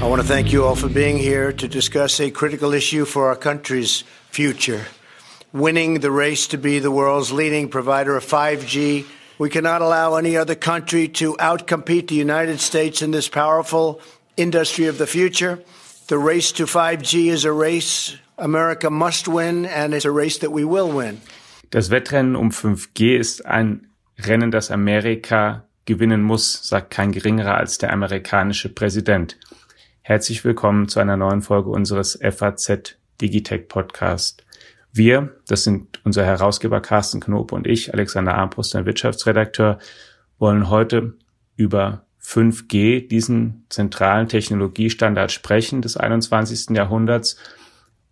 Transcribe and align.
I 0.00 0.02
want 0.02 0.20
to 0.20 0.26
thank 0.26 0.52
you 0.52 0.64
all 0.64 0.74
for 0.74 0.88
being 0.88 1.18
here 1.18 1.52
to 1.52 1.68
discuss 1.68 2.18
a 2.18 2.32
critical 2.32 2.72
issue 2.72 3.04
for 3.04 3.28
our 3.28 3.36
country's 3.36 4.02
future. 4.30 4.86
Winning 5.52 6.00
the 6.00 6.10
race 6.10 6.48
to 6.48 6.58
be 6.58 6.80
the 6.80 6.90
world's 6.90 7.30
leading 7.30 7.68
provider 7.68 8.16
of 8.16 8.24
5G. 8.24 9.06
We 9.38 9.50
cannot 9.50 9.82
allow 9.82 10.16
any 10.16 10.36
other 10.36 10.56
country 10.56 11.06
to 11.08 11.34
outcompete 11.34 12.08
the 12.08 12.16
United 12.16 12.58
States 12.58 13.00
in 13.00 13.12
this 13.12 13.28
powerful 13.28 14.00
industry 14.36 14.86
of 14.86 14.98
the 14.98 15.06
future. 15.06 15.62
The 16.08 16.18
race 16.18 16.50
to 16.52 16.64
5G 16.64 17.26
is 17.26 17.44
a 17.44 17.52
race 17.52 18.16
America 18.36 18.90
must 18.90 19.28
win 19.28 19.64
and 19.64 19.94
it's 19.94 20.04
a 20.04 20.10
race 20.10 20.38
that 20.38 20.50
we 20.50 20.64
will 20.64 20.90
win. 20.90 21.20
Das 21.70 21.90
Wettrennen 21.90 22.34
um 22.34 22.50
5G 22.50 23.16
ist 23.16 23.46
ein 23.46 23.87
Rennen, 24.20 24.50
das 24.50 24.72
Amerika 24.72 25.64
gewinnen 25.84 26.22
muss, 26.22 26.68
sagt 26.68 26.90
kein 26.90 27.12
geringerer 27.12 27.56
als 27.56 27.78
der 27.78 27.92
amerikanische 27.92 28.68
Präsident. 28.68 29.38
Herzlich 30.02 30.44
willkommen 30.44 30.88
zu 30.88 30.98
einer 30.98 31.16
neuen 31.16 31.40
Folge 31.40 31.70
unseres 31.70 32.18
FAZ 32.20 32.96
Digitech 33.20 33.68
Podcast. 33.68 34.44
Wir, 34.92 35.36
das 35.46 35.62
sind 35.62 36.00
unser 36.04 36.24
Herausgeber 36.24 36.80
Carsten 36.80 37.20
Knob 37.20 37.52
und 37.52 37.68
ich, 37.68 37.94
Alexander 37.94 38.34
Armbrust, 38.34 38.74
der 38.74 38.86
Wirtschaftsredakteur, 38.86 39.78
wollen 40.38 40.68
heute 40.68 41.14
über 41.54 42.04
5G, 42.20 43.06
diesen 43.06 43.66
zentralen 43.68 44.26
Technologiestandard 44.26 45.30
sprechen 45.30 45.80
des 45.80 45.96
21. 45.96 46.76
Jahrhunderts 46.76 47.36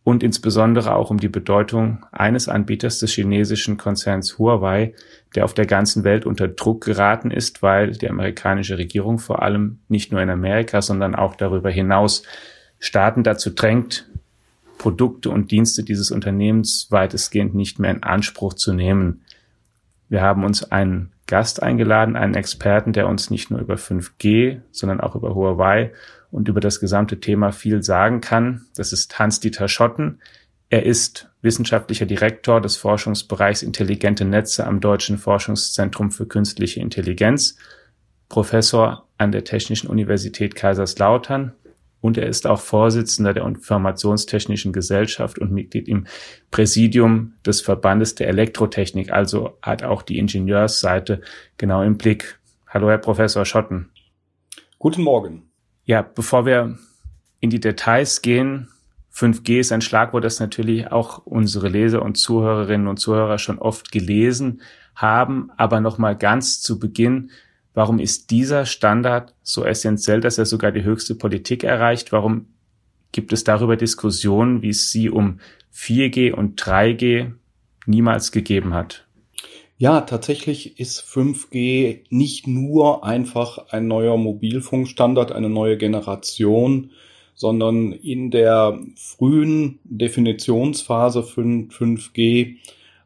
und 0.06 0.22
insbesondere 0.22 0.94
auch 0.94 1.10
um 1.10 1.18
die 1.18 1.28
Bedeutung 1.28 2.06
eines 2.12 2.48
Anbieters 2.48 3.00
des 3.00 3.10
chinesischen 3.10 3.76
Konzerns 3.76 4.38
Huawei, 4.38 4.94
der 5.34 5.44
auf 5.44 5.52
der 5.52 5.66
ganzen 5.66 6.04
Welt 6.04 6.26
unter 6.26 6.46
Druck 6.46 6.84
geraten 6.84 7.32
ist, 7.32 7.60
weil 7.60 7.90
die 7.90 8.08
amerikanische 8.08 8.78
Regierung 8.78 9.18
vor 9.18 9.42
allem 9.42 9.80
nicht 9.88 10.12
nur 10.12 10.22
in 10.22 10.30
Amerika, 10.30 10.80
sondern 10.80 11.16
auch 11.16 11.34
darüber 11.34 11.70
hinaus 11.70 12.22
Staaten 12.78 13.24
dazu 13.24 13.50
drängt, 13.50 14.08
Produkte 14.78 15.28
und 15.28 15.50
Dienste 15.50 15.82
dieses 15.82 16.12
Unternehmens 16.12 16.86
weitestgehend 16.90 17.56
nicht 17.56 17.80
mehr 17.80 17.90
in 17.90 18.04
Anspruch 18.04 18.54
zu 18.54 18.72
nehmen. 18.72 19.22
Wir 20.08 20.22
haben 20.22 20.44
uns 20.44 20.70
einen 20.70 21.10
Gast 21.26 21.64
eingeladen, 21.64 22.14
einen 22.14 22.34
Experten, 22.34 22.92
der 22.92 23.08
uns 23.08 23.30
nicht 23.30 23.50
nur 23.50 23.58
über 23.58 23.74
5G, 23.74 24.60
sondern 24.70 25.00
auch 25.00 25.16
über 25.16 25.34
Huawei 25.34 25.90
und 26.30 26.48
über 26.48 26.60
das 26.60 26.80
gesamte 26.80 27.20
Thema 27.20 27.52
viel 27.52 27.82
sagen 27.82 28.20
kann. 28.20 28.66
Das 28.74 28.92
ist 28.92 29.18
Hans-Dieter 29.18 29.68
Schotten. 29.68 30.20
Er 30.68 30.84
ist 30.84 31.30
wissenschaftlicher 31.42 32.06
Direktor 32.06 32.60
des 32.60 32.76
Forschungsbereichs 32.76 33.62
Intelligente 33.62 34.24
Netze 34.24 34.66
am 34.66 34.80
Deutschen 34.80 35.18
Forschungszentrum 35.18 36.10
für 36.10 36.26
künstliche 36.26 36.80
Intelligenz, 36.80 37.56
Professor 38.28 39.06
an 39.18 39.30
der 39.30 39.44
Technischen 39.44 39.88
Universität 39.88 40.56
Kaiserslautern 40.56 41.52
und 42.00 42.18
er 42.18 42.26
ist 42.26 42.46
auch 42.46 42.60
Vorsitzender 42.60 43.32
der 43.32 43.44
Informationstechnischen 43.44 44.72
Gesellschaft 44.72 45.38
und 45.38 45.52
Mitglied 45.52 45.88
im 45.88 46.06
Präsidium 46.50 47.34
des 47.44 47.60
Verbandes 47.60 48.14
der 48.14 48.28
Elektrotechnik, 48.28 49.12
also 49.12 49.58
hat 49.62 49.82
auch 49.82 50.02
die 50.02 50.18
Ingenieursseite 50.18 51.20
genau 51.56 51.82
im 51.82 51.96
Blick. 51.96 52.38
Hallo, 52.68 52.88
Herr 52.90 52.98
Professor 52.98 53.44
Schotten. 53.44 53.90
Guten 54.78 55.02
Morgen. 55.02 55.45
Ja, 55.86 56.02
bevor 56.02 56.46
wir 56.46 56.76
in 57.38 57.50
die 57.50 57.60
Details 57.60 58.20
gehen, 58.20 58.68
5G 59.14 59.60
ist 59.60 59.70
ein 59.70 59.80
Schlagwort, 59.80 60.24
das 60.24 60.40
natürlich 60.40 60.90
auch 60.90 61.18
unsere 61.24 61.68
Leser 61.68 62.02
und 62.02 62.16
Zuhörerinnen 62.16 62.88
und 62.88 62.98
Zuhörer 62.98 63.38
schon 63.38 63.60
oft 63.60 63.92
gelesen 63.92 64.60
haben. 64.96 65.50
Aber 65.56 65.80
nochmal 65.80 66.16
ganz 66.16 66.60
zu 66.60 66.80
Beginn, 66.80 67.30
warum 67.72 68.00
ist 68.00 68.30
dieser 68.32 68.66
Standard 68.66 69.32
so 69.42 69.64
essentiell, 69.64 70.20
dass 70.20 70.38
er 70.38 70.44
sogar 70.44 70.72
die 70.72 70.82
höchste 70.82 71.14
Politik 71.14 71.62
erreicht? 71.62 72.10
Warum 72.10 72.46
gibt 73.12 73.32
es 73.32 73.44
darüber 73.44 73.76
Diskussionen, 73.76 74.62
wie 74.62 74.70
es 74.70 74.90
sie 74.90 75.08
um 75.08 75.38
4G 75.72 76.32
und 76.32 76.60
3G 76.60 77.32
niemals 77.86 78.32
gegeben 78.32 78.74
hat? 78.74 79.05
Ja, 79.78 80.00
tatsächlich 80.00 80.80
ist 80.80 81.00
5G 81.00 81.98
nicht 82.08 82.46
nur 82.46 83.04
einfach 83.04 83.68
ein 83.68 83.86
neuer 83.86 84.16
Mobilfunkstandard, 84.16 85.32
eine 85.32 85.50
neue 85.50 85.76
Generation, 85.76 86.92
sondern 87.34 87.92
in 87.92 88.30
der 88.30 88.80
frühen 88.96 89.78
Definitionsphase 89.84 91.22
von 91.22 91.68
5G 91.68 92.56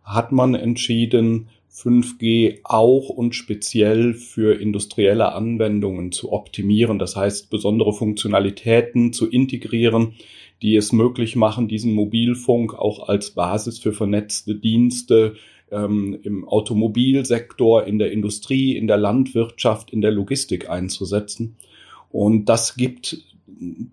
hat 0.04 0.30
man 0.30 0.54
entschieden, 0.54 1.48
5G 1.74 2.60
auch 2.62 3.08
und 3.08 3.34
speziell 3.34 4.14
für 4.14 4.60
industrielle 4.60 5.32
Anwendungen 5.32 6.12
zu 6.12 6.30
optimieren. 6.32 7.00
Das 7.00 7.16
heißt, 7.16 7.50
besondere 7.50 7.92
Funktionalitäten 7.92 9.12
zu 9.12 9.28
integrieren, 9.28 10.14
die 10.62 10.76
es 10.76 10.92
möglich 10.92 11.34
machen, 11.34 11.66
diesen 11.66 11.94
Mobilfunk 11.94 12.74
auch 12.74 13.08
als 13.08 13.32
Basis 13.32 13.80
für 13.80 13.92
vernetzte 13.92 14.54
Dienste 14.54 15.34
ähm, 15.70 16.18
im 16.22 16.46
Automobilsektor, 16.46 17.84
in 17.84 17.98
der 17.98 18.12
Industrie, 18.12 18.76
in 18.76 18.86
der 18.86 18.96
Landwirtschaft, 18.96 19.90
in 19.90 20.00
der 20.00 20.10
Logistik 20.10 20.68
einzusetzen. 20.68 21.56
Und 22.10 22.46
das 22.46 22.74
gibt 22.76 23.24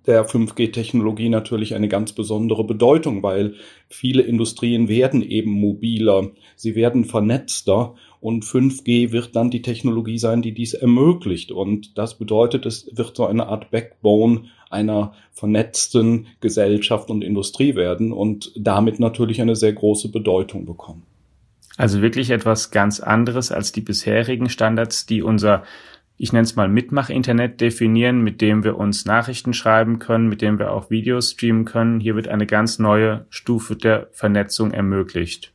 der 0.05 0.25
5G-Technologie 0.25 1.29
natürlich 1.29 1.75
eine 1.75 1.87
ganz 1.87 2.13
besondere 2.13 2.63
Bedeutung, 2.63 3.23
weil 3.23 3.55
viele 3.89 4.21
Industrien 4.21 4.87
werden 4.87 5.21
eben 5.21 5.51
mobiler, 5.51 6.31
sie 6.55 6.75
werden 6.75 7.05
vernetzter 7.05 7.95
und 8.21 8.45
5G 8.45 9.11
wird 9.11 9.35
dann 9.35 9.51
die 9.51 9.61
Technologie 9.61 10.17
sein, 10.17 10.41
die 10.41 10.53
dies 10.53 10.73
ermöglicht. 10.73 11.51
Und 11.51 11.97
das 11.97 12.17
bedeutet, 12.17 12.65
es 12.65 12.89
wird 12.95 13.15
so 13.15 13.25
eine 13.25 13.47
Art 13.47 13.71
Backbone 13.71 14.45
einer 14.69 15.13
vernetzten 15.31 16.27
Gesellschaft 16.39 17.09
und 17.09 17.23
Industrie 17.23 17.75
werden 17.75 18.11
und 18.11 18.51
damit 18.55 18.99
natürlich 18.99 19.41
eine 19.41 19.55
sehr 19.55 19.73
große 19.73 20.09
Bedeutung 20.09 20.65
bekommen. 20.65 21.03
Also 21.77 22.01
wirklich 22.01 22.31
etwas 22.31 22.71
ganz 22.71 22.99
anderes 22.99 23.51
als 23.51 23.71
die 23.71 23.81
bisherigen 23.81 24.49
Standards, 24.49 25.05
die 25.05 25.21
unser, 25.21 25.63
ich 26.17 26.33
nenne 26.33 26.43
es 26.43 26.55
mal 26.55 26.67
Mitmach-Internet 26.67 27.61
definieren, 27.61 28.21
mit 28.21 28.41
dem 28.41 28.63
wir 28.63 28.77
uns 28.77 29.05
Nachrichten 29.05 29.53
schreiben 29.53 29.99
können, 29.99 30.27
mit 30.27 30.41
dem 30.41 30.57
wir 30.57 30.71
auch 30.71 30.89
Videos 30.89 31.31
streamen 31.31 31.65
können. 31.65 31.99
Hier 31.99 32.15
wird 32.15 32.27
eine 32.27 32.47
ganz 32.47 32.79
neue 32.79 33.27
Stufe 33.29 33.75
der 33.75 34.09
Vernetzung 34.11 34.71
ermöglicht. 34.71 35.53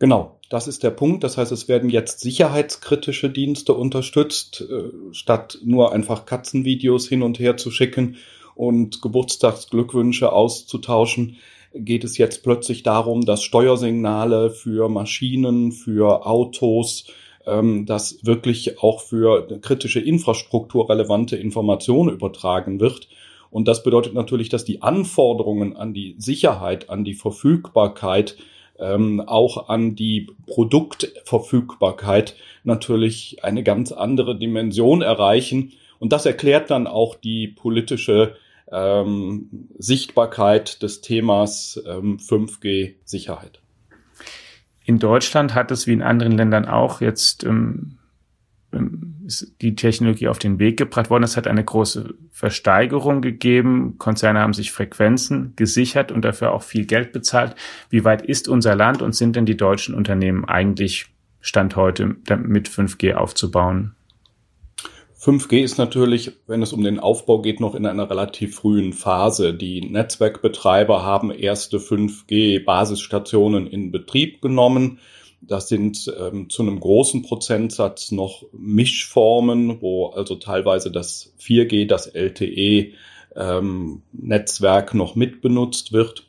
Genau, 0.00 0.40
das 0.50 0.66
ist 0.66 0.82
der 0.82 0.90
Punkt. 0.90 1.22
Das 1.22 1.38
heißt, 1.38 1.52
es 1.52 1.68
werden 1.68 1.88
jetzt 1.88 2.18
sicherheitskritische 2.18 3.30
Dienste 3.30 3.74
unterstützt, 3.74 4.66
äh, 4.68 5.14
statt 5.14 5.58
nur 5.64 5.92
einfach 5.92 6.26
Katzenvideos 6.26 7.08
hin 7.08 7.22
und 7.22 7.38
her 7.38 7.56
zu 7.56 7.70
schicken 7.70 8.16
und 8.56 9.00
Geburtstagsglückwünsche 9.00 10.32
auszutauschen 10.32 11.36
geht 11.74 12.04
es 12.04 12.18
jetzt 12.18 12.42
plötzlich 12.42 12.82
darum, 12.82 13.24
dass 13.24 13.42
Steuersignale 13.42 14.50
für 14.50 14.88
Maschinen, 14.88 15.72
für 15.72 16.26
Autos, 16.26 17.06
ähm, 17.46 17.86
dass 17.86 18.24
wirklich 18.24 18.80
auch 18.82 19.00
für 19.00 19.46
kritische 19.60 20.00
Infrastruktur 20.00 20.88
relevante 20.88 21.36
Informationen 21.36 22.14
übertragen 22.14 22.80
wird. 22.80 23.08
Und 23.50 23.68
das 23.68 23.82
bedeutet 23.82 24.14
natürlich, 24.14 24.48
dass 24.48 24.64
die 24.64 24.82
Anforderungen 24.82 25.76
an 25.76 25.92
die 25.92 26.14
Sicherheit, 26.18 26.88
an 26.88 27.04
die 27.04 27.14
Verfügbarkeit, 27.14 28.36
ähm, 28.78 29.20
auch 29.20 29.68
an 29.68 29.94
die 29.94 30.28
Produktverfügbarkeit 30.46 32.34
natürlich 32.64 33.44
eine 33.44 33.62
ganz 33.62 33.92
andere 33.92 34.38
Dimension 34.38 35.02
erreichen. 35.02 35.72
Und 35.98 36.12
das 36.12 36.26
erklärt 36.26 36.70
dann 36.70 36.86
auch 36.86 37.14
die 37.14 37.48
politische 37.48 38.36
ähm, 38.72 39.68
Sichtbarkeit 39.78 40.82
des 40.82 41.00
Themas 41.02 41.80
ähm, 41.86 42.16
5G-Sicherheit. 42.16 43.60
In 44.84 44.98
Deutschland 44.98 45.54
hat 45.54 45.70
es 45.70 45.86
wie 45.86 45.92
in 45.92 46.02
anderen 46.02 46.32
Ländern 46.32 46.66
auch 46.66 47.00
jetzt 47.00 47.44
ähm, 47.44 47.98
ähm, 48.72 49.16
ist 49.24 49.54
die 49.60 49.76
Technologie 49.76 50.28
auf 50.28 50.38
den 50.38 50.58
Weg 50.58 50.76
gebracht 50.76 51.10
worden. 51.10 51.22
Es 51.22 51.36
hat 51.36 51.46
eine 51.46 51.64
große 51.64 52.14
Versteigerung 52.30 53.22
gegeben. 53.22 53.96
Konzerne 53.98 54.40
haben 54.40 54.54
sich 54.54 54.72
Frequenzen 54.72 55.52
gesichert 55.54 56.10
und 56.10 56.24
dafür 56.24 56.52
auch 56.52 56.62
viel 56.62 56.86
Geld 56.86 57.12
bezahlt. 57.12 57.54
Wie 57.90 58.04
weit 58.04 58.22
ist 58.22 58.48
unser 58.48 58.74
Land 58.74 59.02
und 59.02 59.14
sind 59.14 59.36
denn 59.36 59.46
die 59.46 59.56
deutschen 59.56 59.94
Unternehmen 59.94 60.44
eigentlich 60.44 61.06
Stand 61.40 61.76
heute 61.76 62.16
mit 62.36 62.68
5G 62.68 63.14
aufzubauen? 63.14 63.94
5G 65.22 65.62
ist 65.62 65.78
natürlich, 65.78 66.32
wenn 66.48 66.62
es 66.62 66.72
um 66.72 66.82
den 66.82 66.98
Aufbau 66.98 67.42
geht, 67.42 67.60
noch 67.60 67.76
in 67.76 67.86
einer 67.86 68.10
relativ 68.10 68.56
frühen 68.56 68.92
Phase. 68.92 69.54
Die 69.54 69.80
Netzwerkbetreiber 69.80 71.04
haben 71.04 71.30
erste 71.30 71.78
5G-Basisstationen 71.78 73.68
in 73.68 73.92
Betrieb 73.92 74.42
genommen. 74.42 74.98
Das 75.40 75.68
sind 75.68 76.12
ähm, 76.18 76.50
zu 76.50 76.62
einem 76.62 76.80
großen 76.80 77.22
Prozentsatz 77.22 78.10
noch 78.10 78.42
Mischformen, 78.52 79.80
wo 79.80 80.08
also 80.08 80.34
teilweise 80.34 80.90
das 80.90 81.32
4G, 81.40 81.86
das 81.86 82.08
LTE-Netzwerk 82.08 84.90
ähm, 84.92 84.98
noch 84.98 85.14
mitbenutzt 85.14 85.92
wird. 85.92 86.26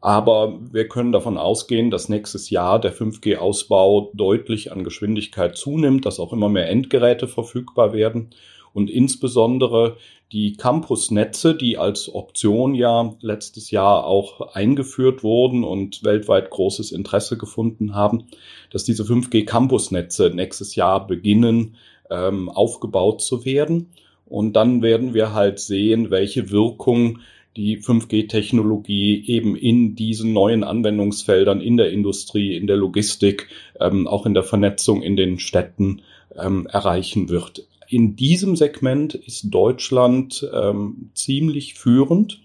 Aber 0.00 0.58
wir 0.70 0.86
können 0.86 1.10
davon 1.10 1.38
ausgehen, 1.38 1.90
dass 1.90 2.08
nächstes 2.08 2.50
Jahr 2.50 2.80
der 2.80 2.94
5G-Ausbau 2.94 4.10
deutlich 4.14 4.70
an 4.70 4.84
Geschwindigkeit 4.84 5.56
zunimmt, 5.56 6.06
dass 6.06 6.20
auch 6.20 6.32
immer 6.32 6.48
mehr 6.48 6.68
Endgeräte 6.68 7.26
verfügbar 7.26 7.92
werden 7.92 8.30
und 8.72 8.90
insbesondere 8.90 9.96
die 10.30 10.52
Campusnetze, 10.52 11.54
die 11.54 11.78
als 11.78 12.14
Option 12.14 12.74
ja 12.74 13.14
letztes 13.22 13.70
Jahr 13.70 14.04
auch 14.06 14.54
eingeführt 14.54 15.24
wurden 15.24 15.64
und 15.64 16.04
weltweit 16.04 16.50
großes 16.50 16.92
Interesse 16.92 17.38
gefunden 17.38 17.94
haben, 17.94 18.24
dass 18.70 18.84
diese 18.84 19.04
5G 19.04 19.46
Campusnetze 19.46 20.30
nächstes 20.34 20.74
Jahr 20.74 21.06
beginnen 21.06 21.76
ähm, 22.10 22.50
aufgebaut 22.50 23.22
zu 23.22 23.44
werden. 23.44 23.90
Und 24.26 24.52
dann 24.52 24.82
werden 24.82 25.14
wir 25.14 25.32
halt 25.32 25.58
sehen, 25.58 26.10
welche 26.10 26.50
Wirkung 26.50 27.20
die 27.58 27.78
5G-Technologie 27.78 29.24
eben 29.26 29.56
in 29.56 29.96
diesen 29.96 30.32
neuen 30.32 30.62
Anwendungsfeldern 30.62 31.60
in 31.60 31.76
der 31.76 31.90
Industrie, 31.90 32.56
in 32.56 32.68
der 32.68 32.76
Logistik, 32.76 33.48
ähm, 33.80 34.06
auch 34.06 34.26
in 34.26 34.32
der 34.34 34.44
Vernetzung 34.44 35.02
in 35.02 35.16
den 35.16 35.40
Städten 35.40 36.02
ähm, 36.36 36.68
erreichen 36.68 37.28
wird. 37.28 37.66
In 37.88 38.14
diesem 38.14 38.54
Segment 38.54 39.16
ist 39.16 39.46
Deutschland 39.50 40.48
ähm, 40.54 41.10
ziemlich 41.14 41.74
führend. 41.74 42.40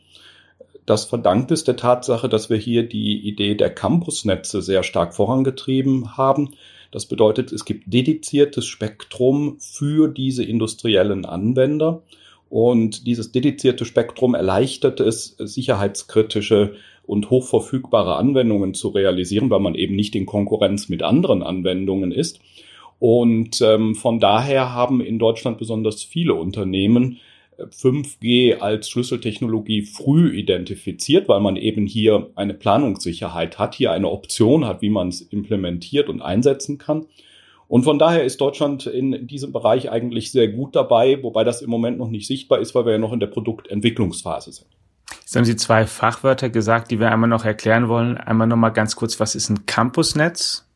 Das 0.88 1.06
verdankt 1.06 1.52
es 1.52 1.64
der 1.64 1.78
Tatsache, 1.78 2.28
dass 2.28 2.50
wir 2.50 2.58
hier 2.58 2.82
die 2.82 3.20
Idee 3.20 3.54
der 3.54 3.70
Campusnetze 3.70 4.64
sehr 4.64 4.82
stark 4.82 5.14
vorangetrieben 5.14 6.18
haben. 6.18 6.56
Das 6.90 7.06
bedeutet, 7.06 7.52
es 7.52 7.66
gibt 7.66 7.94
dediziertes 7.94 8.66
Spektrum 8.66 9.58
für 9.60 10.08
diese 10.08 10.44
industriellen 10.44 11.26
Anwender. 11.26 12.02
Und 12.54 13.08
dieses 13.08 13.32
dedizierte 13.32 13.84
Spektrum 13.84 14.36
erleichtert 14.36 15.00
es, 15.00 15.36
sicherheitskritische 15.40 16.76
und 17.04 17.32
hochverfügbare 17.32 18.16
Anwendungen 18.16 18.76
zu 18.76 18.90
realisieren, 18.90 19.50
weil 19.50 19.60
man 19.60 19.74
eben 19.74 19.96
nicht 19.96 20.14
in 20.14 20.28
Konkurrenz 20.28 20.88
mit 20.88 21.02
anderen 21.02 21.42
Anwendungen 21.42 22.12
ist. 22.12 22.42
Und 23.00 23.60
ähm, 23.64 23.96
von 23.96 24.20
daher 24.20 24.72
haben 24.72 25.02
in 25.02 25.18
Deutschland 25.18 25.58
besonders 25.58 26.04
viele 26.04 26.36
Unternehmen 26.36 27.18
5G 27.58 28.52
äh, 28.52 28.54
als 28.60 28.88
Schlüsseltechnologie 28.88 29.82
früh 29.82 30.32
identifiziert, 30.38 31.28
weil 31.28 31.40
man 31.40 31.56
eben 31.56 31.88
hier 31.88 32.30
eine 32.36 32.54
Planungssicherheit 32.54 33.58
hat, 33.58 33.74
hier 33.74 33.92
eine 33.92 34.12
Option 34.12 34.66
hat, 34.66 34.84
wie 34.84 34.92
man 34.92 35.08
es 35.08 35.22
implementiert 35.22 36.08
und 36.08 36.22
einsetzen 36.22 36.78
kann. 36.78 37.08
Und 37.74 37.86
von 37.86 37.98
daher 37.98 38.24
ist 38.24 38.40
Deutschland 38.40 38.86
in 38.86 39.26
diesem 39.26 39.52
Bereich 39.52 39.90
eigentlich 39.90 40.32
sehr 40.32 40.48
gut 40.48 40.76
dabei, 40.76 41.24
wobei 41.24 41.44
das 41.44 41.64
im 41.64 41.72
Moment 41.72 41.98
noch 41.98 42.12
nicht 42.12 42.28
sichtbar 42.28 42.60
ist, 42.60 42.76
weil 42.76 42.86
wir 42.86 42.92
ja 42.92 42.98
noch 43.00 43.14
in 43.14 43.20
der 43.20 43.26
Produktentwicklungsphase 43.26 44.52
sind. 44.52 44.68
Jetzt 45.22 45.36
haben 45.36 45.44
Sie 45.44 45.56
zwei 45.56 45.88
Fachwörter 45.88 46.52
gesagt, 46.52 46.92
die 46.92 47.00
wir 47.00 47.12
einmal 47.12 47.32
noch 47.32 47.46
erklären 47.46 47.88
wollen. 47.90 48.16
Einmal 48.16 48.46
noch 48.46 48.58
mal 48.58 48.70
ganz 48.70 48.96
kurz, 48.96 49.20
was 49.20 49.34
ist 49.34 49.50
ein 49.50 49.66
Campusnetz? 49.66 50.70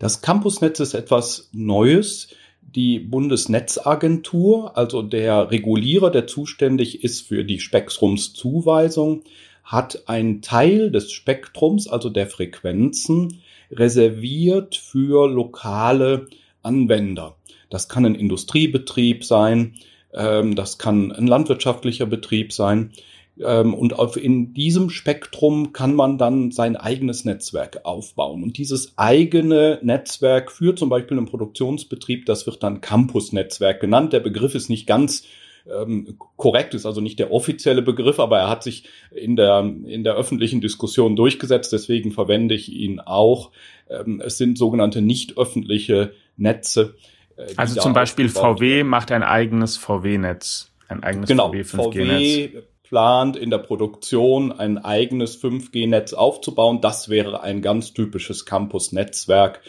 Das 0.00 0.22
Campusnetz 0.22 0.80
ist 0.80 0.94
etwas 0.94 1.50
Neues. 1.52 2.34
Die 2.62 2.98
Bundesnetzagentur, 2.98 4.76
also 4.76 5.02
der 5.02 5.52
Regulierer, 5.52 6.10
der 6.10 6.26
zuständig 6.26 7.04
ist 7.04 7.28
für 7.28 7.44
die 7.44 7.60
Spektrumszuweisung, 7.60 9.22
hat 9.62 10.08
einen 10.08 10.42
Teil 10.42 10.90
des 10.90 11.12
Spektrums, 11.12 11.86
also 11.86 12.10
der 12.10 12.26
Frequenzen, 12.26 13.40
reserviert 13.70 14.76
für 14.76 15.28
lokale 15.28 16.26
Anwender. 16.62 17.36
Das 17.68 17.88
kann 17.88 18.04
ein 18.04 18.14
Industriebetrieb 18.14 19.24
sein, 19.24 19.74
ähm, 20.12 20.56
das 20.56 20.78
kann 20.78 21.12
ein 21.12 21.26
landwirtschaftlicher 21.26 22.06
Betrieb 22.06 22.52
sein. 22.52 22.92
Ähm, 23.40 23.74
und 23.74 23.94
in 24.16 24.52
diesem 24.52 24.90
Spektrum 24.90 25.72
kann 25.72 25.94
man 25.94 26.18
dann 26.18 26.50
sein 26.50 26.76
eigenes 26.76 27.24
Netzwerk 27.24 27.84
aufbauen. 27.84 28.42
Und 28.42 28.58
dieses 28.58 28.98
eigene 28.98 29.78
Netzwerk 29.82 30.50
für 30.50 30.74
zum 30.74 30.88
Beispiel 30.88 31.16
einen 31.16 31.26
Produktionsbetrieb, 31.26 32.26
das 32.26 32.46
wird 32.46 32.62
dann 32.62 32.80
Campus-Netzwerk 32.80 33.80
genannt. 33.80 34.12
Der 34.12 34.20
Begriff 34.20 34.54
ist 34.54 34.68
nicht 34.68 34.86
ganz 34.86 35.24
ähm, 35.66 36.16
korrekt 36.36 36.74
ist, 36.74 36.86
also 36.86 37.00
nicht 37.00 37.18
der 37.18 37.32
offizielle 37.32 37.82
Begriff, 37.82 38.18
aber 38.18 38.38
er 38.38 38.48
hat 38.48 38.62
sich 38.62 38.84
in 39.10 39.36
der, 39.36 39.60
in 39.60 40.04
der 40.04 40.14
öffentlichen 40.14 40.60
Diskussion 40.60 41.16
durchgesetzt, 41.16 41.72
deswegen 41.72 42.12
verwende 42.12 42.54
ich 42.54 42.70
ihn 42.72 43.00
auch. 43.00 43.50
Ähm, 43.88 44.22
es 44.24 44.38
sind 44.38 44.58
sogenannte 44.58 45.02
nicht 45.02 45.36
öffentliche 45.36 46.12
Netze. 46.36 46.94
Äh, 47.36 47.46
also 47.56 47.80
zum 47.80 47.92
Beispiel 47.92 48.28
VW 48.28 48.84
macht 48.84 49.12
ein 49.12 49.22
eigenes 49.22 49.76
VW-Netz, 49.76 50.72
ein 50.88 51.02
eigenes 51.02 51.28
genau, 51.28 51.48
VW 51.48 51.60
5G-Netz. 51.62 52.52
VW 52.52 52.62
plant 52.90 53.36
in 53.36 53.50
der 53.50 53.58
Produktion 53.58 54.50
ein 54.50 54.76
eigenes 54.78 55.40
5G-Netz 55.40 56.12
aufzubauen. 56.12 56.80
Das 56.80 57.08
wäre 57.08 57.40
ein 57.42 57.62
ganz 57.62 57.94
typisches 57.94 58.46
Campus-Netzwerk 58.46 59.60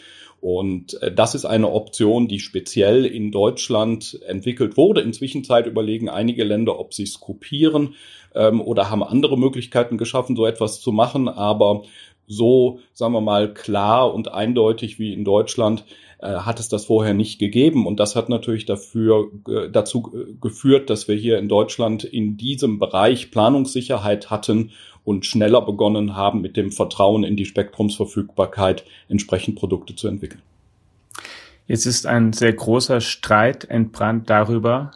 und 0.42 1.00
äh, 1.00 1.14
das 1.14 1.36
ist 1.36 1.44
eine 1.44 1.70
Option, 1.70 2.26
die 2.26 2.40
speziell 2.40 3.06
in 3.06 3.30
Deutschland 3.30 4.20
entwickelt 4.26 4.76
wurde. 4.76 5.00
Inzwischen 5.00 5.44
Zeit 5.44 5.68
überlegen 5.68 6.08
einige 6.08 6.42
Länder, 6.42 6.80
ob 6.80 6.94
sie 6.94 7.04
es 7.04 7.20
kopieren 7.20 7.94
ähm, 8.34 8.60
oder 8.60 8.90
haben 8.90 9.04
andere 9.04 9.38
Möglichkeiten 9.38 9.98
geschaffen, 9.98 10.34
so 10.34 10.44
etwas 10.44 10.80
zu 10.80 10.90
machen. 10.90 11.28
Aber 11.28 11.84
so, 12.26 12.80
sagen 12.92 13.12
wir 13.12 13.20
mal, 13.20 13.54
klar 13.54 14.12
und 14.12 14.34
eindeutig 14.34 14.98
wie 14.98 15.12
in 15.12 15.24
Deutschland 15.24 15.84
hat 16.26 16.60
es 16.60 16.68
das 16.68 16.86
vorher 16.86 17.14
nicht 17.14 17.38
gegeben. 17.38 17.86
Und 17.86 17.98
das 17.98 18.16
hat 18.16 18.28
natürlich 18.28 18.64
dafür, 18.64 19.30
äh, 19.48 19.68
dazu 19.70 20.02
geführt, 20.40 20.88
dass 20.90 21.08
wir 21.08 21.16
hier 21.16 21.38
in 21.38 21.48
Deutschland 21.48 22.04
in 22.04 22.36
diesem 22.36 22.78
Bereich 22.78 23.30
Planungssicherheit 23.30 24.30
hatten 24.30 24.70
und 25.04 25.26
schneller 25.26 25.62
begonnen 25.62 26.16
haben, 26.16 26.40
mit 26.40 26.56
dem 26.56 26.70
Vertrauen 26.70 27.24
in 27.24 27.36
die 27.36 27.44
Spektrumsverfügbarkeit 27.44 28.84
entsprechend 29.08 29.56
Produkte 29.56 29.96
zu 29.96 30.08
entwickeln. 30.08 30.42
Jetzt 31.66 31.86
ist 31.86 32.06
ein 32.06 32.32
sehr 32.32 32.52
großer 32.52 33.00
Streit 33.00 33.64
entbrannt 33.64 34.30
darüber, 34.30 34.92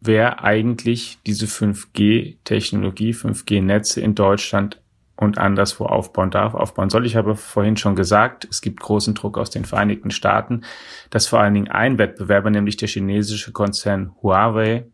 wer 0.00 0.44
eigentlich 0.44 1.18
diese 1.26 1.46
5G-Technologie, 1.46 3.12
5G-Netze 3.12 4.00
in 4.00 4.14
Deutschland 4.14 4.80
und 5.18 5.36
anderswo 5.36 5.84
aufbauen 5.84 6.30
darf, 6.30 6.54
aufbauen 6.54 6.90
soll. 6.90 7.04
Ich 7.04 7.16
habe 7.16 7.34
vorhin 7.34 7.76
schon 7.76 7.96
gesagt, 7.96 8.46
es 8.48 8.60
gibt 8.60 8.80
großen 8.80 9.14
Druck 9.14 9.36
aus 9.36 9.50
den 9.50 9.64
Vereinigten 9.64 10.12
Staaten, 10.12 10.62
dass 11.10 11.26
vor 11.26 11.40
allen 11.40 11.54
Dingen 11.54 11.68
ein 11.68 11.98
Wettbewerber, 11.98 12.50
nämlich 12.50 12.76
der 12.76 12.88
chinesische 12.88 13.50
Konzern 13.52 14.12
Huawei, 14.22 14.86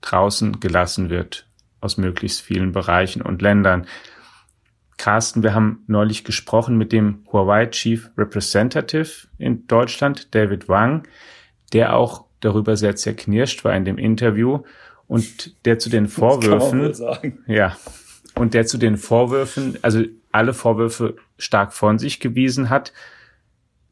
draußen 0.00 0.60
gelassen 0.60 1.10
wird 1.10 1.46
aus 1.80 1.96
möglichst 1.96 2.42
vielen 2.42 2.72
Bereichen 2.72 3.22
und 3.22 3.42
Ländern. 3.42 3.86
Carsten, 4.98 5.42
wir 5.42 5.54
haben 5.54 5.84
neulich 5.86 6.24
gesprochen 6.24 6.76
mit 6.76 6.92
dem 6.92 7.24
Huawei 7.32 7.66
Chief 7.66 8.10
Representative 8.18 9.28
in 9.38 9.66
Deutschland, 9.66 10.34
David 10.34 10.68
Wang, 10.68 11.04
der 11.72 11.96
auch 11.96 12.24
darüber 12.40 12.76
sehr 12.76 12.96
zerknirscht 12.96 13.64
war 13.64 13.74
in 13.74 13.84
dem 13.84 13.98
Interview 13.98 14.60
und 15.06 15.64
der 15.64 15.78
zu 15.78 15.90
den 15.90 16.08
Vorwürfen, 16.08 16.92
ja, 17.46 17.76
und 18.40 18.54
der 18.54 18.64
zu 18.64 18.78
den 18.78 18.96
Vorwürfen, 18.96 19.78
also 19.82 20.02
alle 20.32 20.54
Vorwürfe 20.54 21.16
stark 21.36 21.74
von 21.74 21.98
sich 21.98 22.20
gewiesen 22.20 22.70
hat, 22.70 22.94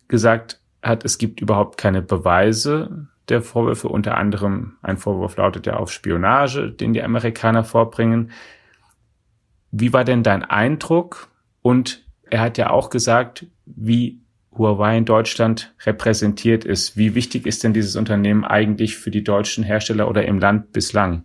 gesagt 0.09 0.61
hat, 0.83 1.05
es 1.05 1.19
gibt 1.19 1.43
überhaupt 1.43 1.77
keine 1.77 2.01
Beweise 2.01 3.09
der 3.29 3.43
Vorwürfe. 3.43 3.89
Unter 3.89 4.17
anderem 4.17 4.79
ein 4.81 4.97
Vorwurf 4.97 5.37
lautet 5.37 5.67
ja 5.67 5.77
auf 5.77 5.93
Spionage, 5.93 6.71
den 6.71 6.95
die 6.95 7.03
Amerikaner 7.03 7.63
vorbringen. 7.63 8.31
Wie 9.71 9.93
war 9.93 10.05
denn 10.05 10.23
dein 10.23 10.45
Eindruck? 10.45 11.29
Und 11.61 12.07
er 12.31 12.41
hat 12.41 12.57
ja 12.57 12.71
auch 12.71 12.89
gesagt, 12.89 13.47
wie 13.67 14.23
Huawei 14.57 14.97
in 14.97 15.05
Deutschland 15.05 15.75
repräsentiert 15.85 16.65
ist. 16.65 16.97
Wie 16.97 17.15
wichtig 17.15 17.47
ist 17.47 17.65
denn 17.65 17.75
dieses 17.75 17.97
Unternehmen 17.97 18.47
eigentlich 18.47 18.97
für 18.97 19.11
die 19.11 19.25
deutschen 19.25 19.63
Hersteller 19.63 20.09
oder 20.09 20.25
im 20.25 20.39
Land 20.39 20.73
bislang? 20.73 21.25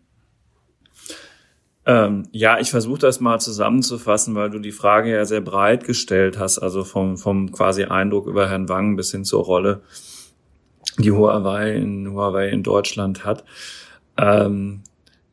Ähm, 1.86 2.28
ja, 2.32 2.60
ich 2.60 2.72
versuche 2.72 3.00
das 3.00 3.20
mal 3.20 3.40
zusammenzufassen, 3.40 4.36
weil 4.36 4.50
du 4.50 4.60
die 4.60 4.72
Frage 4.72 5.12
ja 5.12 5.26
sehr 5.26 5.42
breit 5.42 5.84
gestellt 5.84 6.40
hast, 6.40 6.60
also 6.60 6.84
vom, 6.84 7.18
vom 7.18 7.52
quasi 7.52 7.84
Eindruck 7.84 8.28
über 8.28 8.50
Herrn 8.50 8.70
Wang 8.70 8.96
bis 8.96 9.12
hin 9.12 9.26
zur 9.26 9.44
Rolle 9.44 9.82
die 10.98 11.12
Huawei 11.12 11.76
in 11.76 12.12
Huawei 12.12 12.50
in 12.50 12.64
Deutschland 12.64 13.26
hat. 13.26 13.44
Ähm, 14.18 14.82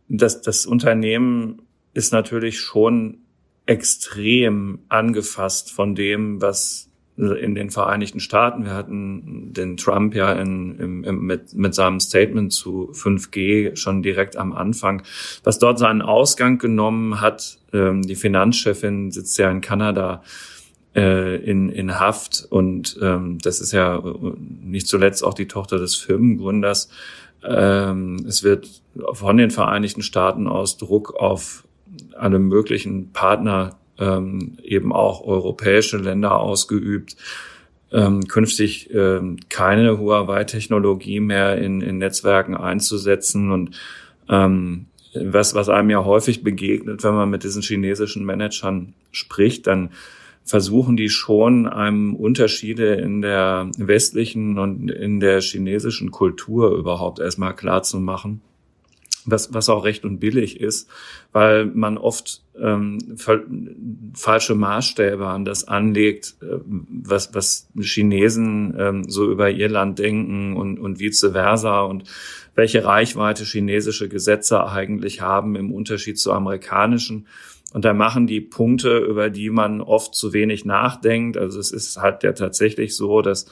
das, 0.09 0.43
das 0.43 0.67
Unternehmen 0.67 1.63
ist 1.93 2.13
natürlich 2.13 2.59
schon 2.59 3.19
extrem 3.67 4.81
angefasst 4.89 5.71
von 5.71 5.95
dem, 5.95 6.41
was 6.41 6.90
in 7.21 7.55
den 7.55 7.71
Vereinigten 7.71 8.21
Staaten. 8.21 8.65
Wir 8.65 8.73
hatten 8.73 9.53
den 9.53 9.77
Trump 9.77 10.15
ja 10.15 10.33
in, 10.33 10.79
im, 10.79 11.05
im, 11.05 11.27
mit, 11.27 11.55
mit 11.55 11.75
seinem 11.75 12.01
Statement 12.01 12.53
zu 12.53 12.91
5G 12.93 13.77
schon 13.77 14.03
direkt 14.03 14.37
am 14.37 14.53
Anfang, 14.53 15.03
was 15.45 15.59
dort 15.59 15.79
seinen 15.79 16.03
Ausgang 16.03 16.59
genommen 16.59 17.21
hat. 17.21 17.59
Ähm, 17.73 18.03
die 18.03 18.17
Finanzchefin 18.17 19.11
sitzt 19.11 19.39
ja 19.39 19.51
in 19.51 19.61
Kanada 19.61 20.23
äh, 20.95 21.37
in, 21.37 21.69
in 21.69 22.01
Haft 22.01 22.47
und 22.49 22.99
ähm, 23.03 23.39
das 23.43 23.61
ist 23.61 23.73
ja 23.73 24.03
nicht 24.63 24.89
zuletzt 24.89 25.23
auch 25.23 25.35
die 25.35 25.47
Tochter 25.47 25.79
des 25.79 25.97
Firmengründers. 25.97 26.89
Ähm, 27.45 28.25
es 28.27 28.43
wird 28.43 28.83
von 29.13 29.37
den 29.37 29.51
Vereinigten 29.51 30.03
Staaten 30.03 30.47
aus 30.47 30.79
Druck 30.79 31.15
auf 31.17 31.65
alle 32.17 32.39
möglichen 32.39 33.13
Partner, 33.13 33.80
ähm, 34.01 34.57
eben 34.63 34.93
auch 34.93 35.23
europäische 35.23 35.99
Länder 35.99 36.41
ausgeübt, 36.41 37.17
ähm, 37.93 38.27
künftig 38.27 38.93
ähm, 38.93 39.39
keine 39.49 39.99
Huawei-Technologie 39.99 41.21
mehr 41.21 41.59
in, 41.59 41.81
in 41.81 41.99
Netzwerken 41.99 42.57
einzusetzen. 42.57 43.51
Und 43.51 43.77
ähm, 44.29 44.87
was, 45.15 45.55
was 45.55 45.69
einem 45.69 45.91
ja 45.91 46.05
häufig 46.05 46.43
begegnet, 46.43 47.05
wenn 47.05 47.15
man 47.15 47.31
mit 47.31 47.45
diesen 47.45 47.63
chinesischen 47.63 48.25
Managern 48.25 48.95
spricht, 49.11 49.67
dann 49.67 49.91
versuchen 50.45 50.97
die 50.97 51.11
schon, 51.11 51.69
einem 51.69 52.15
Unterschiede 52.17 52.95
in 52.95 53.21
der 53.21 53.71
westlichen 53.77 54.59
und 54.59 54.91
in 54.91 55.21
der 55.21 55.41
chinesischen 55.41 56.11
Kultur 56.11 56.75
überhaupt 56.77 57.19
erstmal 57.19 57.55
klar 57.55 57.83
zu 57.83 58.01
machen 58.01 58.41
was, 59.25 59.53
was 59.53 59.69
auch 59.69 59.85
recht 59.85 60.05
und 60.05 60.19
billig 60.19 60.61
ist, 60.61 60.89
weil 61.33 61.67
man 61.67 61.99
oft 61.99 62.43
ähm, 62.61 63.17
falsche 64.15 64.55
Maßstäbe 64.55 65.27
an 65.27 65.45
das 65.45 65.67
anlegt, 65.67 66.37
äh, 66.43 66.59
was, 66.67 67.35
was 67.35 67.69
Chinesen 67.81 68.75
ähm, 68.79 69.05
so 69.09 69.31
über 69.31 69.51
ihr 69.51 69.69
Land 69.69 69.99
denken 69.99 70.57
und, 70.57 70.79
und 70.79 71.01
vice 71.01 71.31
versa 71.33 71.83
und 71.83 72.05
welche 72.55 72.85
Reichweite 72.85 73.45
chinesische 73.45 74.09
Gesetze 74.09 74.67
eigentlich 74.67 75.21
haben 75.21 75.57
im 75.57 75.73
Unterschied 75.73 76.19
zu 76.19 76.33
amerikanischen. 76.33 77.27
Und 77.73 77.85
da 77.85 77.95
machen 77.95 78.27
die 78.27 78.41
Punkte, 78.41 78.99
über 78.99 79.31
die 79.31 79.51
man 79.51 79.81
oft 79.81 80.15
zu 80.15 80.33
wenig 80.33 80.65
nachdenkt. 80.65 81.37
Also 81.37 81.61
es 81.61 81.71
ist 81.71 81.97
halt 81.99 82.23
ja 82.25 82.33
tatsächlich 82.33 82.97
so, 82.97 83.23
dass 83.23 83.47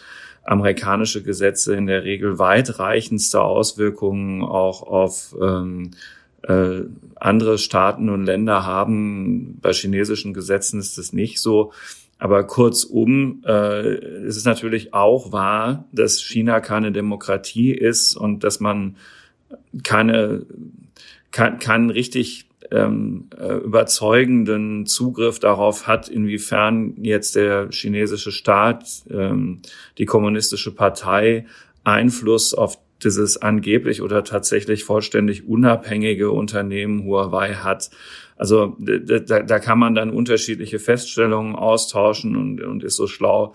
amerikanische 0.44 1.22
Gesetze 1.22 1.74
in 1.74 1.86
der 1.86 2.04
Regel 2.04 2.38
weitreichendste 2.38 3.40
Auswirkungen 3.40 4.42
auch 4.42 4.82
auf 4.82 5.36
ähm, 5.40 5.92
äh, 6.42 6.80
andere 7.20 7.58
Staaten 7.58 8.08
und 8.08 8.25
Länder 8.25 8.64
haben. 8.64 9.58
Bei 9.60 9.72
chinesischen 9.72 10.34
Gesetzen 10.34 10.78
ist 10.78 10.98
das 10.98 11.12
nicht 11.12 11.40
so. 11.40 11.72
Aber 12.18 12.44
kurzum, 12.44 13.42
äh, 13.46 13.94
es 14.26 14.37
ist 14.37 14.46
natürlich 14.46 14.92
auch 14.92 15.30
wahr, 15.30 15.84
dass 15.92 16.20
China 16.20 16.60
keine 16.60 16.90
Demokratie 16.90 17.72
ist 17.72 18.16
und 18.16 18.42
dass 18.42 18.58
man 18.58 18.96
keine, 19.84 20.44
kein, 21.30 21.58
keinen 21.58 21.90
richtig 21.90 22.46
ähm, 22.70 23.28
äh, 23.38 23.54
überzeugenden 23.58 24.87
Zugriff 24.87 25.38
darauf 25.38 25.87
hat, 25.87 26.08
inwiefern 26.08 26.94
jetzt 27.02 27.37
der 27.37 27.68
chinesische 27.70 28.32
Staat, 28.32 29.04
ähm, 29.10 29.60
die 29.96 30.04
kommunistische 30.04 30.75
Partei 30.75 31.46
Einfluss 31.84 32.52
auf 32.52 32.78
dieses 33.04 33.36
angeblich 33.36 34.02
oder 34.02 34.24
tatsächlich 34.24 34.84
vollständig 34.84 35.46
unabhängige 35.46 36.30
Unternehmen 36.30 37.04
Huawei 37.04 37.54
hat. 37.54 37.90
Also 38.36 38.76
da, 38.78 39.42
da 39.42 39.58
kann 39.58 39.78
man 39.78 39.94
dann 39.94 40.10
unterschiedliche 40.10 40.78
Feststellungen 40.78 41.54
austauschen 41.54 42.36
und, 42.36 42.62
und 42.62 42.84
ist 42.84 42.96
so 42.96 43.06
schlau 43.06 43.54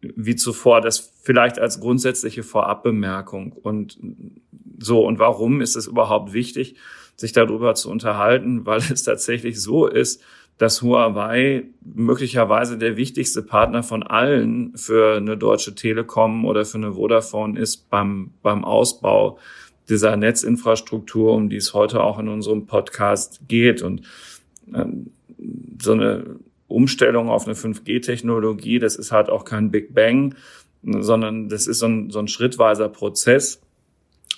wie 0.00 0.36
zuvor. 0.36 0.80
Das 0.80 1.12
vielleicht 1.22 1.58
als 1.58 1.80
grundsätzliche 1.80 2.42
Vorabbemerkung. 2.42 3.52
Und 3.52 3.98
so, 4.78 5.06
und 5.06 5.18
warum 5.18 5.60
ist 5.60 5.76
es 5.76 5.86
überhaupt 5.86 6.32
wichtig? 6.32 6.76
sich 7.16 7.32
darüber 7.32 7.74
zu 7.74 7.90
unterhalten, 7.90 8.66
weil 8.66 8.78
es 8.78 9.02
tatsächlich 9.02 9.60
so 9.60 9.86
ist, 9.86 10.22
dass 10.58 10.82
Huawei 10.82 11.64
möglicherweise 11.82 12.78
der 12.78 12.96
wichtigste 12.96 13.42
Partner 13.42 13.82
von 13.82 14.02
allen 14.02 14.76
für 14.76 15.16
eine 15.16 15.36
deutsche 15.36 15.74
Telekom 15.74 16.44
oder 16.44 16.64
für 16.64 16.78
eine 16.78 16.92
Vodafone 16.92 17.58
ist 17.58 17.90
beim, 17.90 18.30
beim 18.42 18.64
Ausbau 18.64 19.38
dieser 19.88 20.16
Netzinfrastruktur, 20.16 21.32
um 21.32 21.48
die 21.48 21.56
es 21.56 21.74
heute 21.74 22.02
auch 22.02 22.18
in 22.18 22.28
unserem 22.28 22.66
Podcast 22.66 23.40
geht. 23.48 23.82
Und 23.82 24.02
ähm, 24.72 25.10
so 25.80 25.92
eine 25.92 26.36
Umstellung 26.68 27.28
auf 27.28 27.46
eine 27.46 27.54
5G-Technologie, 27.54 28.78
das 28.78 28.96
ist 28.96 29.12
halt 29.12 29.28
auch 29.28 29.44
kein 29.44 29.70
Big 29.70 29.94
Bang, 29.94 30.34
sondern 30.82 31.48
das 31.48 31.66
ist 31.66 31.80
so 31.80 31.86
ein, 31.86 32.10
so 32.10 32.18
ein 32.18 32.28
schrittweiser 32.28 32.88
Prozess. 32.88 33.60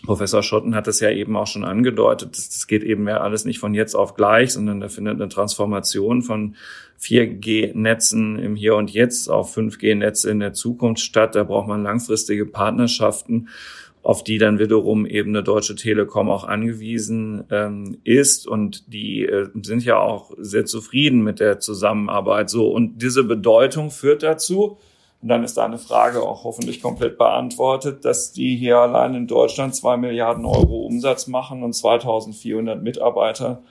Professor 0.07 0.43
Schotten 0.43 0.75
hat 0.75 0.87
es 0.89 1.01
ja 1.01 1.11
eben 1.11 1.37
auch 1.37 1.47
schon 1.47 1.65
angedeutet, 1.65 2.31
das, 2.37 2.49
das 2.49 2.67
geht 2.67 2.85
eben 2.85 3.05
mehr 3.05 3.23
alles 3.23 3.45
nicht 3.45 3.59
von 3.59 3.75
jetzt 3.75 3.95
auf 3.95 4.15
gleich, 4.15 4.53
sondern 4.53 4.81
da 4.81 4.89
findet 4.89 5.21
eine 5.21 5.29
Transformation 5.29 6.23
von 6.23 6.57
4G-Netzen 7.01 8.39
im 8.39 8.57
Hier 8.57 8.77
und 8.77 8.91
Jetzt 8.91 9.29
auf 9.29 9.57
5G-Netze 9.57 10.31
in 10.31 10.41
der 10.41 10.53
Zukunft 10.53 11.03
statt. 11.03 11.35
Da 11.35 11.45
braucht 11.45 11.69
man 11.69 11.83
langfristige 11.83 12.47
Partnerschaften, 12.47 13.49
auf 14.03 14.23
die 14.23 14.39
dann 14.39 14.59
wiederum 14.59 15.05
eben 15.05 15.31
eine 15.31 15.43
Deutsche 15.43 15.75
Telekom 15.75 16.31
auch 16.31 16.45
angewiesen 16.45 17.45
ähm, 17.51 17.99
ist. 18.05 18.47
Und 18.47 18.93
die 18.93 19.27
äh, 19.27 19.49
sind 19.63 19.85
ja 19.85 19.99
auch 19.99 20.31
sehr 20.39 20.65
zufrieden 20.65 21.23
mit 21.23 21.41
der 21.41 21.59
Zusammenarbeit. 21.59 22.49
So 22.49 22.71
und 22.71 23.03
diese 23.03 23.25
Bedeutung 23.25 23.91
führt 23.91 24.23
dazu, 24.23 24.79
und 25.23 25.29
dann 25.29 25.43
ist 25.43 25.57
deine 25.57 25.79
Frage 25.79 26.23
auch 26.23 26.45
hoffentlich 26.45 26.83
komplett 26.83 27.19
beantwortet, 27.19 28.05
dass 28.05 28.33
die 28.33 28.57
hier 28.57 28.79
allein 28.79 29.15
in 29.15 29.27
Deutschland 29.27 29.75
zwei 29.75 29.97
Milliarden 29.97 30.45
Euro 30.45 30.87
Umsatz 30.87 31.27
machen 31.27 31.63
und 31.63 31.73
2400 31.73 32.83
Mitarbeiter 32.83 33.63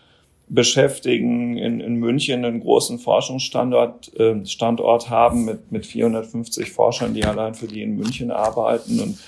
beschäftigen, 0.48 1.58
in, 1.58 1.80
in 1.80 1.96
München 1.96 2.46
einen 2.46 2.60
großen 2.60 3.00
Forschungsstandort 3.00 4.18
äh, 4.20 4.46
Standort 4.46 5.10
haben 5.10 5.46
mit, 5.46 5.72
mit 5.72 5.86
450 5.86 6.72
Forschern, 6.72 7.14
die 7.14 7.25
allein 7.25 7.56
für 7.56 7.68
die 7.68 7.82
in 7.82 7.96
München 7.96 8.32
arbeiten. 8.32 9.00
Und 9.00 9.20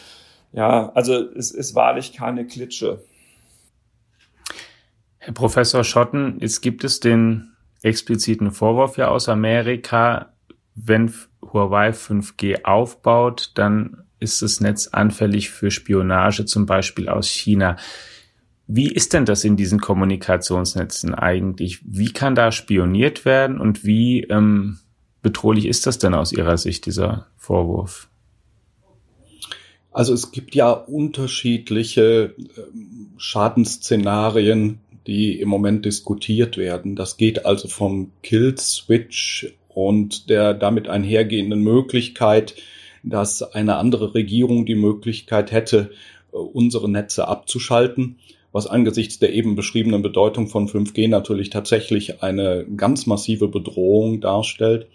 ja, 0.54 0.92
also 0.94 1.14
es 1.14 1.52
ist 1.52 1.76
wahrlich 1.76 2.14
keine 2.14 2.46
Klitsche. 2.46 3.04
Herr 5.18 5.34
Professor 5.34 5.84
Schotten, 5.84 6.38
jetzt 6.40 6.62
gibt 6.62 6.84
es 6.84 7.00
den 7.00 7.52
expliziten 7.82 8.52
Vorwurf 8.52 8.98
ja 8.98 9.10
aus 9.10 9.28
Amerika, 9.28 10.34
wenn 10.76 11.14
Huawei 11.54 11.90
5G 11.90 12.64
aufbaut, 12.64 13.52
dann 13.56 14.04
ist 14.20 14.42
das 14.42 14.62
Netz 14.62 14.88
anfällig 14.88 15.50
für 15.50 15.72
Spionage, 15.72 16.46
zum 16.46 16.66
Beispiel 16.66 17.10
aus 17.10 17.28
China. 17.28 17.78
Wie 18.68 18.92
ist 18.92 19.14
denn 19.14 19.26
das 19.26 19.44
in 19.44 19.56
diesen 19.56 19.80
Kommunikationsnetzen 19.80 21.16
eigentlich? 21.16 21.80
Wie 21.86 22.12
kann 22.12 22.36
da 22.36 22.52
spioniert 22.52 23.24
werden 23.24 23.60
und 23.60 23.86
wie 23.86 24.24
ähm, 24.24 24.80
bedrohlich 25.22 25.66
ist 25.66 25.88
das 25.88 26.00
denn 26.00 26.14
aus 26.14 26.34
Ihrer 26.34 26.58
Sicht, 26.58 26.86
dieser 26.86 27.28
Vorwurf? 27.38 28.10
Also 29.92 30.14
es 30.14 30.32
gibt 30.32 30.54
ja 30.54 30.72
unterschiedliche 30.72 32.36
ähm, 32.38 33.14
Schadensszenarien, 33.18 34.80
die 35.08 35.40
im 35.40 35.48
Moment 35.48 35.86
diskutiert 35.86 36.58
werden. 36.58 36.96
Das 36.96 37.18
geht 37.18 37.46
also 37.46 37.68
vom 37.68 38.12
Kill-Switch 38.22 39.54
und 39.78 40.32
der 40.32 40.56
damit 40.56 40.90
einhergehenden 40.90 41.62
Möglichkeit, 41.62 42.56
dass 43.04 43.44
eine 43.44 43.76
andere 43.76 44.16
Regierung 44.16 44.66
die 44.66 44.74
Möglichkeit 44.74 45.52
hätte, 45.52 45.92
unsere 46.32 46.90
Netze 46.90 47.28
abzuschalten, 47.28 48.16
was 48.52 48.66
angesichts 48.66 49.20
der 49.20 49.34
eben 49.34 49.56
beschriebenen 49.56 50.02
Bedeutung 50.02 50.48
von 50.48 50.68
5G 50.68 51.08
natürlich 51.08 51.52
tatsächlich 51.52 52.24
eine 52.24 52.66
ganz 52.76 53.06
massive 53.06 53.50
Bedrohung 53.50 54.20
darstellt, 54.20 54.88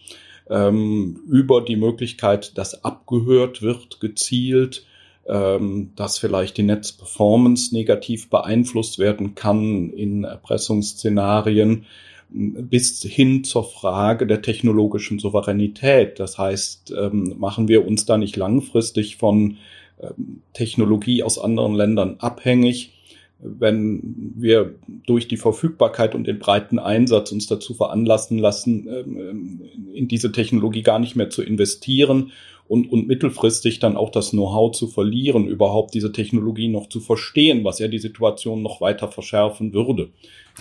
ähm, 0.51 1.21
über 1.29 1.61
die 1.61 1.77
Möglichkeit, 1.77 2.59
dass 2.59 2.83
abgehört 2.83 3.62
wird, 3.62 4.01
gezielt, 4.01 4.85
ähm, 5.29 5.93
dass 5.95 6.19
vielleicht 6.19 6.57
die 6.57 6.65
Netzperformance 6.65 7.73
negativ 7.73 8.31
beeinflusst 8.31 8.99
werden 8.99 9.37
kann 9.37 9.91
in 9.91 10.25
Erpressungsszenarien, 10.25 11.87
bis 12.33 13.03
hin 13.03 13.45
zur 13.45 13.65
Frage 13.65 14.27
der 14.27 14.43
technologischen 14.43 15.19
Souveränität. 15.19 16.19
Das 16.19 16.39
heißt, 16.39 16.95
ähm, 16.97 17.35
machen 17.39 17.69
wir 17.69 17.87
uns 17.87 18.07
da 18.07 18.17
nicht 18.17 18.37
langfristig 18.37 19.17
von 19.17 19.59
ähm, 20.01 20.41
Technologie 20.53 21.23
aus 21.23 21.39
anderen 21.39 21.75
Ländern 21.75 22.17
abhängig, 22.19 22.93
wenn 23.39 24.33
wir 24.37 24.75
durch 25.07 25.27
die 25.29 25.37
Verfügbarkeit 25.37 26.15
und 26.15 26.27
den 26.27 26.39
breiten 26.39 26.79
Einsatz 26.79 27.33
uns 27.33 27.49
dazu 27.49 27.75
veranlassen 27.75 28.39
lassen, 28.39 28.89
ähm, 28.89 29.61
in 29.93 30.09
diese 30.09 30.33
Technologie 30.33 30.83
gar 30.83 30.99
nicht 30.99 31.17
mehr 31.17 31.31
zu 31.31 31.43
investieren 31.43 32.33
und, 32.69 32.90
und 32.90 33.07
mittelfristig 33.07 33.81
dann 33.81 33.97
auch 33.97 34.11
das 34.11 34.31
Know-how 34.31 34.73
zu 34.73 34.88
verlieren, 34.88 35.47
überhaupt 35.47 35.95
diese 35.95 36.12
Technologie 36.12 36.69
noch 36.69 36.88
zu 36.88 37.00
verstehen, 37.00 37.64
was 37.64 37.78
ja 37.78 37.88
die 37.88 37.99
Situation 37.99 38.62
noch 38.62 38.81
weiter 38.81 39.09
verschärfen 39.09 39.75
würde. 39.75 40.11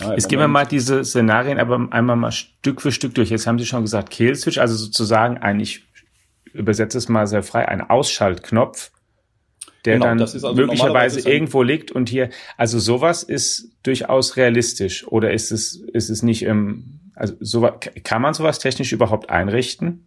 Ja, 0.00 0.12
Jetzt 0.12 0.28
gehen 0.28 0.38
wir 0.38 0.48
mal 0.48 0.66
diese 0.66 1.04
Szenarien 1.04 1.58
aber 1.58 1.88
einmal 1.90 2.16
mal 2.16 2.32
Stück 2.32 2.80
für 2.80 2.92
Stück 2.92 3.14
durch. 3.14 3.30
Jetzt 3.30 3.46
haben 3.46 3.58
Sie 3.58 3.66
schon 3.66 3.82
gesagt, 3.82 4.10
Kill-Switch, 4.10 4.58
also 4.58 4.74
sozusagen 4.74 5.38
ein, 5.38 5.60
ich 5.60 5.84
übersetze 6.52 6.98
es 6.98 7.08
mal 7.08 7.26
sehr 7.26 7.42
frei, 7.42 7.68
ein 7.68 7.80
Ausschaltknopf, 7.80 8.90
der 9.84 9.94
genau, 9.94 10.06
dann 10.06 10.20
also 10.20 10.54
möglicherweise 10.54 11.28
irgendwo 11.28 11.62
liegt 11.62 11.90
und 11.90 12.08
hier, 12.08 12.30
also 12.56 12.78
sowas 12.78 13.22
ist 13.22 13.70
durchaus 13.82 14.36
realistisch 14.36 15.06
oder 15.06 15.32
ist 15.32 15.50
es, 15.50 15.76
ist 15.76 16.08
es 16.08 16.22
nicht 16.22 16.42
im, 16.42 17.00
also 17.14 17.34
sowas, 17.40 17.74
kann 18.04 18.22
man 18.22 18.34
sowas 18.34 18.58
technisch 18.58 18.92
überhaupt 18.92 19.30
einrichten? 19.30 20.06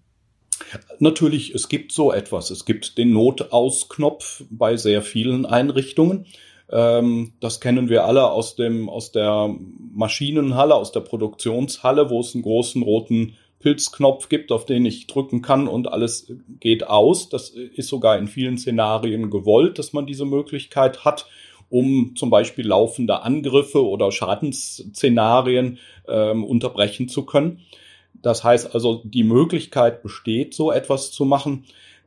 Natürlich, 0.99 1.53
es 1.53 1.69
gibt 1.69 1.91
so 1.91 2.11
etwas. 2.11 2.49
Es 2.49 2.65
gibt 2.65 2.97
den 2.97 3.11
Notausknopf 3.11 4.43
bei 4.49 4.77
sehr 4.77 5.01
vielen 5.01 5.45
Einrichtungen. 5.45 6.25
Ähm, 6.71 7.33
das 7.39 7.59
kennen 7.59 7.89
wir 7.89 8.05
alle 8.05 8.29
aus 8.31 8.55
dem, 8.55 8.89
aus 8.89 9.11
der 9.11 9.55
Maschinenhalle, 9.93 10.75
aus 10.75 10.91
der 10.91 11.01
Produktionshalle, 11.01 12.09
wo 12.09 12.21
es 12.21 12.33
einen 12.33 12.43
großen 12.43 12.81
roten 12.81 13.35
Pilzknopf 13.59 14.29
gibt, 14.29 14.51
auf 14.51 14.65
den 14.65 14.85
ich 14.85 15.07
drücken 15.07 15.41
kann 15.41 15.67
und 15.67 15.91
alles 15.91 16.31
geht 16.59 16.87
aus. 16.87 17.29
Das 17.29 17.49
ist 17.49 17.87
sogar 17.87 18.17
in 18.17 18.27
vielen 18.27 18.57
Szenarien 18.57 19.29
gewollt, 19.29 19.79
dass 19.79 19.93
man 19.93 20.05
diese 20.05 20.25
Möglichkeit 20.25 21.03
hat, 21.03 21.27
um 21.69 22.15
zum 22.15 22.29
Beispiel 22.29 22.67
laufende 22.67 23.23
Angriffe 23.23 23.83
oder 23.83 24.11
Schadensszenarien 24.11 25.79
ähm, 26.07 26.43
unterbrechen 26.43 27.09
zu 27.09 27.25
können. 27.25 27.61
Das 28.21 28.43
heißt 28.43 28.73
also, 28.73 29.01
die 29.03 29.23
Möglichkeit 29.23 30.03
besteht, 30.03 30.53
so 30.53 30.71
etwas 30.71 31.11
zu 31.11 31.25
machen. 31.25 31.65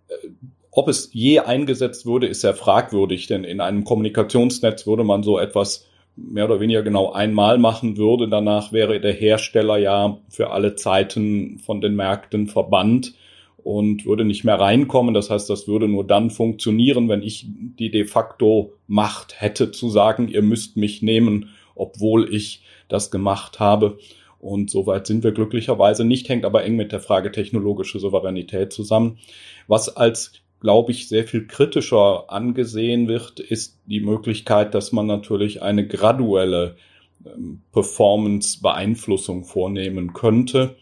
Äh, 0.09 0.29
ob 0.71 0.89
es 0.89 1.11
je 1.13 1.41
eingesetzt 1.41 2.07
wurde, 2.07 2.29
ist 2.29 2.43
sehr 2.43 2.55
fragwürdig, 2.55 3.27
denn 3.27 3.45
in 3.45 3.61
einem 3.61 3.85
Kommunikationsnetz 3.85 4.87
würde 4.87 5.03
man 5.03 5.23
so 5.23 5.39
etwas 5.39 5.87
mehr 6.15 6.45
oder 6.45 6.61
weniger 6.61 6.83
genau 6.83 7.13
einmal 7.13 7.59
machen 7.59 7.97
würde. 7.97 8.29
Danach 8.29 8.73
wäre 8.73 9.01
der 9.01 9.13
Hersteller 9.13 9.79
ja 9.79 10.19
für 10.29 10.51
alle 10.51 10.77
Zeiten 10.77 11.59
von 11.59 11.81
den 11.81 11.97
Märkten 11.97 12.49
verbannt 12.49 13.15
und 13.57 14.07
würde 14.07 14.25
nicht 14.25 14.45
mehr 14.45 14.59
reinkommen. 14.59 15.15
Das 15.15 15.31
heißt, 15.31 15.49
das 15.51 15.69
würde 15.69 15.89
nur 15.89 16.07
dann 16.07 16.31
funktionieren, 16.31 17.09
wenn 17.09 17.23
ich 17.23 17.47
die 17.49 17.91
de 17.91 18.07
facto 18.07 18.73
Macht 18.87 19.41
hätte 19.41 19.71
zu 19.71 19.89
sagen, 19.91 20.29
ihr 20.29 20.43
müsst 20.43 20.77
mich 20.77 21.03
nehmen, 21.03 21.51
obwohl 21.75 22.33
ich 22.35 22.63
das 22.89 23.11
gemacht 23.11 23.61
habe. 23.61 23.99
Und 24.41 24.71
soweit 24.71 25.07
sind 25.07 25.25
wir 25.25 25.33
glücklicherweise 25.33 26.05
nicht, 26.05 26.29
hängt 26.29 26.45
aber 26.45 26.65
eng 26.65 26.77
mit 26.77 26.93
der 26.93 27.01
Frage 27.01 27.33
technologische 27.33 27.99
Souveränität 27.99 28.73
zusammen. 28.73 29.19
Was 29.67 29.97
als 29.97 30.33
glaube 30.61 30.93
ich, 30.93 31.09
sehr 31.09 31.25
viel 31.25 31.47
kritischer 31.47 32.25
angesehen 32.29 33.09
wird, 33.09 33.41
ist 33.41 33.79
die 33.87 34.01
Möglichkeit, 34.01 34.75
dass 34.75 34.93
man 34.93 35.07
natürlich 35.07 35.63
eine 35.63 35.87
graduelle 35.87 36.77
ähm, 37.25 37.63
Performance-Beeinflussung 37.73 39.45
vornehmen 39.45 40.13
könnte, 40.15 40.77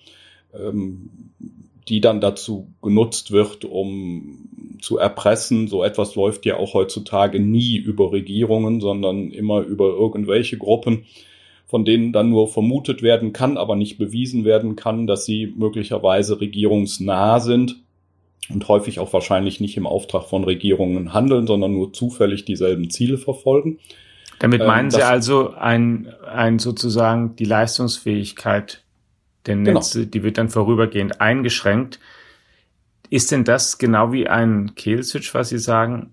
ähm, 0.54 1.10
die 1.88 2.00
dann 2.00 2.20
dazu 2.20 2.68
genutzt 2.82 3.30
wird, 3.30 3.64
um 3.64 4.48
zu 4.80 4.98
erpressen. 4.98 5.68
So 5.68 5.84
etwas 5.84 6.14
läuft 6.14 6.46
ja 6.46 6.56
auch 6.56 6.74
heutzutage 6.74 7.38
nie 7.38 7.76
über 7.76 8.12
Regierungen, 8.12 8.80
sondern 8.80 9.30
immer 9.30 9.60
über 9.60 9.88
irgendwelche 9.88 10.58
Gruppen, 10.58 11.04
von 11.66 11.84
denen 11.84 12.12
dann 12.12 12.30
nur 12.30 12.48
vermutet 12.48 13.02
werden 13.02 13.32
kann, 13.32 13.56
aber 13.56 13.76
nicht 13.76 13.98
bewiesen 13.98 14.44
werden 14.44 14.76
kann, 14.76 15.06
dass 15.06 15.24
sie 15.24 15.52
möglicherweise 15.56 16.40
regierungsnah 16.40 17.40
sind 17.40 17.82
und 18.48 18.66
häufig 18.68 19.00
auch 19.00 19.12
wahrscheinlich 19.12 19.60
nicht 19.60 19.76
im 19.76 19.86
Auftrag 19.86 20.24
von 20.24 20.44
Regierungen 20.44 21.12
handeln, 21.12 21.46
sondern 21.46 21.72
nur 21.72 21.92
zufällig 21.92 22.44
dieselben 22.44 22.90
Ziele 22.90 23.18
verfolgen. 23.18 23.78
Damit 24.38 24.60
ähm, 24.60 24.66
meinen 24.68 24.86
ähm, 24.86 24.90
Sie 24.90 25.02
also 25.02 25.54
ein, 25.54 26.12
ein 26.30 26.58
sozusagen 26.58 27.36
die 27.36 27.44
Leistungsfähigkeit 27.44 28.84
der. 29.46 29.56
Netze, 29.56 30.00
genau. 30.00 30.10
die 30.10 30.22
wird 30.22 30.38
dann 30.38 30.48
vorübergehend 30.48 31.20
eingeschränkt. 31.20 31.98
Ist 33.10 33.32
denn 33.32 33.44
das 33.44 33.78
genau 33.78 34.12
wie 34.12 34.28
ein 34.28 34.74
Kill-Switch, 34.74 35.32
was 35.34 35.48
Sie 35.48 35.58
sagen? 35.58 36.12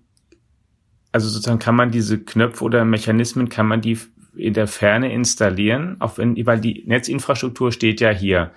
Also 1.12 1.28
sozusagen 1.28 1.58
kann 1.58 1.76
man 1.76 1.90
diese 1.90 2.18
Knöpfe 2.18 2.64
oder 2.64 2.84
Mechanismen, 2.84 3.48
kann 3.48 3.66
man 3.66 3.80
die 3.80 3.98
in 4.36 4.54
der 4.54 4.66
Ferne 4.66 5.12
installieren, 5.12 5.96
auch 6.00 6.18
wenn, 6.18 6.34
weil 6.46 6.60
die 6.60 6.84
Netzinfrastruktur 6.86 7.72
steht 7.72 8.00
ja 8.00 8.10
hier. 8.10 8.52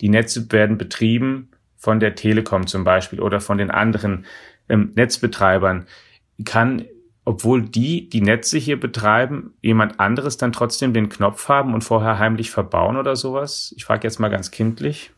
Die 0.00 0.08
Netze 0.08 0.50
werden 0.50 0.78
betrieben 0.78 1.50
von 1.76 2.00
der 2.00 2.14
Telekom 2.14 2.66
zum 2.66 2.84
Beispiel 2.84 3.20
oder 3.20 3.40
von 3.40 3.58
den 3.58 3.70
anderen 3.70 4.26
ähm, 4.68 4.92
Netzbetreibern, 4.94 5.86
kann, 6.44 6.84
obwohl 7.24 7.62
die 7.62 8.08
die 8.08 8.20
Netze 8.20 8.58
hier 8.58 8.78
betreiben, 8.80 9.54
jemand 9.62 10.00
anderes 10.00 10.36
dann 10.36 10.52
trotzdem 10.52 10.94
den 10.94 11.08
Knopf 11.08 11.48
haben 11.48 11.74
und 11.74 11.82
vorher 11.82 12.18
heimlich 12.18 12.50
verbauen 12.50 12.96
oder 12.96 13.16
sowas? 13.16 13.74
Ich 13.76 13.84
frage 13.84 14.06
jetzt 14.06 14.20
mal 14.20 14.28
ganz 14.28 14.50
kindlich. 14.50 15.10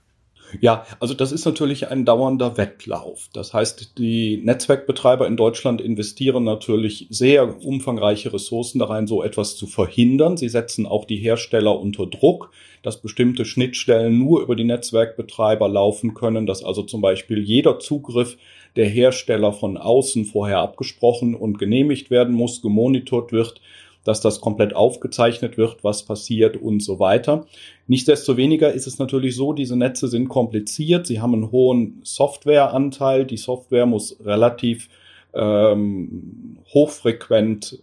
Ja, 0.61 0.85
also 1.01 1.15
das 1.15 1.33
ist 1.33 1.45
natürlich 1.45 1.89
ein 1.89 2.05
dauernder 2.05 2.57
Wettlauf. 2.57 3.29
Das 3.33 3.55
heißt, 3.55 3.99
die 3.99 4.41
Netzwerkbetreiber 4.45 5.27
in 5.27 5.37
Deutschland 5.37 5.81
investieren 5.81 6.45
natürlich 6.45 7.07
sehr 7.11 7.65
umfangreiche 7.65 8.33
Ressourcen 8.33 8.79
da 8.79 8.87
rein, 8.87 9.07
so 9.07 9.23
etwas 9.23 9.57
zu 9.57 9.67
verhindern. 9.67 10.37
Sie 10.37 10.49
setzen 10.49 10.87
auch 10.87 11.05
die 11.05 11.17
Hersteller 11.17 11.79
unter 11.79 12.07
Druck, 12.07 12.51
dass 12.83 13.01
bestimmte 13.01 13.45
Schnittstellen 13.45 14.19
nur 14.19 14.43
über 14.43 14.57
die 14.57 14.65
Netzwerkbetreiber 14.65 15.69
laufen 15.69 16.15
können, 16.15 16.47
dass 16.47 16.65
also 16.65 16.83
zum 16.83 17.01
Beispiel 17.01 17.43
jeder 17.43 17.79
Zugriff 17.79 18.37
der 18.77 18.87
Hersteller 18.87 19.53
von 19.53 19.77
außen 19.77 20.25
vorher 20.25 20.59
abgesprochen 20.59 21.35
und 21.35 21.59
genehmigt 21.59 22.11
werden 22.11 22.35
muss, 22.35 22.63
gemonitort 22.63 23.33
wird 23.33 23.61
dass 24.05 24.21
das 24.21 24.41
komplett 24.41 24.75
aufgezeichnet 24.75 25.57
wird, 25.57 25.85
was 25.85 26.05
passiert 26.05 26.57
und 26.57 26.83
so 26.83 26.99
weiter. 26.99 27.47
Nichtsdestoweniger 27.87 28.73
ist 28.73 28.87
es 28.87 28.99
natürlich 28.99 29.37
so, 29.37 29.53
diese 29.53 29.77
Netze 29.77 30.09
sind 30.09 30.29
kompliziert, 30.29 31.07
sie 31.07 31.21
haben 31.21 31.35
einen 31.35 31.53
hohen 31.53 32.01
Softwareanteil, 32.03 33.25
die 33.25 33.37
Software 33.37 33.87
muss 33.87 34.17
relativ 34.25 34.89
ähm, 35.35 36.59
hochfrequent 36.73 37.83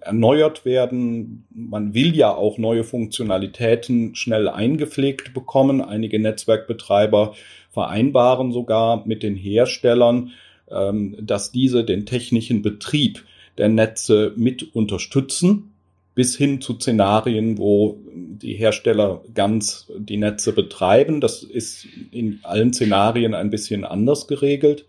erneuert 0.00 0.64
werden. 0.64 1.44
Man 1.50 1.94
will 1.94 2.14
ja 2.14 2.32
auch 2.34 2.58
neue 2.58 2.84
Funktionalitäten 2.84 4.14
schnell 4.14 4.48
eingepflegt 4.48 5.34
bekommen. 5.34 5.80
Einige 5.80 6.20
Netzwerkbetreiber 6.20 7.34
vereinbaren 7.70 8.52
sogar 8.52 9.06
mit 9.06 9.22
den 9.22 9.34
Herstellern, 9.34 10.30
ähm, 10.70 11.16
dass 11.20 11.50
diese 11.50 11.84
den 11.84 12.06
technischen 12.06 12.62
Betrieb 12.62 13.24
der 13.58 13.68
Netze 13.68 14.32
mit 14.36 14.74
unterstützen, 14.74 15.74
bis 16.14 16.36
hin 16.36 16.60
zu 16.60 16.74
Szenarien, 16.74 17.58
wo 17.58 17.98
die 18.12 18.54
Hersteller 18.54 19.22
ganz 19.34 19.86
die 19.96 20.16
Netze 20.16 20.52
betreiben. 20.52 21.20
Das 21.20 21.42
ist 21.42 21.86
in 22.10 22.40
allen 22.42 22.72
Szenarien 22.72 23.34
ein 23.34 23.50
bisschen 23.50 23.84
anders 23.84 24.26
geregelt. 24.26 24.86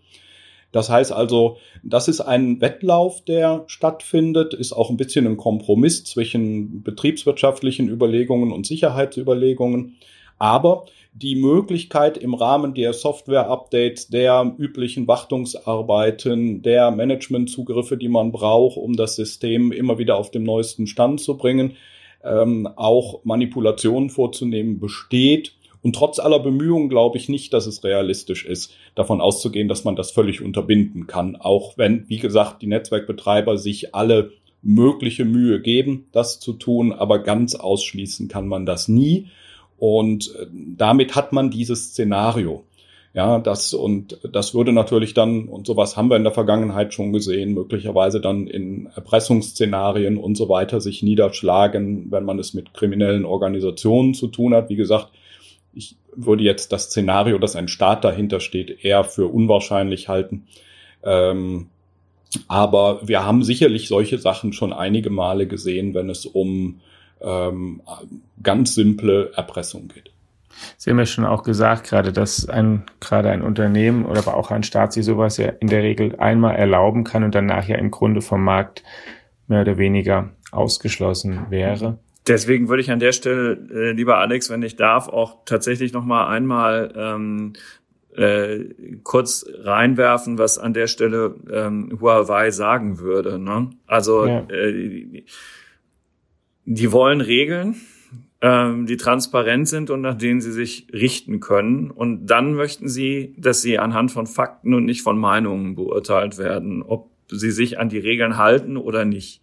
Das 0.72 0.88
heißt 0.88 1.12
also, 1.12 1.58
das 1.82 2.08
ist 2.08 2.20
ein 2.20 2.60
Wettlauf, 2.60 3.24
der 3.24 3.64
stattfindet, 3.66 4.54
ist 4.54 4.72
auch 4.72 4.90
ein 4.90 4.96
bisschen 4.96 5.26
ein 5.26 5.36
Kompromiss 5.36 6.04
zwischen 6.04 6.82
betriebswirtschaftlichen 6.82 7.88
Überlegungen 7.88 8.52
und 8.52 8.66
Sicherheitsüberlegungen. 8.66 9.96
Aber 10.38 10.86
die 11.12 11.34
Möglichkeit 11.34 12.16
im 12.16 12.34
Rahmen 12.34 12.74
der 12.74 12.92
Software-Updates, 12.92 14.08
der 14.08 14.54
üblichen 14.58 15.08
Wartungsarbeiten, 15.08 16.62
der 16.62 16.90
Management-Zugriffe, 16.90 17.96
die 17.96 18.08
man 18.08 18.30
braucht, 18.32 18.76
um 18.76 18.94
das 18.94 19.16
System 19.16 19.72
immer 19.72 19.98
wieder 19.98 20.16
auf 20.16 20.30
dem 20.30 20.44
neuesten 20.44 20.86
Stand 20.86 21.20
zu 21.20 21.36
bringen, 21.36 21.76
ähm, 22.22 22.68
auch 22.76 23.24
Manipulationen 23.24 24.10
vorzunehmen, 24.10 24.78
besteht. 24.78 25.54
Und 25.82 25.96
trotz 25.96 26.18
aller 26.18 26.38
Bemühungen 26.38 26.88
glaube 26.88 27.16
ich 27.16 27.28
nicht, 27.28 27.52
dass 27.54 27.66
es 27.66 27.82
realistisch 27.82 28.44
ist, 28.44 28.72
davon 28.94 29.20
auszugehen, 29.20 29.68
dass 29.68 29.84
man 29.84 29.96
das 29.96 30.10
völlig 30.10 30.42
unterbinden 30.42 31.06
kann. 31.06 31.36
Auch 31.36 31.76
wenn, 31.76 32.08
wie 32.08 32.18
gesagt, 32.18 32.62
die 32.62 32.66
Netzwerkbetreiber 32.66 33.56
sich 33.56 33.94
alle 33.94 34.32
mögliche 34.62 35.24
Mühe 35.24 35.60
geben, 35.60 36.06
das 36.12 36.38
zu 36.38 36.52
tun, 36.52 36.92
aber 36.92 37.20
ganz 37.20 37.54
ausschließen 37.54 38.28
kann 38.28 38.46
man 38.46 38.66
das 38.66 38.88
nie. 38.88 39.28
Und 39.80 40.34
äh, 40.36 40.46
damit 40.52 41.16
hat 41.16 41.32
man 41.32 41.50
dieses 41.50 41.86
Szenario. 41.86 42.64
Ja, 43.12 43.40
das 43.40 43.74
und 43.74 44.20
das 44.30 44.54
würde 44.54 44.72
natürlich 44.72 45.14
dann, 45.14 45.48
und 45.48 45.66
sowas 45.66 45.96
haben 45.96 46.10
wir 46.10 46.16
in 46.16 46.22
der 46.22 46.32
Vergangenheit 46.32 46.94
schon 46.94 47.12
gesehen, 47.12 47.54
möglicherweise 47.54 48.20
dann 48.20 48.46
in 48.46 48.86
Erpressungsszenarien 48.94 50.16
und 50.16 50.36
so 50.36 50.48
weiter 50.48 50.80
sich 50.80 51.02
niederschlagen, 51.02 52.12
wenn 52.12 52.24
man 52.24 52.38
es 52.38 52.54
mit 52.54 52.72
kriminellen 52.72 53.24
Organisationen 53.24 54.14
zu 54.14 54.28
tun 54.28 54.54
hat. 54.54 54.68
Wie 54.68 54.76
gesagt, 54.76 55.08
ich 55.74 55.96
würde 56.14 56.44
jetzt 56.44 56.72
das 56.72 56.84
Szenario, 56.84 57.38
dass 57.38 57.56
ein 57.56 57.66
Staat 57.66 58.04
dahinter 58.04 58.38
steht, 58.38 58.84
eher 58.84 59.02
für 59.02 59.26
unwahrscheinlich 59.26 60.08
halten. 60.08 60.46
Ähm, 61.02 61.66
aber 62.46 63.00
wir 63.08 63.24
haben 63.24 63.42
sicherlich 63.42 63.88
solche 63.88 64.18
Sachen 64.18 64.52
schon 64.52 64.72
einige 64.72 65.10
Male 65.10 65.48
gesehen, 65.48 65.94
wenn 65.94 66.10
es 66.10 66.26
um 66.26 66.80
ähm, 67.20 67.82
ganz 68.42 68.74
simple 68.74 69.32
Erpressung 69.34 69.88
geht. 69.88 70.10
Sie 70.76 70.90
haben 70.90 70.98
ja 70.98 71.06
schon 71.06 71.24
auch 71.24 71.42
gesagt, 71.42 71.84
gerade 71.84 72.12
dass 72.12 72.48
ein, 72.48 72.84
gerade 73.00 73.30
ein 73.30 73.42
Unternehmen 73.42 74.04
oder 74.04 74.20
aber 74.20 74.36
auch 74.36 74.50
ein 74.50 74.62
Staat 74.62 74.92
sich 74.92 75.04
sowas 75.04 75.36
ja 75.36 75.48
in 75.48 75.68
der 75.68 75.82
Regel 75.82 76.16
einmal 76.16 76.56
erlauben 76.56 77.04
kann 77.04 77.24
und 77.24 77.34
danach 77.34 77.66
ja 77.66 77.76
im 77.76 77.90
Grunde 77.90 78.20
vom 78.20 78.44
Markt 78.44 78.82
mehr 79.48 79.62
oder 79.62 79.78
weniger 79.78 80.30
ausgeschlossen 80.52 81.46
wäre. 81.50 81.98
Deswegen 82.26 82.68
würde 82.68 82.82
ich 82.82 82.90
an 82.90 83.00
der 83.00 83.12
Stelle, 83.12 83.58
äh, 83.72 83.92
lieber 83.92 84.18
Alex, 84.18 84.50
wenn 84.50 84.62
ich 84.62 84.76
darf, 84.76 85.08
auch 85.08 85.38
tatsächlich 85.46 85.92
noch 85.92 86.04
mal 86.04 86.28
einmal 86.28 86.92
ähm, 86.94 87.54
äh, 88.14 88.64
kurz 89.02 89.46
reinwerfen, 89.62 90.36
was 90.38 90.58
an 90.58 90.74
der 90.74 90.86
Stelle 90.86 91.34
ähm, 91.50 91.98
Huawei 92.00 92.50
sagen 92.50 92.98
würde. 92.98 93.38
Ne? 93.38 93.70
Also 93.86 94.26
ja. 94.26 94.40
äh, 94.50 95.24
die 96.72 96.92
wollen 96.92 97.20
Regeln, 97.20 97.74
ähm, 98.40 98.86
die 98.86 98.96
transparent 98.96 99.66
sind 99.66 99.90
und 99.90 100.02
nach 100.02 100.16
denen 100.16 100.40
sie 100.40 100.52
sich 100.52 100.86
richten 100.92 101.40
können. 101.40 101.90
Und 101.90 102.26
dann 102.26 102.54
möchten 102.54 102.88
sie, 102.88 103.34
dass 103.36 103.60
sie 103.60 103.80
anhand 103.80 104.12
von 104.12 104.28
Fakten 104.28 104.72
und 104.74 104.84
nicht 104.84 105.02
von 105.02 105.18
Meinungen 105.18 105.74
beurteilt 105.74 106.38
werden, 106.38 106.82
ob 106.82 107.10
sie 107.28 107.50
sich 107.50 107.80
an 107.80 107.88
die 107.88 107.98
Regeln 107.98 108.36
halten 108.36 108.76
oder 108.76 109.04
nicht. 109.04 109.42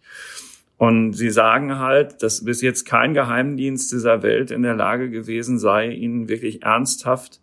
Und 0.78 1.12
sie 1.12 1.28
sagen 1.28 1.78
halt, 1.78 2.22
dass 2.22 2.44
bis 2.46 2.62
jetzt 2.62 2.86
kein 2.86 3.12
Geheimdienst 3.12 3.92
dieser 3.92 4.22
Welt 4.22 4.50
in 4.50 4.62
der 4.62 4.74
Lage 4.74 5.10
gewesen 5.10 5.58
sei, 5.58 5.90
ihnen 5.90 6.30
wirklich 6.30 6.62
ernsthaft 6.62 7.40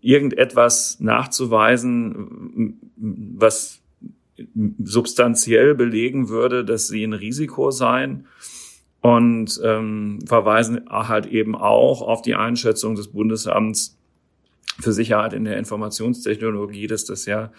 irgendetwas 0.00 0.98
nachzuweisen, 0.98 2.80
was 2.96 3.80
substanziell 4.82 5.76
belegen 5.76 6.28
würde, 6.28 6.64
dass 6.64 6.88
sie 6.88 7.04
ein 7.04 7.12
Risiko 7.12 7.70
seien 7.70 8.26
und 9.00 9.60
ähm, 9.64 10.18
verweisen 10.26 10.82
halt 10.90 11.26
eben 11.26 11.54
auch 11.54 12.02
auf 12.02 12.22
die 12.22 12.34
Einschätzung 12.34 12.96
des 12.96 13.08
Bundesamts 13.08 13.96
für 14.80 14.92
Sicherheit 14.92 15.32
in 15.32 15.44
der 15.44 15.56
Informationstechnologie, 15.56 16.86
dass 16.86 17.04
das 17.04 17.26
ja 17.26 17.50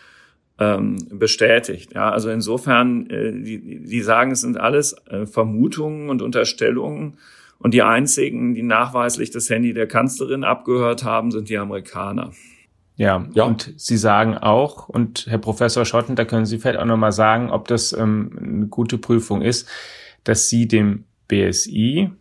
ähm, 0.60 0.98
bestätigt. 1.12 1.94
Ja, 1.94 2.12
also 2.12 2.30
insofern, 2.30 3.10
äh, 3.10 3.32
die, 3.32 3.84
die 3.84 4.02
sagen, 4.02 4.32
es 4.32 4.42
sind 4.42 4.58
alles 4.60 4.96
äh, 5.08 5.26
Vermutungen 5.26 6.10
und 6.10 6.22
Unterstellungen. 6.22 7.18
Und 7.58 7.74
die 7.74 7.82
einzigen, 7.82 8.54
die 8.54 8.64
nachweislich 8.64 9.32
das 9.32 9.50
Handy 9.50 9.74
der 9.74 9.88
Kanzlerin 9.88 10.46
abgehört 10.46 11.04
haben, 11.04 11.32
sind 11.32 11.50
die 11.50 11.58
Amerikaner. 11.58 12.32
Ja, 12.96 13.28
ja, 13.34 13.44
und 13.44 13.74
Sie 13.78 13.98
sagen 13.98 14.38
auch, 14.38 14.90
und 14.90 15.26
Herr 15.30 15.38
Professor 15.38 15.86
Schotten, 15.86 16.16
da 16.16 16.26
können 16.26 16.46
Sie 16.46 16.58
vielleicht 16.58 16.80
auch 16.80 16.86
nochmal 16.86 17.12
sagen, 17.12 17.50
ob 17.50 17.68
das 17.68 17.94
ähm, 17.94 18.38
eine 18.42 18.68
gute 18.68 18.98
Prüfung 18.98 19.42
ist, 19.42 19.70
dass 20.24 20.50
Sie 20.50 20.68
dem 20.68 21.06
BSI 21.30 22.12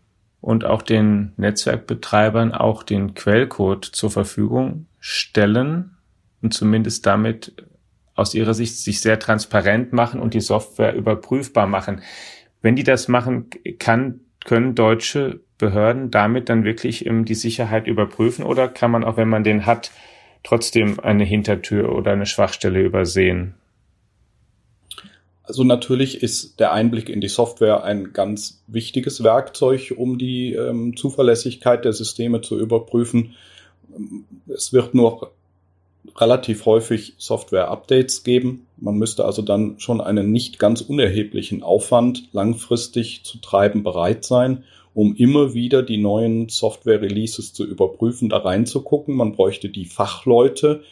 und 0.41 0.65
auch 0.65 0.83
den 0.83 1.33
Netzwerkbetreibern 1.37 2.53
auch 2.53 2.85
den 2.85 3.15
Quellcode 3.15 3.85
zur 3.85 4.11
Verfügung 4.13 4.87
stellen 5.01 5.97
und 6.41 6.55
zumindest 6.55 7.05
damit 7.07 7.53
aus 8.15 8.35
ihrer 8.35 8.55
Sicht 8.55 8.77
sich 8.77 9.01
sehr 9.01 9.19
transparent 9.19 9.93
machen 9.93 10.21
und 10.21 10.35
die 10.35 10.41
Software 10.41 10.95
überprüfbar 10.95 11.67
machen. 11.67 12.03
Wenn 12.63 12.77
die 12.77 12.85
das 12.85 13.09
machen, 13.09 13.51
kann, 13.79 14.21
können 14.45 14.75
deutsche 14.75 15.41
Behörden 15.59 16.11
damit 16.11 16.49
dann 16.49 16.65
wirklich 16.65 17.07
ähm, 17.07 17.25
die 17.25 17.35
Sicherheit 17.35 17.87
überprüfen 17.87 18.45
oder 18.45 18.69
kann 18.69 18.91
man 18.91 19.05
auch, 19.05 19.17
wenn 19.17 19.29
man 19.29 19.45
den 19.45 19.67
hat, 19.67 19.91
trotzdem 20.45 21.01
eine 21.01 21.25
Hintertür 21.25 21.93
oder 21.93 22.13
eine 22.13 22.27
Schwachstelle 22.27 22.81
übersehen? 22.81 23.55
Also 25.49 25.65
natürlich 25.65 26.23
ist 26.23 26.61
der 26.61 26.73
Einblick 26.73 27.09
in 27.09 27.23
die 27.23 27.29
Software 27.29 27.83
ein 27.83 28.13
ganz 28.13 28.63
wichtiges 28.67 29.25
Werkzeug, 29.25 29.95
um 29.97 30.19
die 30.19 30.53
ähm, 30.53 30.95
Zuverlässigkeit 30.95 31.87
der 31.87 31.95
Systeme 31.95 32.43
zu 32.43 32.59
überprüfen. 32.59 33.35
Es 34.47 34.75
wird 34.75 34.95
nur 34.95 35.33
relativ 36.19 36.67
häufig 36.67 37.15
Software-Updates 37.17 38.25
geben. 38.25 38.67
Man 38.77 38.97
müsste 38.97 39.25
also 39.25 39.41
dann 39.41 39.81
schon 39.81 40.03
einen 40.03 40.33
nicht 40.33 40.59
ganz 40.59 40.83
unerheblichen 40.83 41.63
Aufwand 41.63 42.29
langfristig 42.33 43.25
zu 43.25 43.39
treiben 43.39 43.83
bereit 43.83 44.27
sein, 44.27 44.65
um 44.93 45.17
immer 45.17 45.55
wieder 45.55 45.83
die 45.83 45.97
neuen 45.97 46.51
Software-Releases 46.51 47.55
zu 47.55 47.65
überprüfen, 47.65 48.29
da 48.29 48.37
reinzugucken. 48.37 49.17
Man 49.17 49.33
bräuchte 49.33 49.71
die 49.71 49.87
Fachleute, 49.87 50.83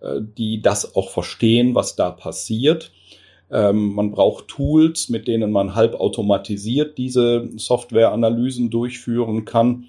äh, 0.00 0.20
die 0.20 0.62
das 0.62 0.94
auch 0.94 1.10
verstehen, 1.10 1.74
was 1.74 1.96
da 1.96 2.10
passiert. 2.10 2.92
Ähm, 3.50 3.94
man 3.94 4.10
braucht 4.10 4.48
Tools, 4.48 5.08
mit 5.08 5.28
denen 5.28 5.50
man 5.52 5.74
halbautomatisiert 5.74 6.98
diese 6.98 7.48
Softwareanalysen 7.56 8.70
durchführen 8.70 9.44
kann. 9.44 9.86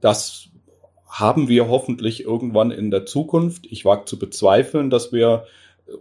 Das 0.00 0.48
haben 1.08 1.48
wir 1.48 1.68
hoffentlich 1.68 2.24
irgendwann 2.24 2.70
in 2.70 2.90
der 2.90 3.04
Zukunft. 3.04 3.66
Ich 3.70 3.84
wage 3.84 4.04
zu 4.04 4.18
bezweifeln, 4.18 4.90
dass 4.90 5.12
wir 5.12 5.44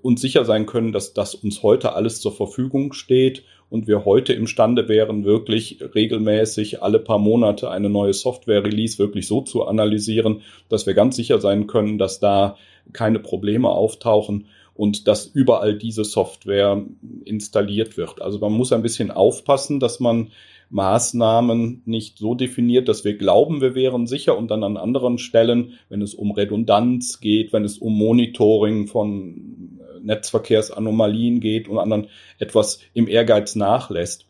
uns 0.02 0.22
sicher 0.22 0.46
sein 0.46 0.66
können, 0.66 0.92
dass 0.92 1.14
das 1.14 1.36
uns 1.36 1.64
heute 1.64 1.94
alles 1.94 2.22
zur 2.22 2.32
Verfügung 2.32 2.94
steht 2.94 3.44
und 3.70 3.88
wir 3.88 4.06
heute 4.06 4.34
imstande 4.34 4.88
wären, 4.88 5.26
wirklich 5.26 5.80
regelmäßig 5.96 6.82
alle 6.82 7.00
paar 7.00 7.20
Monate 7.20 7.70
eine 7.70 7.90
neue 7.90 8.14
Software-Release 8.14 9.00
wirklich 9.00 9.28
so 9.28 9.42
zu 9.42 9.66
analysieren, 9.66 10.42
dass 10.70 10.86
wir 10.86 10.94
ganz 10.94 11.16
sicher 11.16 11.40
sein 11.40 11.68
können, 11.68 11.98
dass 11.98 12.20
da 12.20 12.58
keine 12.94 13.20
Probleme 13.20 13.70
auftauchen 13.70 14.48
und 14.80 15.10
dass 15.10 15.26
überall 15.26 15.78
diese 15.78 16.06
Software 16.06 16.82
installiert 17.26 17.98
wird. 17.98 18.22
Also 18.22 18.40
man 18.40 18.54
muss 18.54 18.72
ein 18.72 18.82
bisschen 18.82 19.12
aufpassen, 19.12 19.82
dass 19.82 20.00
man 20.00 20.30
Maßnahmen 20.70 21.82
nicht 21.84 22.18
so 22.18 22.34
definiert, 22.34 22.88
dass 22.88 23.04
wir 23.04 23.18
glauben, 23.18 23.60
wir 23.60 23.76
wären 23.76 24.08
sicher 24.08 24.38
und 24.38 24.50
dann 24.50 24.64
an 24.64 24.78
anderen 24.78 25.18
Stellen, 25.18 25.74
wenn 25.90 26.02
es 26.02 26.14
um 26.14 26.32
Redundanz 26.32 27.20
geht, 27.20 27.52
wenn 27.52 27.66
es 27.66 27.78
um 27.78 27.94
Monitoring 27.98 28.88
von 28.88 29.82
äh, 29.82 30.00
Netzverkehrsanomalien 30.02 31.42
geht 31.42 31.68
und 31.68 31.78
anderen 31.78 32.08
etwas 32.38 32.80
im 32.94 33.10
Ehrgeiz 33.10 33.56
nachlässt. 33.58 34.28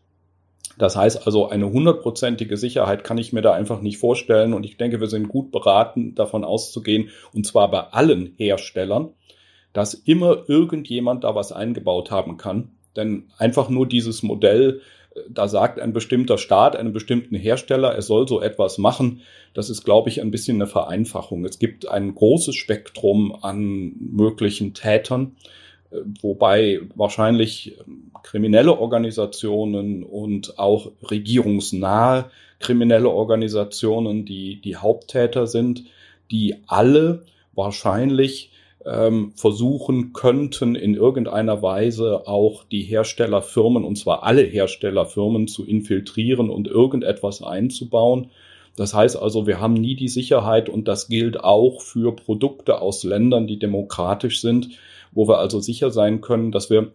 Das 0.79 0.95
heißt 0.95 1.27
also, 1.27 1.47
eine 1.47 1.71
hundertprozentige 1.71 2.57
Sicherheit 2.57 3.03
kann 3.03 3.19
ich 3.19 3.33
mir 3.33 3.43
da 3.43 3.53
einfach 3.53 3.81
nicht 3.81 3.99
vorstellen. 3.99 4.53
Und 4.53 4.63
ich 4.65 4.77
denke, 4.77 4.99
wir 4.99 5.09
sind 5.09 5.27
gut 5.27 5.51
beraten, 5.51 6.15
davon 6.15 6.43
auszugehen, 6.43 7.09
und 7.35 7.45
zwar 7.45 7.69
bei 7.69 7.81
allen 7.81 8.33
Herstellern, 8.37 9.09
dass 9.79 9.93
immer 9.93 10.43
irgendjemand 10.49 11.23
da 11.23 11.35
was 11.35 11.53
eingebaut 11.53 12.11
haben 12.11 12.35
kann. 12.35 12.71
Denn 12.97 13.29
einfach 13.37 13.69
nur 13.69 13.87
dieses 13.87 14.23
Modell 14.23 14.81
da 15.29 15.47
sagt 15.47 15.79
ein 15.79 15.93
bestimmter 15.93 16.37
Staat 16.37 16.75
einem 16.75 16.91
bestimmten 16.91 17.35
Hersteller, 17.35 17.93
er 17.93 18.01
soll 18.01 18.27
so 18.27 18.41
etwas 18.41 18.77
machen. 18.77 19.21
Das 19.53 19.69
ist, 19.69 19.85
glaube 19.85 20.09
ich, 20.09 20.21
ein 20.21 20.31
bisschen 20.31 20.57
eine 20.57 20.67
Vereinfachung. 20.67 21.45
Es 21.45 21.59
gibt 21.59 21.87
ein 21.87 22.13
großes 22.13 22.55
Spektrum 22.55 23.35
an 23.41 23.93
möglichen 23.99 24.73
Tätern, 24.73 25.35
äh, 25.91 25.97
wobei 26.21 26.81
wahrscheinlich 26.95 27.77
ähm, 27.79 28.11
kriminelle 28.23 28.77
Organisationen 28.77 30.03
und 30.03 30.59
auch 30.59 30.91
regierungsnahe 31.09 32.29
kriminelle 32.59 33.09
Organisationen, 33.09 34.25
die 34.25 34.59
die 34.59 34.75
Haupttäter 34.75 35.47
sind, 35.47 35.85
die 36.29 36.57
alle 36.67 37.23
wahrscheinlich 37.53 38.48
ähm, 38.85 39.33
versuchen 39.35 40.13
könnten, 40.13 40.75
in 40.75 40.95
irgendeiner 40.95 41.61
Weise 41.61 42.27
auch 42.27 42.63
die 42.63 42.83
Herstellerfirmen, 42.83 43.83
und 43.83 43.97
zwar 43.97 44.23
alle 44.23 44.43
Herstellerfirmen, 44.43 45.47
zu 45.47 45.65
infiltrieren 45.65 46.49
und 46.49 46.67
irgendetwas 46.67 47.43
einzubauen. 47.43 48.31
Das 48.75 48.93
heißt 48.93 49.17
also, 49.17 49.45
wir 49.45 49.59
haben 49.59 49.73
nie 49.73 49.95
die 49.95 50.07
Sicherheit 50.07 50.69
und 50.69 50.87
das 50.87 51.09
gilt 51.09 51.43
auch 51.43 51.81
für 51.81 52.15
Produkte 52.15 52.81
aus 52.81 53.03
Ländern, 53.03 53.47
die 53.47 53.59
demokratisch 53.59 54.39
sind, 54.41 54.69
wo 55.11 55.27
wir 55.27 55.39
also 55.39 55.59
sicher 55.59 55.91
sein 55.91 56.21
können, 56.21 56.51
dass 56.51 56.69
wir, 56.69 56.93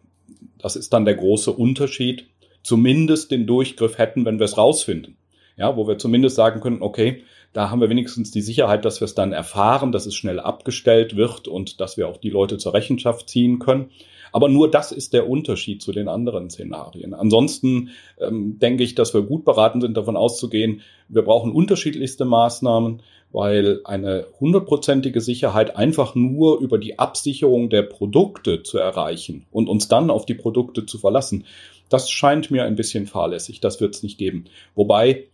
das 0.59 0.77
ist 0.77 0.93
dann 0.93 1.05
der 1.05 1.17
große 1.17 1.53
Unterschied, 1.53 2.27
zumindest 2.63 3.31
den 3.31 3.47
Durchgriff 3.47 3.99
hätten, 3.99 4.25
wenn 4.25 4.39
wir 4.39 4.45
es 4.45 4.57
rausfinden. 4.57 5.17
Ja, 5.57 5.77
wo 5.77 5.87
wir 5.87 5.99
zumindest 5.99 6.37
sagen 6.37 6.61
können, 6.61 6.83
okay, 6.83 7.23
da 7.55 7.71
haben 7.71 7.81
wir 7.81 7.89
wenigstens 7.89 8.33
die 8.33 8.43
Sicherheit, 8.43 8.85
dass 8.85 9.01
wir 9.01 9.07
es 9.07 9.15
dann 9.15 9.33
erfahren, 9.33 9.93
dass 9.93 10.07
es 10.07 10.15
schnell 10.15 10.41
abgestellt 10.41 11.17
wird 11.17 11.49
und 11.49 11.81
dass 11.81 11.97
wir 11.97 12.09
auch 12.09 12.19
die 12.19 12.31
Leute 12.31 12.59
zur 12.59 12.75
Rechenschaft 12.75 13.31
ziehen 13.31 13.61
können. 13.61 13.91
Aber 14.33 14.49
nur 14.49 14.69
das 14.69 14.91
ist 14.91 15.13
der 15.13 15.29
Unterschied 15.31 15.81
zu 15.81 15.93
den 15.93 16.09
anderen 16.09 16.51
Szenarien. 16.51 17.15
Ansonsten 17.15 17.91
ähm, 18.21 18.59
denke 18.59 18.83
ich, 18.83 18.97
dass 18.97 19.15
wir 19.15 19.23
gut 19.23 19.45
beraten 19.45 19.81
sind, 19.81 19.97
davon 19.97 20.17
auszugehen, 20.17 20.81
wir 21.09 21.23
brauchen 21.23 21.53
unterschiedlichste 21.53 22.25
Maßnahmen, 22.25 23.03
weil 23.31 23.81
eine 23.85 24.27
hundertprozentige 24.41 25.21
Sicherheit 25.21 25.77
einfach 25.77 26.17
nur 26.17 26.59
über 26.59 26.79
die 26.79 26.99
Absicherung 26.99 27.71
der 27.71 27.83
Produkte 27.83 28.65
zu 28.65 28.79
erreichen 28.79 29.47
und 29.53 29.69
uns 29.69 29.87
dann 29.87 30.11
auf 30.11 30.27
die 30.27 30.35
Produkte 30.35 30.87
zu 30.87 30.99
verlassen, 30.99 31.45
das 31.89 32.11
scheint 32.11 32.51
mir 32.51 32.65
ein 32.65 32.75
bisschen 32.75 33.07
fahrlässig. 33.07 33.61
Das 33.61 33.81
wird 33.81 33.95
es 33.95 34.03
nicht 34.03 34.19
geben. 34.19 34.47
Wobei 34.75 35.27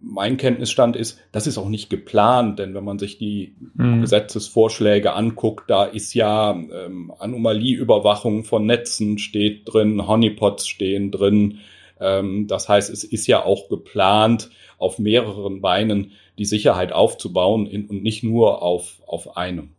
mein 0.00 0.36
Kenntnisstand 0.36 0.94
ist, 0.96 1.18
das 1.32 1.46
ist 1.46 1.58
auch 1.58 1.68
nicht 1.68 1.90
geplant, 1.90 2.58
denn 2.58 2.74
wenn 2.74 2.84
man 2.84 2.98
sich 2.98 3.18
die 3.18 3.54
mhm. 3.74 4.02
Gesetzesvorschläge 4.02 5.14
anguckt, 5.14 5.70
da 5.70 5.84
ist 5.84 6.14
ja 6.14 6.52
ähm, 6.52 7.12
Anomalieüberwachung 7.18 8.44
von 8.44 8.66
Netzen 8.66 9.18
steht 9.18 9.62
drin, 9.64 10.06
Honeypots 10.06 10.68
stehen 10.68 11.10
drin. 11.10 11.58
Ähm, 11.98 12.46
das 12.46 12.68
heißt, 12.68 12.90
es 12.90 13.04
ist 13.04 13.26
ja 13.26 13.44
auch 13.44 13.68
geplant, 13.68 14.50
auf 14.78 14.98
mehreren 14.98 15.62
Beinen 15.62 16.12
die 16.38 16.44
Sicherheit 16.44 16.92
aufzubauen 16.92 17.66
in, 17.66 17.86
und 17.86 18.02
nicht 18.02 18.22
nur 18.22 18.62
auf, 18.62 19.00
auf 19.06 19.36
einem. 19.36 19.70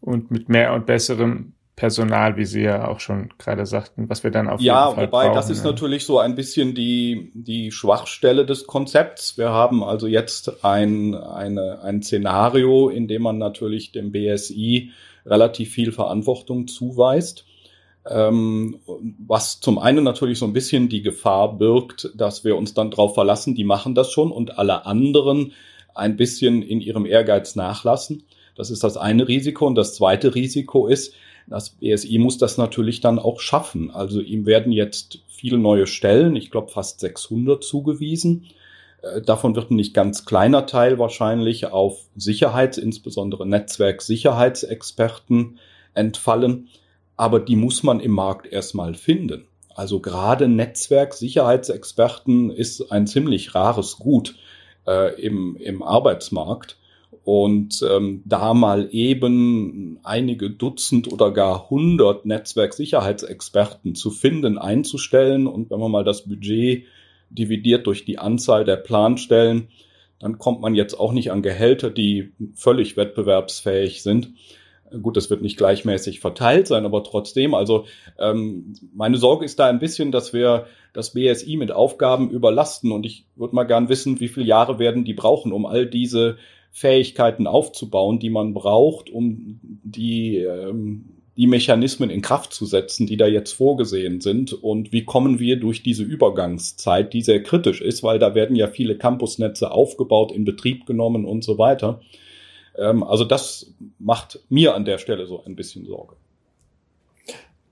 Und 0.00 0.30
mit 0.30 0.48
mehr 0.48 0.72
und 0.72 0.86
besserem 0.86 1.52
Personal, 1.76 2.38
wie 2.38 2.46
Sie 2.46 2.62
ja 2.62 2.88
auch 2.88 3.00
schon 3.00 3.28
gerade 3.36 3.66
sagten, 3.66 4.08
was 4.08 4.24
wir 4.24 4.30
dann 4.30 4.48
auf 4.48 4.62
ja, 4.62 4.86
jeden 4.86 4.96
Fall 4.96 5.06
wobei 5.08 5.24
brauchen, 5.26 5.34
das 5.34 5.50
ist 5.50 5.62
ja. 5.62 5.70
natürlich 5.70 6.06
so 6.06 6.18
ein 6.18 6.34
bisschen 6.34 6.74
die 6.74 7.30
die 7.34 7.70
Schwachstelle 7.70 8.46
des 8.46 8.66
Konzepts. 8.66 9.36
Wir 9.36 9.50
haben 9.50 9.84
also 9.84 10.06
jetzt 10.06 10.64
ein 10.64 11.14
eine, 11.14 11.82
ein 11.82 12.02
Szenario, 12.02 12.88
in 12.88 13.08
dem 13.08 13.20
man 13.20 13.36
natürlich 13.36 13.92
dem 13.92 14.10
BSI 14.10 14.90
relativ 15.26 15.70
viel 15.70 15.92
Verantwortung 15.92 16.66
zuweist, 16.66 17.44
ähm, 18.08 18.80
was 19.26 19.60
zum 19.60 19.78
einen 19.78 20.02
natürlich 20.02 20.38
so 20.38 20.46
ein 20.46 20.54
bisschen 20.54 20.88
die 20.88 21.02
Gefahr 21.02 21.58
birgt, 21.58 22.10
dass 22.14 22.42
wir 22.42 22.56
uns 22.56 22.72
dann 22.72 22.90
darauf 22.90 23.12
verlassen, 23.12 23.54
die 23.54 23.64
machen 23.64 23.94
das 23.94 24.10
schon 24.10 24.32
und 24.32 24.58
alle 24.58 24.86
anderen 24.86 25.52
ein 25.94 26.16
bisschen 26.16 26.62
in 26.62 26.80
ihrem 26.80 27.04
Ehrgeiz 27.04 27.54
nachlassen. 27.54 28.22
Das 28.54 28.70
ist 28.70 28.82
das 28.82 28.96
eine 28.96 29.28
Risiko 29.28 29.66
und 29.66 29.74
das 29.74 29.94
zweite 29.94 30.34
Risiko 30.34 30.86
ist, 30.86 31.12
das 31.46 31.70
BSI 31.70 32.18
muss 32.18 32.36
das 32.38 32.58
natürlich 32.58 33.00
dann 33.00 33.18
auch 33.18 33.40
schaffen. 33.40 33.90
Also 33.90 34.20
ihm 34.20 34.46
werden 34.46 34.70
jetzt 34.72 35.20
viele 35.28 35.58
neue 35.58 35.86
Stellen, 35.86 36.36
ich 36.36 36.50
glaube 36.50 36.72
fast 36.72 37.00
600 37.00 37.62
zugewiesen. 37.62 38.46
Äh, 39.02 39.20
davon 39.22 39.54
wird 39.54 39.70
ein 39.70 39.76
nicht 39.76 39.94
ganz 39.94 40.24
kleiner 40.24 40.66
Teil 40.66 40.98
wahrscheinlich 40.98 41.66
auf 41.66 42.06
Sicherheits-, 42.16 42.78
insbesondere 42.78 43.46
Netzwerksicherheitsexperten 43.46 45.58
entfallen. 45.94 46.68
Aber 47.16 47.38
die 47.40 47.56
muss 47.56 47.82
man 47.82 48.00
im 48.00 48.12
Markt 48.12 48.50
erstmal 48.52 48.94
finden. 48.94 49.46
Also 49.74 50.00
gerade 50.00 50.48
Netzwerksicherheitsexperten 50.48 52.50
ist 52.50 52.90
ein 52.90 53.06
ziemlich 53.06 53.54
rares 53.54 53.98
Gut 53.98 54.36
äh, 54.86 55.20
im, 55.20 55.56
im 55.56 55.82
Arbeitsmarkt. 55.82 56.78
Und 57.26 57.84
ähm, 57.90 58.22
da 58.24 58.54
mal 58.54 58.88
eben 58.92 59.98
einige 60.04 60.48
Dutzend 60.48 61.12
oder 61.12 61.32
gar 61.32 61.68
hundert 61.70 62.24
Netzwerksicherheitsexperten 62.24 63.96
zu 63.96 64.12
finden, 64.12 64.58
einzustellen 64.58 65.48
und 65.48 65.68
wenn 65.68 65.80
man 65.80 65.90
mal 65.90 66.04
das 66.04 66.28
Budget 66.28 66.84
dividiert 67.30 67.88
durch 67.88 68.04
die 68.04 68.20
Anzahl 68.20 68.64
der 68.64 68.76
Planstellen, 68.76 69.70
dann 70.20 70.38
kommt 70.38 70.60
man 70.60 70.76
jetzt 70.76 70.94
auch 70.94 71.10
nicht 71.10 71.32
an 71.32 71.42
Gehälter, 71.42 71.90
die 71.90 72.30
völlig 72.54 72.96
wettbewerbsfähig 72.96 74.04
sind. 74.04 74.32
Gut, 75.02 75.16
das 75.16 75.28
wird 75.28 75.42
nicht 75.42 75.56
gleichmäßig 75.56 76.20
verteilt 76.20 76.68
sein, 76.68 76.84
aber 76.84 77.02
trotzdem, 77.02 77.54
also 77.54 77.86
ähm, 78.20 78.74
meine 78.94 79.16
Sorge 79.16 79.44
ist 79.44 79.58
da 79.58 79.66
ein 79.66 79.80
bisschen, 79.80 80.12
dass 80.12 80.32
wir 80.32 80.66
das 80.92 81.12
BSI 81.12 81.56
mit 81.56 81.72
Aufgaben 81.72 82.30
überlasten 82.30 82.92
und 82.92 83.04
ich 83.04 83.26
würde 83.34 83.56
mal 83.56 83.64
gern 83.64 83.88
wissen, 83.88 84.20
wie 84.20 84.28
viele 84.28 84.46
Jahre 84.46 84.78
werden 84.78 85.04
die 85.04 85.14
brauchen, 85.14 85.52
um 85.52 85.66
all 85.66 85.86
diese 85.86 86.38
Fähigkeiten 86.76 87.46
aufzubauen, 87.46 88.18
die 88.18 88.28
man 88.28 88.52
braucht, 88.52 89.08
um 89.08 89.58
die, 89.62 90.36
ähm, 90.36 91.06
die 91.34 91.46
Mechanismen 91.46 92.10
in 92.10 92.20
Kraft 92.20 92.52
zu 92.52 92.66
setzen, 92.66 93.06
die 93.06 93.16
da 93.16 93.26
jetzt 93.26 93.52
vorgesehen 93.52 94.20
sind 94.20 94.52
und 94.52 94.92
wie 94.92 95.06
kommen 95.06 95.38
wir 95.38 95.58
durch 95.58 95.82
diese 95.82 96.02
Übergangszeit, 96.02 97.14
die 97.14 97.22
sehr 97.22 97.42
kritisch 97.42 97.80
ist, 97.80 98.02
weil 98.02 98.18
da 98.18 98.34
werden 98.34 98.56
ja 98.56 98.68
viele 98.68 98.98
Campusnetze 98.98 99.70
aufgebaut, 99.70 100.32
in 100.32 100.44
Betrieb 100.44 100.84
genommen 100.84 101.24
und 101.24 101.44
so 101.44 101.56
weiter. 101.56 102.02
Ähm, 102.76 103.02
also 103.02 103.24
das 103.24 103.74
macht 103.98 104.40
mir 104.50 104.74
an 104.74 104.84
der 104.84 104.98
Stelle 104.98 105.26
so 105.26 105.42
ein 105.46 105.56
bisschen 105.56 105.86
Sorge. 105.86 106.16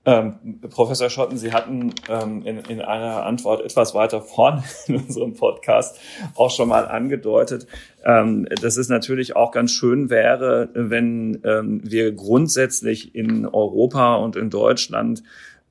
Ähm, 0.07 0.59
Professor 0.69 1.09
Schotten, 1.09 1.37
Sie 1.37 1.51
hatten 1.51 1.93
ähm, 2.09 2.43
in, 2.45 2.59
in 2.59 2.81
einer 2.81 3.25
Antwort 3.25 3.65
etwas 3.65 3.95
weiter 3.95 4.21
vorne 4.21 4.63
in 4.87 4.97
unserem 4.97 5.33
Podcast 5.33 5.99
auch 6.35 6.51
schon 6.51 6.69
mal 6.69 6.87
angedeutet, 6.87 7.65
ähm, 8.05 8.47
dass 8.61 8.77
es 8.77 8.87
natürlich 8.87 9.35
auch 9.35 9.51
ganz 9.51 9.71
schön 9.71 10.11
wäre, 10.11 10.69
wenn 10.73 11.41
ähm, 11.43 11.81
wir 11.83 12.11
grundsätzlich 12.11 13.15
in 13.15 13.47
Europa 13.47 14.15
und 14.15 14.35
in 14.35 14.51
Deutschland 14.51 15.23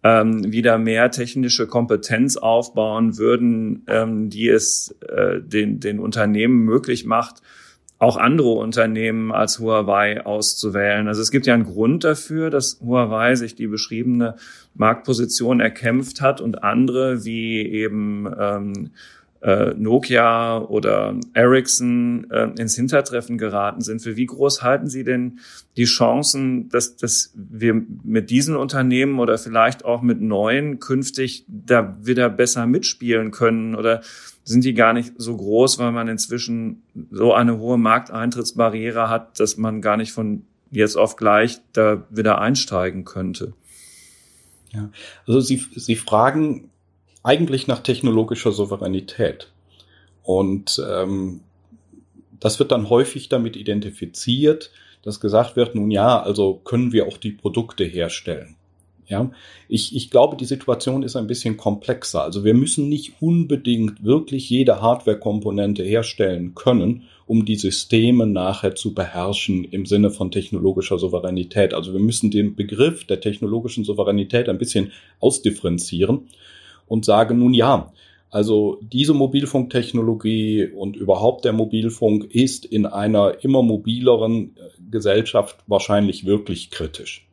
ähm, 0.02 0.52
wieder 0.52 0.78
mehr 0.78 1.12
technische 1.12 1.68
Kompetenz 1.68 2.36
aufbauen 2.36 3.16
würden, 3.16 3.84
ähm, 3.86 4.30
die 4.30 4.48
es 4.48 4.96
äh, 5.08 5.40
den, 5.40 5.78
den 5.78 6.00
Unternehmen 6.00 6.64
möglich 6.64 7.06
macht, 7.06 7.40
auch 7.98 8.16
andere 8.16 8.50
Unternehmen 8.50 9.32
als 9.32 9.60
Huawei 9.60 10.24
auszuwählen. 10.26 11.08
Also 11.08 11.22
es 11.22 11.30
gibt 11.30 11.46
ja 11.46 11.54
einen 11.54 11.64
Grund 11.64 12.04
dafür, 12.04 12.50
dass 12.50 12.80
Huawei 12.80 13.34
sich 13.36 13.54
die 13.54 13.66
beschriebene 13.66 14.36
Marktposition 14.74 15.60
erkämpft 15.60 16.20
hat 16.20 16.40
und 16.40 16.62
andere 16.64 17.24
wie 17.24 17.62
eben 17.62 18.28
ähm, 18.38 18.90
äh, 19.44 19.74
Nokia 19.76 20.58
oder 20.58 21.14
Ericsson 21.34 22.26
äh, 22.30 22.48
ins 22.58 22.74
Hintertreffen 22.76 23.36
geraten 23.36 23.82
sind. 23.82 24.00
Für 24.00 24.16
wie 24.16 24.24
groß 24.24 24.62
halten 24.62 24.88
Sie 24.88 25.04
denn 25.04 25.38
die 25.76 25.84
Chancen, 25.84 26.70
dass, 26.70 26.96
dass 26.96 27.30
wir 27.34 27.74
mit 28.02 28.30
diesen 28.30 28.56
Unternehmen 28.56 29.18
oder 29.18 29.36
vielleicht 29.36 29.84
auch 29.84 30.00
mit 30.00 30.22
neuen 30.22 30.80
künftig 30.80 31.44
da 31.46 31.98
wieder 32.00 32.30
besser 32.30 32.66
mitspielen 32.66 33.32
können? 33.32 33.74
Oder 33.74 34.00
sind 34.44 34.64
die 34.64 34.72
gar 34.72 34.94
nicht 34.94 35.12
so 35.18 35.36
groß, 35.36 35.78
weil 35.78 35.92
man 35.92 36.08
inzwischen 36.08 36.82
so 37.10 37.34
eine 37.34 37.58
hohe 37.58 37.76
Markteintrittsbarriere 37.76 39.10
hat, 39.10 39.38
dass 39.40 39.58
man 39.58 39.82
gar 39.82 39.98
nicht 39.98 40.12
von 40.12 40.46
jetzt 40.70 40.96
auf 40.96 41.16
gleich 41.16 41.60
da 41.74 42.04
wieder 42.08 42.40
einsteigen 42.40 43.04
könnte. 43.04 43.52
Ja, 44.72 44.90
also 45.26 45.40
Sie, 45.40 45.62
Sie 45.76 45.96
fragen 45.96 46.70
eigentlich 47.24 47.66
nach 47.66 47.80
technologischer 47.80 48.52
Souveränität. 48.52 49.50
Und 50.22 50.80
ähm, 50.88 51.40
das 52.38 52.58
wird 52.58 52.70
dann 52.70 52.90
häufig 52.90 53.28
damit 53.28 53.56
identifiziert, 53.56 54.70
dass 55.02 55.20
gesagt 55.20 55.56
wird, 55.56 55.74
nun 55.74 55.90
ja, 55.90 56.22
also 56.22 56.60
können 56.64 56.92
wir 56.92 57.08
auch 57.08 57.16
die 57.16 57.32
Produkte 57.32 57.84
herstellen. 57.84 58.56
Ja, 59.06 59.30
ich, 59.68 59.94
ich 59.94 60.10
glaube, 60.10 60.36
die 60.38 60.46
Situation 60.46 61.02
ist 61.02 61.14
ein 61.14 61.26
bisschen 61.26 61.58
komplexer. 61.58 62.22
Also 62.22 62.42
wir 62.42 62.54
müssen 62.54 62.88
nicht 62.88 63.20
unbedingt 63.20 64.02
wirklich 64.02 64.48
jede 64.48 64.80
Hardware-Komponente 64.80 65.82
herstellen 65.82 66.54
können, 66.54 67.02
um 67.26 67.44
die 67.44 67.56
Systeme 67.56 68.26
nachher 68.26 68.74
zu 68.74 68.94
beherrschen 68.94 69.64
im 69.64 69.84
Sinne 69.84 70.10
von 70.10 70.30
technologischer 70.30 70.98
Souveränität. 70.98 71.74
Also 71.74 71.92
wir 71.92 72.00
müssen 72.00 72.30
den 72.30 72.56
Begriff 72.56 73.04
der 73.04 73.20
technologischen 73.20 73.84
Souveränität 73.84 74.48
ein 74.48 74.58
bisschen 74.58 74.92
ausdifferenzieren 75.20 76.28
und 76.86 77.04
sagen, 77.04 77.38
nun 77.38 77.54
ja, 77.54 77.92
also 78.30 78.78
diese 78.82 79.14
Mobilfunktechnologie 79.14 80.68
und 80.74 80.96
überhaupt 80.96 81.44
der 81.44 81.52
Mobilfunk 81.52 82.34
ist 82.34 82.64
in 82.64 82.86
einer 82.86 83.44
immer 83.44 83.62
mobileren 83.62 84.56
äh, 84.56 84.90
Gesellschaft 84.90 85.58
wahrscheinlich 85.66 86.26
wirklich 86.26 86.70
kritisch 86.70 87.26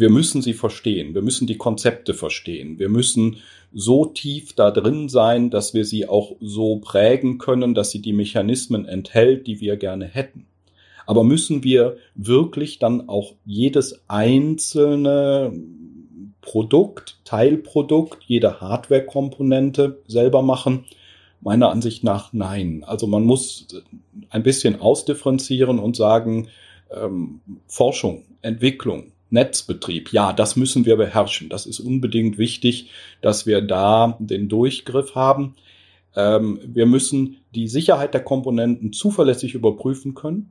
wir 0.00 0.10
müssen 0.10 0.42
sie 0.42 0.54
verstehen, 0.54 1.14
wir 1.14 1.22
müssen 1.22 1.46
die 1.46 1.58
Konzepte 1.58 2.14
verstehen, 2.14 2.78
wir 2.78 2.88
müssen 2.88 3.36
so 3.72 4.06
tief 4.06 4.54
da 4.54 4.70
drin 4.70 5.08
sein, 5.08 5.50
dass 5.50 5.74
wir 5.74 5.84
sie 5.84 6.08
auch 6.08 6.36
so 6.40 6.76
prägen 6.76 7.38
können, 7.38 7.74
dass 7.74 7.90
sie 7.90 8.00
die 8.00 8.14
Mechanismen 8.14 8.86
enthält, 8.86 9.46
die 9.46 9.60
wir 9.60 9.76
gerne 9.76 10.06
hätten. 10.06 10.46
Aber 11.06 11.22
müssen 11.22 11.62
wir 11.62 11.96
wirklich 12.14 12.78
dann 12.78 13.08
auch 13.08 13.34
jedes 13.44 14.02
einzelne 14.08 15.52
Produkt, 16.42 17.18
Teilprodukt, 17.24 18.22
jede 18.26 18.60
Hardware-Komponente 18.60 20.02
selber 20.06 20.42
machen? 20.42 20.84
Meiner 21.40 21.70
Ansicht 21.70 22.04
nach 22.04 22.32
nein. 22.32 22.84
Also 22.86 23.06
man 23.06 23.24
muss 23.24 23.66
ein 24.28 24.42
bisschen 24.42 24.80
ausdifferenzieren 24.80 25.78
und 25.78 25.96
sagen, 25.96 26.48
ähm, 26.90 27.40
Forschung, 27.66 28.24
Entwicklung, 28.42 29.12
Netzbetrieb. 29.30 30.12
Ja, 30.12 30.32
das 30.32 30.56
müssen 30.56 30.84
wir 30.84 30.96
beherrschen. 30.96 31.48
Das 31.48 31.66
ist 31.66 31.80
unbedingt 31.80 32.36
wichtig, 32.36 32.90
dass 33.22 33.46
wir 33.46 33.62
da 33.62 34.16
den 34.18 34.48
Durchgriff 34.48 35.14
haben. 35.14 35.54
Ähm, 36.16 36.60
wir 36.64 36.86
müssen 36.86 37.38
die 37.54 37.68
Sicherheit 37.68 38.12
der 38.12 38.24
Komponenten 38.24 38.92
zuverlässig 38.92 39.54
überprüfen 39.54 40.14
können. 40.14 40.50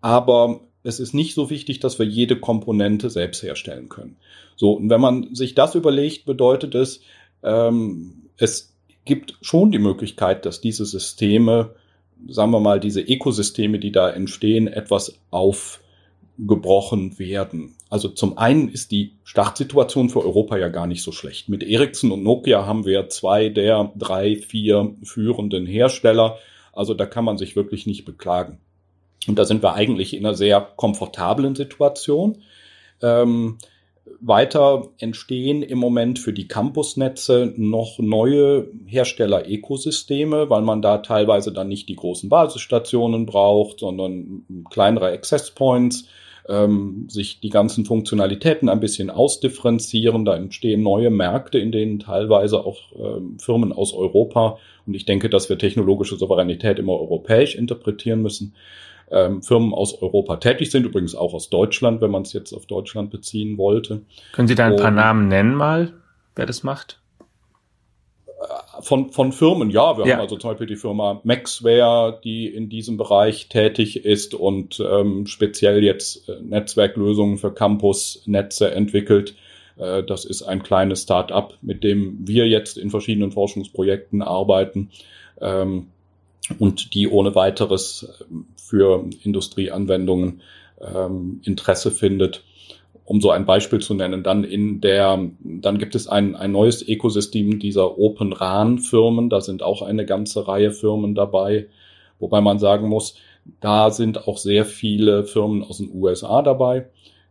Aber 0.00 0.60
es 0.82 1.00
ist 1.00 1.14
nicht 1.14 1.34
so 1.34 1.50
wichtig, 1.50 1.80
dass 1.80 1.98
wir 1.98 2.06
jede 2.06 2.36
Komponente 2.36 3.10
selbst 3.10 3.42
herstellen 3.42 3.88
können. 3.88 4.16
So, 4.56 4.72
und 4.72 4.90
wenn 4.90 5.00
man 5.00 5.34
sich 5.34 5.54
das 5.54 5.74
überlegt, 5.74 6.24
bedeutet 6.24 6.74
es, 6.74 7.00
ähm, 7.42 8.28
es 8.36 8.74
gibt 9.04 9.36
schon 9.42 9.72
die 9.72 9.78
Möglichkeit, 9.78 10.46
dass 10.46 10.60
diese 10.60 10.84
Systeme, 10.84 11.74
sagen 12.28 12.50
wir 12.50 12.60
mal, 12.60 12.80
diese 12.80 13.00
Ökosysteme, 13.00 13.78
die 13.78 13.92
da 13.92 14.10
entstehen, 14.10 14.68
etwas 14.68 15.18
auf 15.30 15.80
gebrochen 16.46 17.18
werden. 17.18 17.74
Also 17.90 18.08
zum 18.08 18.38
einen 18.38 18.68
ist 18.68 18.92
die 18.92 19.12
Startsituation 19.24 20.08
für 20.08 20.24
Europa 20.24 20.56
ja 20.56 20.68
gar 20.68 20.86
nicht 20.86 21.02
so 21.02 21.12
schlecht. 21.12 21.48
Mit 21.48 21.62
Ericsson 21.62 22.12
und 22.12 22.22
Nokia 22.22 22.64
haben 22.64 22.86
wir 22.86 23.08
zwei 23.08 23.48
der 23.48 23.92
drei, 23.96 24.36
vier 24.36 24.94
führenden 25.02 25.66
Hersteller. 25.66 26.38
Also 26.72 26.94
da 26.94 27.04
kann 27.04 27.24
man 27.24 27.36
sich 27.36 27.56
wirklich 27.56 27.86
nicht 27.86 28.04
beklagen. 28.04 28.58
Und 29.26 29.38
da 29.38 29.44
sind 29.44 29.62
wir 29.62 29.74
eigentlich 29.74 30.14
in 30.16 30.24
einer 30.24 30.34
sehr 30.34 30.60
komfortablen 30.76 31.54
Situation. 31.54 32.38
Ähm, 33.02 33.58
weiter 34.20 34.88
entstehen 34.98 35.62
im 35.62 35.78
Moment 35.78 36.18
für 36.18 36.32
die 36.32 36.48
Campusnetze 36.48 37.52
noch 37.56 37.98
neue 37.98 38.68
Hersteller-Ökosysteme, 38.86 40.50
weil 40.50 40.62
man 40.62 40.82
da 40.82 40.98
teilweise 40.98 41.52
dann 41.52 41.68
nicht 41.68 41.88
die 41.88 41.96
großen 41.96 42.28
Basisstationen 42.28 43.26
braucht, 43.26 43.80
sondern 43.80 44.44
kleinere 44.70 45.12
Access 45.12 45.50
Points 45.52 46.08
ähm, 46.48 47.06
sich 47.08 47.40
die 47.40 47.50
ganzen 47.50 47.84
Funktionalitäten 47.84 48.68
ein 48.68 48.80
bisschen 48.80 49.10
ausdifferenzieren. 49.10 50.24
Da 50.24 50.36
entstehen 50.36 50.82
neue 50.82 51.10
Märkte, 51.10 51.58
in 51.58 51.72
denen 51.72 52.00
teilweise 52.00 52.64
auch 52.64 52.78
ähm, 52.98 53.38
Firmen 53.38 53.72
aus 53.72 53.92
Europa, 53.92 54.58
und 54.86 54.94
ich 54.94 55.04
denke, 55.04 55.30
dass 55.30 55.48
wir 55.48 55.58
technologische 55.58 56.16
Souveränität 56.16 56.78
immer 56.78 56.94
europäisch 56.94 57.54
interpretieren 57.54 58.22
müssen, 58.22 58.54
ähm, 59.10 59.42
Firmen 59.42 59.74
aus 59.74 60.00
Europa 60.00 60.36
tätig 60.36 60.70
sind, 60.70 60.84
übrigens 60.84 61.14
auch 61.14 61.34
aus 61.34 61.50
Deutschland, 61.50 62.00
wenn 62.00 62.10
man 62.10 62.22
es 62.22 62.32
jetzt 62.32 62.52
auf 62.52 62.66
Deutschland 62.66 63.10
beziehen 63.10 63.58
wollte. 63.58 64.02
Können 64.32 64.48
Sie 64.48 64.54
da 64.54 64.66
ein 64.66 64.76
paar 64.76 64.90
Namen 64.90 65.28
nennen 65.28 65.54
mal, 65.54 65.92
wer 66.34 66.46
das 66.46 66.62
macht? 66.62 67.00
von, 68.80 69.10
von 69.10 69.32
Firmen, 69.32 69.70
ja, 69.70 69.98
wir 69.98 70.06
ja. 70.06 70.14
haben 70.14 70.22
also 70.22 70.36
zum 70.36 70.50
Beispiel 70.50 70.66
die 70.66 70.76
Firma 70.76 71.20
Maxware, 71.24 72.18
die 72.22 72.46
in 72.46 72.68
diesem 72.68 72.96
Bereich 72.96 73.48
tätig 73.48 74.04
ist 74.04 74.34
und 74.34 74.80
ähm, 74.80 75.26
speziell 75.26 75.82
jetzt 75.82 76.28
äh, 76.28 76.40
Netzwerklösungen 76.40 77.38
für 77.38 77.52
Campusnetze 77.52 78.70
entwickelt. 78.70 79.34
Äh, 79.76 80.02
das 80.02 80.24
ist 80.24 80.42
ein 80.42 80.62
kleines 80.62 81.02
Start-up, 81.02 81.54
mit 81.60 81.84
dem 81.84 82.18
wir 82.26 82.48
jetzt 82.48 82.78
in 82.78 82.90
verschiedenen 82.90 83.32
Forschungsprojekten 83.32 84.22
arbeiten 84.22 84.90
ähm, 85.40 85.88
und 86.58 86.94
die 86.94 87.08
ohne 87.08 87.34
weiteres 87.34 88.08
ähm, 88.30 88.46
für 88.70 89.04
Industrieanwendungen 89.24 90.42
ähm, 90.80 91.40
Interesse 91.44 91.90
findet. 91.90 92.44
Um 93.04 93.20
so 93.20 93.32
ein 93.32 93.44
Beispiel 93.44 93.80
zu 93.80 93.94
nennen, 93.94 94.22
dann 94.22 94.44
in 94.44 94.80
der, 94.80 95.18
dann 95.40 95.78
gibt 95.78 95.96
es 95.96 96.06
ein, 96.06 96.36
ein 96.36 96.52
neues 96.52 96.86
Ökosystem 96.86 97.58
dieser 97.58 97.98
Open 97.98 98.32
RAN 98.32 98.78
Firmen. 98.78 99.28
Da 99.28 99.40
sind 99.40 99.64
auch 99.64 99.82
eine 99.82 100.06
ganze 100.06 100.46
Reihe 100.46 100.70
Firmen 100.70 101.16
dabei. 101.16 101.66
Wobei 102.20 102.40
man 102.40 102.60
sagen 102.60 102.88
muss, 102.88 103.16
da 103.60 103.90
sind 103.90 104.28
auch 104.28 104.38
sehr 104.38 104.64
viele 104.64 105.24
Firmen 105.24 105.64
aus 105.64 105.78
den 105.78 105.90
USA 105.92 106.42
dabei, 106.42 106.86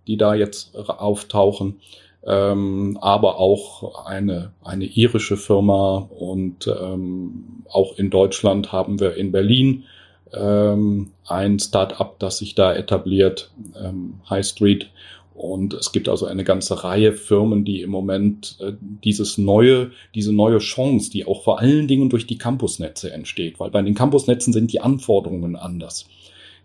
die 0.06 0.18
da 0.18 0.36
jetzt 0.36 0.76
auftauchen. 0.76 1.80
Ähm, 2.26 2.98
aber 3.00 3.40
auch 3.40 4.06
eine, 4.06 4.52
eine 4.62 4.84
irische 4.84 5.38
Firma 5.38 6.10
und 6.10 6.68
ähm, 6.68 7.64
auch 7.70 7.98
in 7.98 8.10
Deutschland 8.10 8.74
haben 8.74 9.00
wir 9.00 9.16
in 9.16 9.32
Berlin 9.32 9.86
ähm, 10.34 11.12
ein 11.28 11.60
Start-up, 11.60 12.20
das 12.20 12.40
sich 12.40 12.56
da 12.56 12.74
etabliert, 12.74 13.52
ähm, 13.82 14.22
High 14.30 14.46
Street. 14.46 14.90
Und 15.34 15.74
es 15.74 15.94
gibt 15.94 16.10
also 16.10 16.26
eine 16.26 16.44
ganze 16.44 16.84
Reihe 16.84 17.14
Firmen, 17.14 17.64
die 17.64 17.82
im 17.82 17.90
Moment 17.92 18.58
äh, 18.60 18.74
dieses 18.82 19.38
neue, 19.38 19.92
diese 20.14 20.34
neue 20.34 20.58
Chance, 20.58 21.12
die 21.12 21.26
auch 21.26 21.44
vor 21.44 21.60
allen 21.60 21.88
Dingen 21.88 22.10
durch 22.10 22.28
die 22.28 22.38
Campusnetze 22.38 23.14
entsteht, 23.14 23.60
weil 23.60 23.72
bei 23.72 23.82
den 23.82 23.96
Campusnetzen 23.96 24.52
sind 24.52 24.74
die 24.74 24.82
Anforderungen 24.82 25.56
anders. 25.56 26.08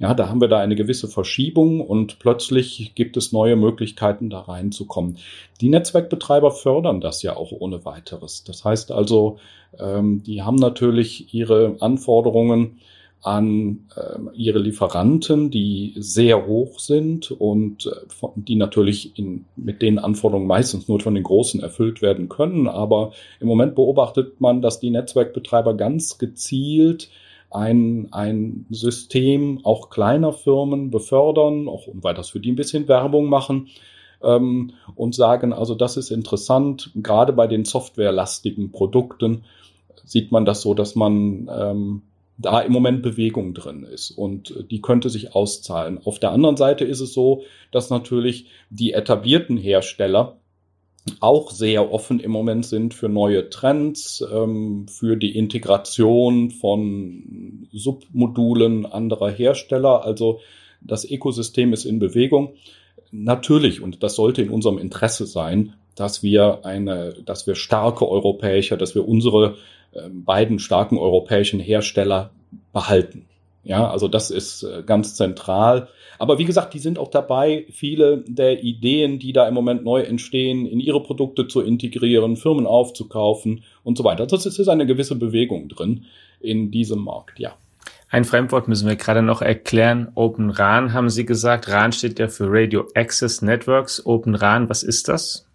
Ja, 0.01 0.13
da 0.13 0.29
haben 0.29 0.41
wir 0.41 0.49
da 0.49 0.59
eine 0.59 0.75
gewisse 0.75 1.07
Verschiebung 1.07 1.81
und 1.81 2.19
plötzlich 2.19 2.97
gibt 2.97 3.17
es 3.17 3.31
neue 3.31 3.55
Möglichkeiten, 3.55 4.29
da 4.29 4.41
reinzukommen. 4.41 5.19
Die 5.61 5.69
Netzwerkbetreiber 5.69 6.51
fördern 6.51 7.01
das 7.01 7.23
ja 7.23 7.37
auch 7.37 7.53
ohne 7.53 7.85
weiteres. 7.85 8.43
Das 8.43 8.65
heißt 8.65 8.91
also, 8.91 9.39
ähm, 9.79 10.25
die 10.25 10.43
haben 10.43 10.57
natürlich 10.57 11.33
ihre 11.33 11.77
Anforderungen 11.79 12.81
an 13.25 13.89
äh, 13.97 14.19
ihre 14.35 14.59
Lieferanten, 14.59 15.51
die 15.51 15.95
sehr 15.97 16.47
hoch 16.47 16.79
sind 16.79 17.31
und 17.31 17.87
äh, 17.87 17.91
von, 18.09 18.33
die 18.37 18.55
natürlich 18.55 19.19
in, 19.19 19.47
mit 19.57 19.81
den 19.81 19.99
Anforderungen 19.99 20.47
meistens 20.47 20.89
nur 20.89 21.01
von 21.01 21.15
den 21.15 21.25
Großen 21.25 21.61
erfüllt 21.61 22.03
werden 22.03 22.29
können. 22.29 22.69
Aber 22.69 23.13
im 23.41 23.49
Moment 23.49 23.75
beobachtet 23.77 24.43
man, 24.43 24.61
dass 24.61 24.79
die 24.79 24.91
Netzwerkbetreiber 24.91 25.75
ganz 25.75 26.19
gezielt 26.19 27.09
ein, 27.51 28.09
ein 28.11 28.67
System 28.69 29.61
auch 29.63 29.89
kleiner 29.89 30.35
Firmen 30.35 30.91
befördern, 30.91 31.67
auch 31.67 31.87
und 31.87 32.05
weiters 32.05 32.29
für 32.29 32.41
die 32.41 32.53
ein 32.53 32.57
bisschen 32.57 32.89
Werbung 32.89 33.31
machen 33.31 33.69
ähm, 34.23 34.73
und 34.97 35.15
sagen, 35.15 35.55
also 35.55 35.75
das 35.75 35.97
ist 35.97 36.11
interessant, 36.11 36.91
gerade 36.95 37.33
bei 37.33 37.47
den 37.47 37.65
softwarelastigen 37.65 38.71
Produkten 38.71 39.45
sieht 40.05 40.31
man 40.31 40.45
das 40.45 40.61
so, 40.61 40.75
dass 40.75 40.95
man 40.95 41.49
ähm, 41.51 42.03
da 42.37 42.61
im 42.61 42.73
Moment 42.73 43.03
Bewegung 43.03 43.55
drin 43.55 43.85
ist 43.85 44.11
und 44.11 44.51
äh, 44.51 44.65
die 44.65 44.81
könnte 44.81 45.11
sich 45.11 45.35
auszahlen. 45.35 45.99
Auf 46.05 46.19
der 46.19 46.33
anderen 46.33 46.57
Seite 46.57 46.85
ist 46.85 47.01
es 47.01 47.13
so, 47.13 47.45
dass 47.71 47.91
natürlich 47.91 48.47
die 48.71 48.93
etablierten 48.93 49.57
Hersteller 49.57 50.39
auch 51.21 51.51
sehr 51.51 51.93
offen 51.93 52.19
im 52.19 52.31
Moment 52.31 52.65
sind 52.65 52.95
für 52.95 53.09
neue 53.09 53.51
Trends, 53.51 54.25
ähm, 54.33 54.87
für 54.89 55.17
die 55.17 55.37
Integration 55.37 56.51
von 56.51 57.69
Submodulen 57.73 58.87
anderer 58.87 59.31
Hersteller. 59.31 60.05
Also 60.05 60.41
das 60.81 61.09
Ökosystem 61.09 61.73
ist 61.73 61.85
in 61.85 61.99
Bewegung. 61.99 62.55
Natürlich, 63.11 63.81
und 63.81 64.03
das 64.03 64.17
sollte 64.17 64.43
in 64.43 64.51
unserem 64.51 64.79
Interesse 64.79 65.27
sein, 65.27 65.75
dass 65.97 66.23
wir 66.23 66.65
eine, 66.65 67.15
dass 67.25 67.47
wir 67.47 67.55
starke 67.55 68.09
europäische, 68.09 68.77
dass 68.77 68.95
wir 68.95 69.07
unsere 69.07 69.57
ähm, 69.95 70.25
beiden 70.25 70.59
starken 70.59 70.99
europäischen 70.99 71.61
Hersteller 71.61 72.31
behalten. 72.73 73.27
Ja, 73.65 73.91
also 73.91 74.09
das 74.09 74.31
ist 74.31 74.63
äh, 74.63 74.83
ganz 74.85 75.15
zentral. 75.15 75.89
Aber 76.19 76.39
wie 76.39 76.45
gesagt, 76.45 76.75
die 76.75 76.79
sind 76.79 76.99
auch 76.99 77.09
dabei, 77.09 77.67
viele 77.71 78.23
der 78.29 78.63
Ideen, 78.63 79.19
die 79.19 79.33
da 79.33 79.49
im 79.49 79.55
Moment 79.55 79.85
neu 79.85 80.03
entstehen, 80.03 80.67
in 80.67 80.81
ihre 80.81 81.03
Produkte 81.03 81.49
zu 81.49 81.61
integrieren, 81.61 82.37
Firmen 82.37 82.67
aufzukaufen 82.67 83.65
und 83.83 83.97
so 83.97 84.05
weiter. 84.05 84.27
Das 84.27 84.47
ist, 84.47 84.59
ist 84.59 84.69
eine 84.69 84.87
gewisse 84.87 85.17
Bewegung 85.17 85.69
drin 85.69 86.05
in 86.41 86.71
diesem 86.71 87.01
Markt, 87.01 87.39
ja. 87.39 87.55
Ein 88.11 88.25
Fremdwort 88.25 88.69
müssen 88.69 88.87
wir 88.87 88.95
gerade 88.95 89.23
noch 89.23 89.43
erklären. 89.43 90.13
Open 90.15 90.51
RAN 90.51 90.93
haben 90.93 91.11
Sie 91.11 91.25
gesagt. 91.25 91.69
RAN 91.69 91.91
steht 91.91 92.21
ja 92.21 92.29
für 92.29 92.47
Radio 92.49 92.87
Access 92.95 93.43
Networks. 93.43 94.07
Open 94.07 94.37
RAN, 94.37 94.69
was 94.69 94.85
ist 94.85 95.09
das? 95.09 95.49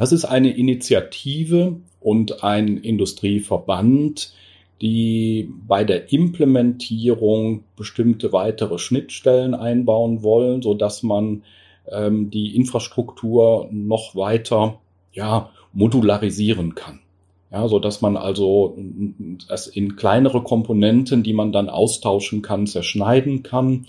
Das 0.00 0.12
ist 0.12 0.24
eine 0.24 0.56
Initiative 0.56 1.76
und 2.00 2.42
ein 2.42 2.78
Industrieverband, 2.78 4.32
die 4.80 5.52
bei 5.68 5.84
der 5.84 6.10
Implementierung 6.10 7.64
bestimmte 7.76 8.32
weitere 8.32 8.78
Schnittstellen 8.78 9.54
einbauen 9.54 10.22
wollen, 10.22 10.62
so 10.62 10.72
dass 10.72 11.02
man 11.02 11.42
ähm, 11.92 12.30
die 12.30 12.56
Infrastruktur 12.56 13.68
noch 13.70 14.16
weiter 14.16 14.78
ja, 15.12 15.50
modularisieren 15.74 16.74
kann. 16.74 17.00
Ja, 17.52 17.68
so 17.68 17.78
dass 17.78 18.00
man 18.00 18.16
also 18.16 18.78
das 19.50 19.66
in 19.66 19.96
kleinere 19.96 20.42
Komponenten, 20.42 21.22
die 21.22 21.34
man 21.34 21.52
dann 21.52 21.68
austauschen 21.68 22.40
kann, 22.40 22.66
zerschneiden 22.66 23.42
kann. 23.42 23.86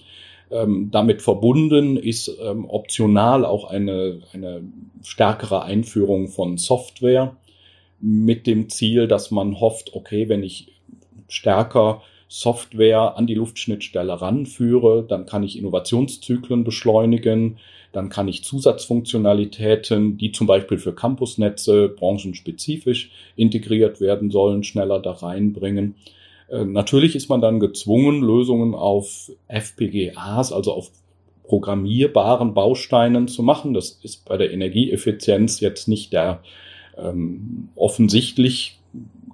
Ähm, 0.51 0.89
damit 0.91 1.21
verbunden 1.21 1.95
ist 1.95 2.31
ähm, 2.41 2.65
optional 2.69 3.45
auch 3.45 3.65
eine, 3.65 4.19
eine 4.33 4.61
stärkere 5.01 5.63
Einführung 5.63 6.27
von 6.27 6.57
Software 6.57 7.37
mit 8.01 8.47
dem 8.47 8.69
Ziel, 8.69 9.07
dass 9.07 9.31
man 9.31 9.59
hofft, 9.59 9.93
okay, 9.93 10.27
wenn 10.27 10.43
ich 10.43 10.67
stärker 11.29 12.01
Software 12.27 13.17
an 13.17 13.27
die 13.27 13.35
Luftschnittstelle 13.35 14.21
ranführe, 14.21 15.05
dann 15.07 15.25
kann 15.25 15.43
ich 15.43 15.57
Innovationszyklen 15.57 16.63
beschleunigen, 16.63 17.57
dann 17.91 18.09
kann 18.09 18.27
ich 18.27 18.43
Zusatzfunktionalitäten, 18.43 20.17
die 20.17 20.31
zum 20.31 20.47
Beispiel 20.47 20.77
für 20.77 20.95
Campusnetze 20.95 21.89
branchenspezifisch 21.89 23.11
integriert 23.35 23.99
werden 23.99 24.31
sollen, 24.31 24.63
schneller 24.63 24.99
da 24.99 25.11
reinbringen. 25.11 25.95
Äh, 26.51 26.65
natürlich 26.65 27.15
ist 27.15 27.29
man 27.29 27.41
dann 27.41 27.59
gezwungen, 27.59 28.21
Lösungen 28.21 28.75
auf 28.75 29.31
FPGAs, 29.47 30.51
also 30.51 30.73
auf 30.73 30.91
programmierbaren 31.43 32.53
Bausteinen 32.53 33.27
zu 33.27 33.41
machen. 33.43 33.73
Das 33.73 33.99
ist 34.03 34.25
bei 34.25 34.37
der 34.37 34.51
Energieeffizienz 34.51 35.59
jetzt 35.59 35.87
nicht 35.87 36.13
der 36.13 36.41
ähm, 36.97 37.69
offensichtlich 37.75 38.79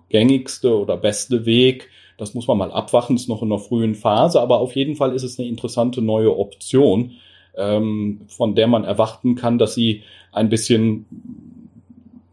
gängigste 0.10 0.78
oder 0.78 0.98
beste 0.98 1.46
Weg. 1.46 1.90
Das 2.18 2.34
muss 2.34 2.48
man 2.48 2.58
mal 2.58 2.72
abwachen, 2.72 3.16
ist 3.16 3.30
noch 3.30 3.44
in 3.44 3.52
einer 3.52 3.60
frühen 3.60 3.94
Phase, 3.94 4.42
aber 4.42 4.60
auf 4.60 4.76
jeden 4.76 4.96
Fall 4.96 5.14
ist 5.14 5.24
es 5.24 5.38
eine 5.38 5.48
interessante 5.48 6.02
neue 6.02 6.36
Option, 6.36 7.14
ähm, 7.56 8.22
von 8.28 8.56
der 8.56 8.68
man 8.68 8.84
erwarten 8.84 9.36
kann, 9.36 9.60
dass 9.60 9.76
sie 9.76 10.04
ein 10.32 10.50
bisschen 10.50 11.06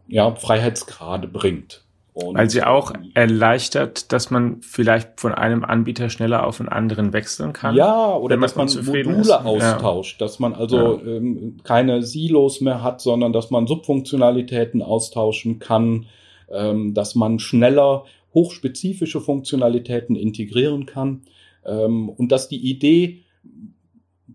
ja, 0.09 0.35
Freiheitsgrade 0.35 1.29
bringt. 1.29 1.84
Und 2.15 2.39
Weil 2.39 2.49
sie 2.49 2.63
auch 2.63 2.93
erleichtert, 3.15 4.13
dass 4.13 4.31
man 4.31 4.63
vielleicht 4.63 5.21
von 5.21 5.35
einem 5.35 5.65
Anbieter 5.65 6.11
schneller 6.11 6.47
auf 6.47 6.61
einen 6.61 6.69
anderen 6.69 7.13
wechseln 7.13 7.53
kann. 7.53 7.75
Ja, 7.75 8.15
oder 8.15 8.37
dass 8.37 8.55
man 8.55 8.69
Module 8.69 9.21
ist. 9.21 9.31
austauscht, 9.33 10.21
ja. 10.21 10.27
dass 10.27 10.39
man 10.39 10.55
also 10.55 11.01
ja. 11.01 11.07
ähm, 11.07 11.57
keine 11.65 12.05
Silos 12.05 12.61
mehr 12.61 12.85
hat, 12.85 13.01
sondern 13.01 13.33
dass 13.33 13.51
man 13.51 13.67
Subfunktionalitäten 13.67 14.81
austauschen 14.81 15.59
kann, 15.59 16.07
ähm, 16.53 16.95
dass 16.95 17.17
man 17.17 17.41
schneller 17.41 18.05
hochspezifische 18.33 19.21
Funktionalitäten 19.21 20.15
integrieren 20.15 20.87
kann 20.87 21.23
ähm, 21.67 22.09
und 22.09 22.31
dass 22.31 22.49
die 22.49 22.65
Idee, 22.71 23.25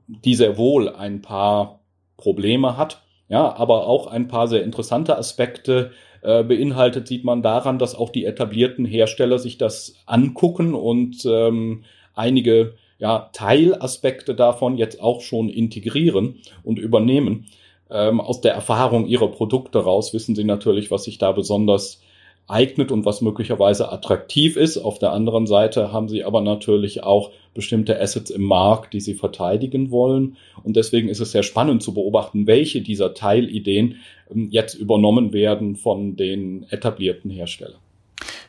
die 0.08 0.36
sehr 0.36 0.58
wohl 0.58 0.90
ein 0.90 1.22
paar 1.22 1.80
Probleme 2.18 2.76
hat, 2.76 3.04
ja, 3.30 3.56
aber 3.56 3.88
auch 3.88 4.08
ein 4.08 4.28
paar 4.28 4.50
sehr 4.50 4.64
interessante 4.64 5.18
Aspekte 5.18 5.92
äh, 6.22 6.44
beinhaltet, 6.44 7.08
sieht 7.08 7.24
man 7.24 7.42
daran, 7.42 7.80
dass 7.80 7.96
auch 7.96 8.10
die 8.10 8.26
etablierten 8.26 8.86
Hersteller 8.86 9.40
sich 9.40 9.58
das 9.58 9.96
angucken 10.06 10.74
und 10.74 11.26
ähm, 11.26 11.84
einige 12.14 12.74
ja, 13.00 13.30
Teilaspekte 13.34 14.36
davon 14.36 14.78
jetzt 14.78 15.02
auch 15.02 15.22
schon 15.22 15.50
integrieren 15.50 16.36
und 16.64 16.80
übernehmen. 16.80 17.46
Ähm, 17.90 18.22
aus 18.22 18.42
der 18.42 18.54
Erfahrung 18.54 19.08
ihrer 19.08 19.30
Produkte 19.30 19.80
raus 19.80 20.14
wissen 20.14 20.36
sie 20.36 20.44
natürlich, 20.44 20.92
was 20.92 21.06
sich 21.06 21.18
da 21.18 21.32
besonders 21.32 22.02
eignet 22.50 22.92
und 22.92 23.06
was 23.06 23.22
möglicherweise 23.22 23.92
attraktiv 23.92 24.58
ist. 24.58 24.78
Auf 24.78 25.00
der 25.00 25.14
anderen 25.14 25.48
Seite 25.48 25.92
haben 25.92 26.10
sie 26.10 26.24
aber 26.24 26.42
natürlich 26.42 27.04
auch 27.04 27.32
bestimmte 27.54 28.00
Assets 28.00 28.32
im 28.32 28.44
Markt, 28.44 28.94
die 28.94 29.00
sie 29.00 29.14
verteidigen 29.14 29.92
wollen. 29.92 30.38
Und 30.64 30.76
deswegen 30.76 31.10
ist 31.10 31.20
es 31.20 31.32
sehr 31.32 31.44
spannend 31.44 31.84
zu 31.84 31.94
beobachten, 31.94 32.48
welche 32.48 32.82
dieser 32.82 33.14
Teilideen 33.14 33.98
ähm, 34.32 34.48
jetzt 34.52 34.74
übernommen 34.74 35.34
werden 35.34 35.76
von 35.76 36.16
den 36.16 36.66
etablierten 36.70 37.30
Herstellern. 37.30 37.80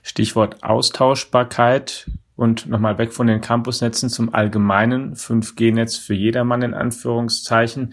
Stichwort 0.02 0.62
Austauschbarkeit 0.62 2.10
und 2.36 2.66
nochmal 2.68 2.96
weg 2.96 3.12
von 3.12 3.26
den 3.26 3.42
Campusnetzen 3.42 4.08
zum 4.08 4.34
allgemeinen 4.34 5.14
5G-Netz 5.14 5.96
für 5.96 6.14
jedermann 6.14 6.62
in 6.62 6.72
Anführungszeichen. 6.72 7.92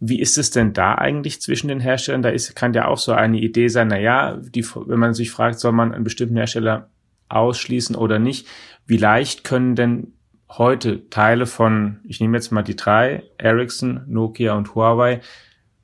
Wie 0.00 0.18
ist 0.18 0.38
es 0.38 0.50
denn 0.50 0.72
da 0.72 0.94
eigentlich 0.94 1.42
zwischen 1.42 1.68
den 1.68 1.80
Herstellern? 1.80 2.22
Da 2.22 2.30
ist, 2.30 2.56
kann 2.56 2.72
ja 2.72 2.88
auch 2.88 2.98
so 2.98 3.12
eine 3.12 3.38
Idee 3.38 3.68
sein, 3.68 3.88
na 3.88 3.98
ja, 3.98 4.36
die, 4.36 4.64
wenn 4.64 4.98
man 4.98 5.12
sich 5.12 5.30
fragt, 5.30 5.60
soll 5.60 5.72
man 5.72 5.92
einen 5.92 6.04
bestimmten 6.04 6.36
Hersteller 6.36 6.88
ausschließen 7.28 7.94
oder 7.94 8.18
nicht? 8.18 8.46
Wie 8.86 8.96
leicht 8.96 9.44
können 9.44 9.76
denn 9.76 10.14
heute 10.48 11.08
Teile 11.10 11.46
von, 11.46 12.00
ich 12.04 12.20
nehme 12.20 12.36
jetzt 12.36 12.50
mal 12.50 12.62
die 12.62 12.76
drei, 12.76 13.22
Ericsson, 13.38 14.02
Nokia 14.06 14.54
und 14.54 14.74
Huawei, 14.74 15.20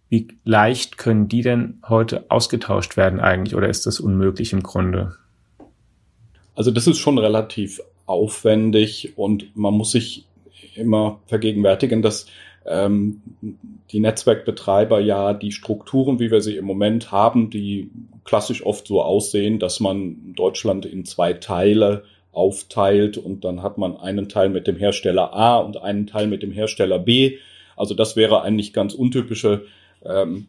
wie 0.08 0.28
leicht 0.44 0.98
können 0.98 1.28
die 1.28 1.42
denn 1.42 1.78
heute 1.88 2.30
ausgetauscht 2.30 2.96
werden 2.96 3.20
eigentlich 3.20 3.54
oder 3.54 3.68
ist 3.68 3.86
das 3.86 4.00
unmöglich 4.00 4.52
im 4.52 4.62
Grunde? 4.62 5.16
Also 6.54 6.70
das 6.70 6.86
ist 6.86 6.98
schon 6.98 7.18
relativ 7.18 7.80
aufwendig 8.06 9.12
und 9.16 9.56
man 9.56 9.74
muss 9.74 9.92
sich 9.92 10.26
immer 10.74 11.20
vergegenwärtigen, 11.26 12.02
dass 12.02 12.26
ähm, 12.66 13.22
die 13.90 14.00
Netzwerkbetreiber 14.00 15.00
ja 15.00 15.32
die 15.32 15.52
Strukturen, 15.52 16.18
wie 16.18 16.30
wir 16.30 16.40
sie 16.40 16.56
im 16.56 16.64
Moment 16.64 17.12
haben, 17.12 17.50
die 17.50 17.90
klassisch 18.24 18.64
oft 18.64 18.86
so 18.86 19.02
aussehen, 19.02 19.58
dass 19.58 19.80
man 19.80 20.34
Deutschland 20.34 20.84
in 20.84 21.04
zwei 21.04 21.32
Teile 21.32 22.04
aufteilt 22.32 23.16
und 23.16 23.44
dann 23.44 23.62
hat 23.62 23.78
man 23.78 23.96
einen 23.96 24.28
Teil 24.28 24.50
mit 24.50 24.66
dem 24.66 24.76
Hersteller 24.76 25.32
A 25.32 25.58
und 25.58 25.78
einen 25.78 26.06
Teil 26.06 26.26
mit 26.26 26.42
dem 26.42 26.52
Hersteller 26.52 26.98
B. 26.98 27.38
Also 27.76 27.94
das 27.94 28.16
wäre 28.16 28.42
eigentlich 28.42 28.72
ganz 28.72 28.94
untypische 28.94 29.64
ähm, 30.04 30.48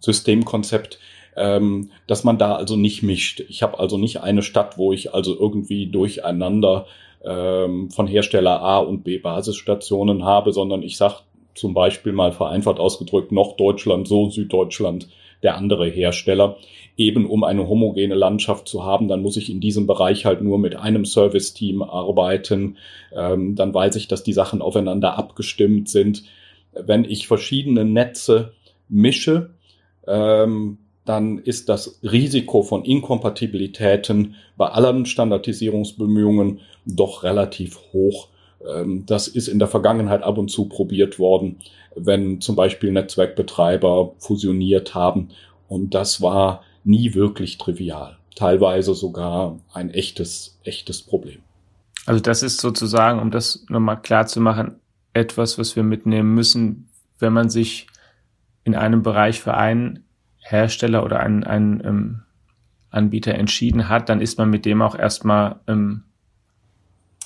Systemkonzept, 0.00 0.98
ähm, 1.36 1.90
dass 2.06 2.24
man 2.24 2.38
da 2.38 2.54
also 2.56 2.76
nicht 2.76 3.02
mischt. 3.02 3.40
Ich 3.48 3.62
habe 3.62 3.78
also 3.78 3.98
nicht 3.98 4.22
eine 4.22 4.42
Stadt, 4.42 4.78
wo 4.78 4.92
ich 4.92 5.14
also 5.14 5.38
irgendwie 5.38 5.86
durcheinander 5.86 6.86
ähm, 7.24 7.90
von 7.90 8.06
Hersteller 8.06 8.60
A 8.60 8.78
und 8.78 9.04
B 9.04 9.18
Basisstationen 9.18 10.24
habe, 10.24 10.52
sondern 10.52 10.82
ich 10.82 10.96
sage 10.96 11.16
zum 11.54 11.74
Beispiel 11.74 12.12
mal 12.12 12.32
vereinfacht 12.32 12.78
ausgedrückt 12.78 13.32
Norddeutschland 13.32 14.08
so, 14.08 14.30
Süddeutschland 14.30 15.08
der 15.42 15.56
andere 15.56 15.86
Hersteller. 15.86 16.56
Eben 16.96 17.26
um 17.26 17.44
eine 17.44 17.68
homogene 17.68 18.14
Landschaft 18.14 18.68
zu 18.68 18.84
haben, 18.84 19.08
dann 19.08 19.22
muss 19.22 19.36
ich 19.36 19.50
in 19.50 19.60
diesem 19.60 19.86
Bereich 19.86 20.24
halt 20.24 20.42
nur 20.42 20.58
mit 20.58 20.76
einem 20.76 21.04
Service-Team 21.04 21.82
arbeiten. 21.82 22.76
Ähm, 23.14 23.54
dann 23.54 23.74
weiß 23.74 23.96
ich, 23.96 24.08
dass 24.08 24.22
die 24.22 24.32
Sachen 24.32 24.62
aufeinander 24.62 25.18
abgestimmt 25.18 25.88
sind. 25.88 26.24
Wenn 26.72 27.04
ich 27.04 27.26
verschiedene 27.26 27.84
Netze 27.84 28.52
mische, 28.88 29.50
ähm, 30.06 30.78
dann 31.04 31.38
ist 31.38 31.68
das 31.68 32.00
Risiko 32.02 32.62
von 32.62 32.84
Inkompatibilitäten 32.84 34.36
bei 34.56 34.68
allen 34.68 35.06
Standardisierungsbemühungen 35.06 36.60
doch 36.86 37.22
relativ 37.22 37.78
hoch. 37.92 38.28
Ähm, 38.66 39.04
das 39.06 39.28
ist 39.28 39.48
in 39.48 39.58
der 39.58 39.68
Vergangenheit 39.68 40.22
ab 40.22 40.38
und 40.38 40.50
zu 40.50 40.66
probiert 40.66 41.18
worden, 41.18 41.58
wenn 41.94 42.40
zum 42.40 42.56
Beispiel 42.56 42.90
Netzwerkbetreiber 42.92 44.14
fusioniert 44.18 44.94
haben. 44.94 45.28
Und 45.68 45.94
das 45.94 46.20
war 46.22 46.62
nie 46.84 47.14
wirklich 47.14 47.58
trivial. 47.58 48.16
Teilweise 48.34 48.94
sogar 48.94 49.58
ein 49.72 49.90
echtes, 49.90 50.58
echtes 50.64 51.02
Problem. 51.02 51.40
Also 52.06 52.20
das 52.20 52.42
ist 52.42 52.60
sozusagen, 52.60 53.20
um 53.20 53.30
das 53.30 53.64
nochmal 53.68 54.00
klar 54.00 54.26
zu 54.26 54.40
machen, 54.40 54.76
etwas, 55.12 55.58
was 55.58 55.76
wir 55.76 55.82
mitnehmen 55.82 56.34
müssen, 56.34 56.88
wenn 57.18 57.32
man 57.32 57.48
sich 57.48 57.86
in 58.64 58.74
einem 58.74 59.02
Bereich 59.02 59.40
für 59.40 59.54
einen 59.54 60.04
Hersteller 60.44 61.04
oder 61.04 61.20
einen, 61.20 61.44
einen 61.44 61.82
ähm, 61.84 62.22
Anbieter 62.90 63.34
entschieden 63.34 63.88
hat, 63.88 64.08
dann 64.08 64.20
ist 64.20 64.38
man 64.38 64.50
mit 64.50 64.64
dem 64.66 64.82
auch 64.82 64.94
erstmal 64.94 65.56
ähm, 65.66 66.04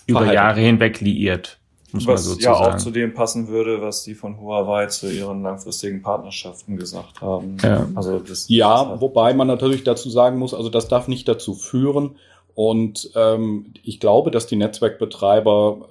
über 0.07 0.33
Jahre 0.33 0.61
hinweg 0.61 1.01
liiert. 1.01 1.59
Muss 1.93 2.07
was 2.07 2.27
man 2.27 2.35
so 2.37 2.41
ja 2.41 2.53
auch 2.53 2.77
zu 2.77 2.91
dem 2.91 3.15
passen 3.15 3.49
würde, 3.49 3.81
was 3.81 4.03
die 4.03 4.15
von 4.15 4.39
Huawei 4.39 4.87
zu 4.87 5.11
ihren 5.11 5.43
langfristigen 5.43 6.03
Partnerschaften 6.03 6.77
gesagt 6.77 7.21
haben. 7.21 7.57
Ja, 7.63 7.89
also 7.95 8.19
das, 8.19 8.49
ja 8.49 8.85
das 8.85 9.01
wobei 9.01 9.33
man 9.35 9.47
natürlich 9.47 9.85
dazu 9.85 10.11
sagen 10.11 10.39
muss, 10.39 10.55
also 10.55 10.69
das 10.69 10.89
darf 10.89 11.09
nicht 11.09 11.27
dazu 11.29 11.55
führen. 11.55 12.17
Und 12.55 13.11
ähm, 13.15 13.73
ich 13.83 14.01
glaube, 14.01 14.31
dass 14.31 14.47
die 14.47 14.57
Netzwerkbetreiber 14.57 15.89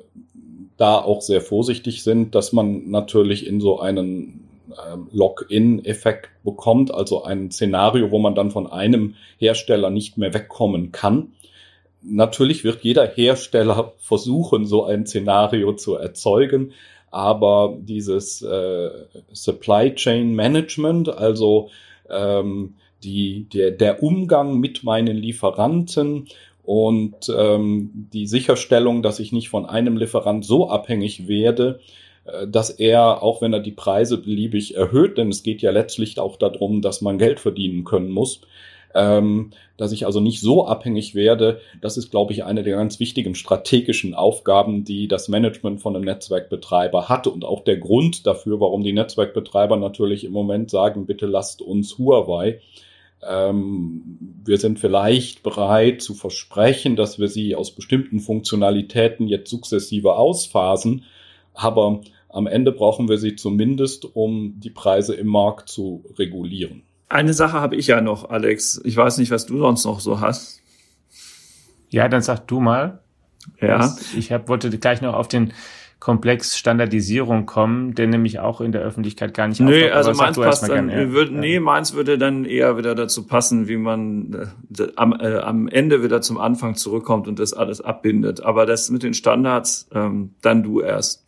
da 0.77 0.99
auch 0.99 1.21
sehr 1.21 1.41
vorsichtig 1.41 2.03
sind, 2.03 2.35
dass 2.35 2.53
man 2.53 2.89
natürlich 2.89 3.47
in 3.47 3.59
so 3.59 3.79
einen 3.79 4.46
ähm, 4.91 5.09
Lock-in-Effekt 5.11 6.29
bekommt, 6.43 6.93
also 6.93 7.23
ein 7.23 7.51
Szenario, 7.51 8.11
wo 8.11 8.19
man 8.19 8.35
dann 8.35 8.51
von 8.51 8.67
einem 8.67 9.15
Hersteller 9.37 9.89
nicht 9.89 10.17
mehr 10.17 10.33
wegkommen 10.33 10.91
kann. 10.91 11.33
Natürlich 12.01 12.63
wird 12.63 12.83
jeder 12.83 13.07
Hersteller 13.07 13.93
versuchen, 13.97 14.65
so 14.65 14.85
ein 14.85 15.05
Szenario 15.05 15.73
zu 15.73 15.95
erzeugen, 15.95 16.73
aber 17.11 17.75
dieses 17.79 18.41
äh, 18.41 18.89
Supply 19.31 19.95
Chain 19.95 20.33
Management, 20.35 21.09
also 21.09 21.69
ähm, 22.09 22.75
die, 23.03 23.47
der, 23.53 23.71
der 23.71 24.03
Umgang 24.03 24.59
mit 24.59 24.83
meinen 24.83 25.17
Lieferanten 25.17 26.27
und 26.63 27.33
ähm, 27.35 28.09
die 28.11 28.27
Sicherstellung, 28.27 29.01
dass 29.01 29.19
ich 29.19 29.31
nicht 29.31 29.49
von 29.49 29.65
einem 29.65 29.95
Lieferant 29.95 30.43
so 30.43 30.69
abhängig 30.69 31.27
werde, 31.27 31.79
dass 32.47 32.69
er, 32.69 33.23
auch 33.23 33.41
wenn 33.41 33.53
er 33.53 33.59
die 33.59 33.71
Preise 33.71 34.17
beliebig 34.17 34.75
erhöht, 34.75 35.17
denn 35.17 35.29
es 35.29 35.43
geht 35.43 35.61
ja 35.61 35.71
letztlich 35.71 36.19
auch 36.19 36.35
darum, 36.35 36.81
dass 36.81 37.01
man 37.01 37.17
Geld 37.17 37.39
verdienen 37.39 37.83
können 37.83 38.11
muss, 38.11 38.41
ähm, 38.95 39.51
dass 39.77 39.91
ich 39.91 40.05
also 40.05 40.19
nicht 40.19 40.41
so 40.41 40.65
abhängig 40.65 41.13
werde. 41.13 41.61
Das 41.81 41.97
ist, 41.97 42.09
glaube 42.09 42.33
ich, 42.33 42.43
eine 42.43 42.63
der 42.63 42.77
ganz 42.77 42.99
wichtigen 42.99 43.35
strategischen 43.35 44.13
Aufgaben, 44.13 44.83
die 44.83 45.07
das 45.07 45.29
Management 45.29 45.81
von 45.81 45.95
einem 45.95 46.05
Netzwerkbetreiber 46.05 47.07
hat 47.07 47.27
und 47.27 47.45
auch 47.45 47.63
der 47.63 47.77
Grund 47.77 48.25
dafür, 48.25 48.59
warum 48.59 48.83
die 48.83 48.93
Netzwerkbetreiber 48.93 49.77
natürlich 49.77 50.23
im 50.23 50.31
Moment 50.31 50.69
sagen, 50.69 51.05
bitte 51.05 51.27
lasst 51.27 51.61
uns 51.61 51.97
Huawei. 51.97 52.59
Ähm, 53.27 54.17
wir 54.43 54.57
sind 54.57 54.79
vielleicht 54.79 55.43
bereit 55.43 56.01
zu 56.01 56.13
versprechen, 56.13 56.95
dass 56.95 57.19
wir 57.19 57.27
sie 57.27 57.55
aus 57.55 57.71
bestimmten 57.71 58.19
Funktionalitäten 58.19 59.27
jetzt 59.27 59.49
sukzessive 59.49 60.15
ausphasen, 60.15 61.05
aber 61.53 62.01
am 62.29 62.47
Ende 62.47 62.71
brauchen 62.71 63.09
wir 63.09 63.17
sie 63.17 63.35
zumindest, 63.35 64.05
um 64.15 64.55
die 64.57 64.69
Preise 64.69 65.15
im 65.15 65.27
Markt 65.27 65.69
zu 65.69 66.03
regulieren. 66.17 66.83
Eine 67.09 67.33
Sache 67.33 67.59
habe 67.59 67.75
ich 67.75 67.87
ja 67.87 68.01
noch, 68.01 68.29
Alex. 68.29 68.81
Ich 68.83 68.97
weiß 68.97 69.17
nicht, 69.17 69.31
was 69.31 69.45
du 69.45 69.57
sonst 69.59 69.85
noch 69.85 69.99
so 69.99 70.19
hast. 70.19 70.61
Ja, 71.89 72.09
dann 72.09 72.21
sag 72.21 72.47
du 72.47 72.59
mal. 72.59 72.99
Ja. 73.61 73.95
Ich 74.17 74.31
hab, 74.31 74.49
wollte 74.49 74.69
gleich 74.77 75.01
noch 75.01 75.13
auf 75.13 75.29
den 75.29 75.53
Komplex 75.99 76.57
Standardisierung 76.57 77.47
kommen, 77.47 77.95
der 77.95 78.07
nämlich 78.07 78.39
auch 78.39 78.61
in 78.61 78.71
der 78.71 78.81
Öffentlichkeit 78.81 79.33
gar 79.33 79.47
nicht 79.47 79.59
Nee, 79.59 79.89
also 79.89 80.13
meins 80.13 80.37
passt 80.37 80.69
dann, 80.69 80.89
gerne, 80.89 81.11
würd, 81.11 81.31
ja. 81.31 81.37
nee, 81.37 81.59
meins 81.59 81.95
würde 81.95 82.19
dann 82.19 82.45
eher 82.45 82.77
wieder 82.77 82.93
dazu 82.93 83.25
passen, 83.25 83.67
wie 83.67 83.77
man 83.77 84.51
äh, 84.77 84.87
am, 84.95 85.13
äh, 85.19 85.37
am 85.37 85.67
Ende 85.67 86.03
wieder 86.03 86.21
zum 86.21 86.37
Anfang 86.37 86.75
zurückkommt 86.75 87.27
und 87.27 87.39
das 87.39 87.53
alles 87.53 87.81
abbindet. 87.81 88.43
Aber 88.43 88.67
das 88.67 88.91
mit 88.91 89.01
den 89.01 89.15
Standards, 89.15 89.89
ähm, 89.93 90.35
dann 90.41 90.61
du 90.61 90.81
erst. 90.81 91.25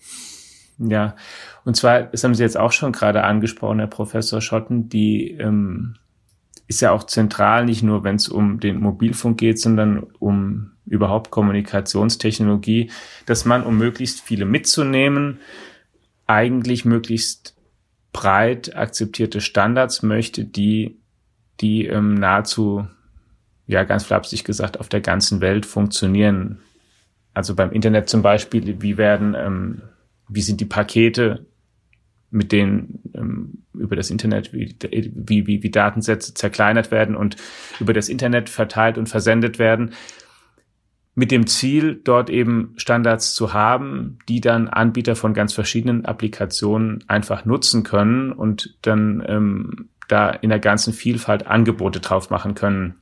Ja, 0.79 1.15
und 1.65 1.75
zwar, 1.75 2.03
das 2.03 2.23
haben 2.23 2.33
Sie 2.33 2.43
jetzt 2.43 2.57
auch 2.57 2.71
schon 2.71 2.93
gerade 2.93 3.23
angesprochen, 3.23 3.79
Herr 3.79 3.87
Professor 3.87 4.39
Schotten, 4.39 4.87
die 4.87 5.31
ähm, 5.31 5.95
ist 6.67 6.81
ja 6.81 6.91
auch 6.91 7.03
zentral, 7.03 7.65
nicht 7.65 7.83
nur 7.83 8.03
wenn 8.03 8.15
es 8.15 8.29
um 8.29 8.59
den 8.59 8.79
Mobilfunk 8.79 9.37
geht, 9.39 9.59
sondern 9.59 10.03
um 10.19 10.71
überhaupt 10.85 11.31
Kommunikationstechnologie, 11.31 12.91
dass 13.25 13.43
man, 13.43 13.63
um 13.63 13.77
möglichst 13.77 14.21
viele 14.21 14.45
mitzunehmen, 14.45 15.39
eigentlich 16.27 16.85
möglichst 16.85 17.55
breit 18.13 18.75
akzeptierte 18.75 19.41
Standards 19.41 20.01
möchte, 20.03 20.45
die, 20.45 20.99
die 21.59 21.87
ähm, 21.87 22.15
nahezu, 22.15 22.87
ja 23.67 23.83
ganz 23.83 24.03
flapsig 24.05 24.43
gesagt, 24.45 24.79
auf 24.79 24.89
der 24.89 25.01
ganzen 25.01 25.41
Welt 25.41 25.65
funktionieren. 25.65 26.59
Also 27.33 27.55
beim 27.55 27.71
Internet 27.71 28.09
zum 28.09 28.21
Beispiel, 28.21 28.81
wie 28.81 28.97
werden 28.97 29.35
ähm, 29.37 29.81
wie 30.29 30.41
sind 30.41 30.61
die 30.61 30.65
Pakete, 30.65 31.45
mit 32.31 32.51
denen 32.51 33.01
ähm, 33.15 33.63
über 33.73 33.95
das 33.95 34.09
Internet, 34.09 34.53
wie, 34.53 34.75
wie, 34.81 35.63
wie, 35.63 35.71
Datensätze 35.71 36.33
zerkleinert 36.33 36.91
werden 36.91 37.15
und 37.15 37.37
über 37.79 37.93
das 37.93 38.09
Internet 38.09 38.49
verteilt 38.49 38.97
und 38.97 39.09
versendet 39.09 39.57
werden, 39.57 39.93
mit 41.15 41.31
dem 41.31 41.47
Ziel, 41.47 41.99
dort 42.01 42.29
eben 42.29 42.73
Standards 42.77 43.33
zu 43.33 43.53
haben, 43.53 44.19
die 44.29 44.41
dann 44.41 44.69
Anbieter 44.69 45.15
von 45.15 45.33
ganz 45.33 45.53
verschiedenen 45.53 46.05
Applikationen 46.05 47.03
einfach 47.07 47.45
nutzen 47.45 47.83
können 47.83 48.31
und 48.31 48.77
dann 48.83 49.23
ähm, 49.27 49.89
da 50.07 50.29
in 50.29 50.49
der 50.49 50.59
ganzen 50.59 50.93
Vielfalt 50.93 51.47
Angebote 51.47 51.99
drauf 51.99 52.29
machen 52.29 52.55
können. 52.55 52.95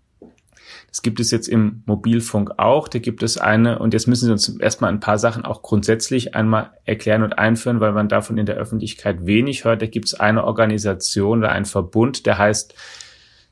Das 0.98 1.04
gibt 1.04 1.20
es 1.20 1.30
jetzt 1.30 1.48
im 1.48 1.84
Mobilfunk 1.86 2.58
auch. 2.58 2.88
Da 2.88 2.98
gibt 2.98 3.22
es 3.22 3.38
eine, 3.38 3.78
und 3.78 3.94
jetzt 3.94 4.08
müssen 4.08 4.26
Sie 4.26 4.32
uns 4.32 4.50
erstmal 4.58 4.92
ein 4.92 5.00
paar 5.00 5.20
Sachen 5.20 5.46
auch 5.46 5.62
grundsätzlich 5.62 6.34
einmal 6.34 6.72
erklären 6.86 7.22
und 7.22 7.38
einführen, 7.38 7.80
weil 7.80 7.92
man 7.92 8.10
davon 8.10 8.40
in 8.40 8.48
der 8.48 8.56
Öffentlichkeit 8.56 9.28
wenig 9.28 9.64
hört. 9.64 9.84
Da 9.84 9.86
gibt 9.86 10.08
es 10.08 10.16
eine 10.16 10.44
Organisation 10.44 11.38
oder 11.38 11.52
einen 11.52 11.66
Verbund, 11.66 12.26
der 12.26 12.40
heißt 12.40 12.74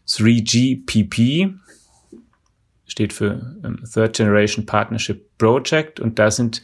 3GPP, 0.08 1.54
steht 2.88 3.14
für 3.14 3.56
ähm, 3.64 3.84
Third 3.94 4.18
Generation 4.18 4.66
Partnership 4.66 5.38
Project, 5.38 6.00
und 6.00 6.18
da 6.18 6.32
sind 6.32 6.64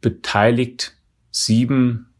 beteiligt 0.00 0.96
sieben 1.30 2.14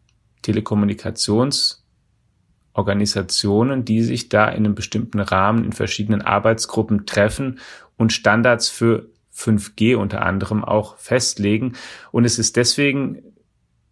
Telekommunikationsorganisationen, 2.77 3.85
die 3.85 4.03
sich 4.03 4.29
da 4.29 4.49
in 4.49 4.64
einem 4.64 4.74
bestimmten 4.74 5.20
Rahmen 5.20 5.64
in 5.64 5.72
verschiedenen 5.72 6.22
Arbeitsgruppen 6.22 7.07
treffen 7.07 7.59
und 7.97 8.12
Standards 8.12 8.68
für 8.68 9.09
5G 9.35 9.97
unter 9.97 10.22
anderem 10.22 10.64
auch 10.64 10.97
festlegen. 10.97 11.74
Und 12.11 12.24
es 12.24 12.39
ist 12.39 12.57
deswegen 12.57 13.22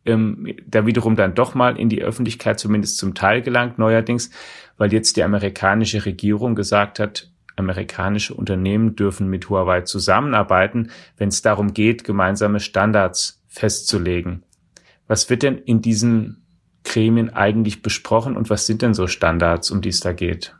ähm, 0.05 0.55
da 0.67 0.87
wiederum 0.87 1.17
dann 1.17 1.35
doch 1.35 1.55
mal 1.55 1.79
in 1.79 1.89
die 1.89 2.03
Öffentlichkeit 2.03 2.59
zumindest 2.59 2.99
zum 2.99 3.15
Teil 3.15 3.43
gelangt, 3.43 3.79
neuerdings, 3.79 4.31
weil 4.77 4.93
jetzt 4.93 5.17
die 5.17 5.23
amerikanische 5.23 6.05
Regierung 6.05 6.55
gesagt 6.55 6.99
hat, 6.99 7.31
amerikanische 7.57 8.35
Unternehmen 8.35 8.97
dürfen 8.97 9.29
mit 9.29 9.49
Huawei 9.49 9.83
zusammenarbeiten, 9.83 10.91
wenn 11.17 11.29
es 11.29 11.41
darum 11.41 11.73
geht, 11.73 12.05
gemeinsame 12.05 12.59
Standards 12.59 13.43
festzulegen. 13.47 14.43
Was 15.07 15.31
wird 15.31 15.43
denn 15.43 15.59
in 15.59 15.81
diesen 15.81 16.44
Gremien 16.85 17.31
eigentlich 17.31 17.83
besprochen 17.83 18.37
und 18.37 18.51
was 18.51 18.67
sind 18.67 18.83
denn 18.83 18.95
so 18.95 19.07
Standards, 19.07 19.71
um 19.71 19.81
die 19.81 19.89
es 19.89 20.01
da 20.01 20.13
geht? 20.13 20.55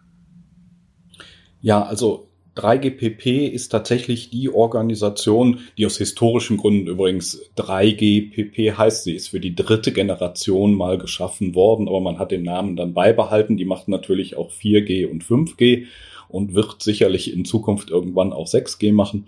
Ja, 1.61 1.83
also 1.83 2.29
3GPP 2.57 3.49
ist 3.49 3.71
tatsächlich 3.71 4.31
die 4.31 4.49
Organisation, 4.49 5.61
die 5.77 5.87
aus 5.87 5.99
historischen 5.99 6.57
Gründen 6.57 6.87
übrigens 6.87 7.41
3GPP 7.57 8.77
heißt. 8.77 9.05
Sie 9.05 9.15
ist 9.15 9.29
für 9.29 9.41
die 9.41 9.55
dritte 9.55 9.93
Generation 9.93 10.75
mal 10.75 10.99
geschaffen 10.99 11.55
worden, 11.55 11.89
aber 11.89 12.01
man 12.01 12.19
hat 12.19 12.31
den 12.31 12.45
Namen 12.45 12.77
dann 12.77 12.95
beibehalten. 12.95 13.57
Die 13.57 13.65
macht 13.65 13.89
natürlich 13.89 14.37
auch 14.37 14.53
4G 14.53 15.11
und 15.11 15.25
5G 15.25 15.87
und 16.29 16.55
wird 16.55 16.83
sicherlich 16.83 17.33
in 17.33 17.45
Zukunft 17.45 17.91
irgendwann 17.91 18.33
auch 18.33 18.47
6G 18.47 18.93
machen. 18.93 19.27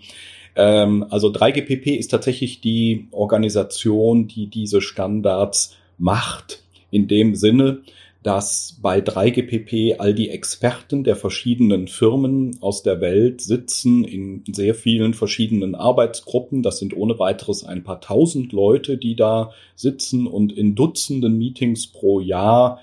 Ähm, 0.55 1.05
also 1.09 1.27
3GPP 1.27 1.95
ist 1.95 2.09
tatsächlich 2.09 2.61
die 2.61 3.07
Organisation, 3.11 4.27
die 4.27 4.47
diese 4.47 4.81
Standards 4.81 5.75
macht, 5.97 6.63
in 6.91 7.07
dem 7.07 7.35
Sinne, 7.35 7.81
dass 8.23 8.77
bei 8.81 8.99
3GPP 8.99 9.99
all 9.99 10.13
die 10.13 10.29
Experten 10.29 11.03
der 11.03 11.15
verschiedenen 11.15 11.87
Firmen 11.87 12.57
aus 12.61 12.83
der 12.83 12.99
Welt 12.99 13.41
sitzen 13.41 14.03
in 14.03 14.43
sehr 14.51 14.75
vielen 14.75 15.13
verschiedenen 15.13 15.75
Arbeitsgruppen. 15.75 16.61
Das 16.61 16.79
sind 16.79 16.95
ohne 16.95 17.19
weiteres 17.19 17.63
ein 17.63 17.83
paar 17.83 18.01
tausend 18.01 18.51
Leute, 18.51 18.97
die 18.97 19.15
da 19.15 19.51
sitzen 19.75 20.27
und 20.27 20.51
in 20.51 20.75
Dutzenden 20.75 21.37
Meetings 21.37 21.87
pro 21.87 22.19
Jahr 22.19 22.81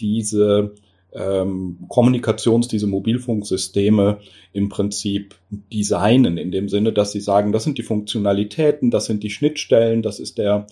diese 0.00 0.74
ähm, 1.12 1.78
Kommunikations-, 1.88 2.68
diese 2.68 2.86
Mobilfunksysteme 2.86 4.18
im 4.52 4.68
Prinzip 4.68 5.34
designen, 5.72 6.36
in 6.36 6.50
dem 6.50 6.68
Sinne, 6.68 6.92
dass 6.92 7.12
sie 7.12 7.20
sagen, 7.20 7.52
das 7.52 7.64
sind 7.64 7.78
die 7.78 7.82
Funktionalitäten, 7.82 8.90
das 8.90 9.06
sind 9.06 9.22
die 9.22 9.30
Schnittstellen, 9.30 10.02
das 10.02 10.20
ist 10.20 10.38
der 10.38 10.66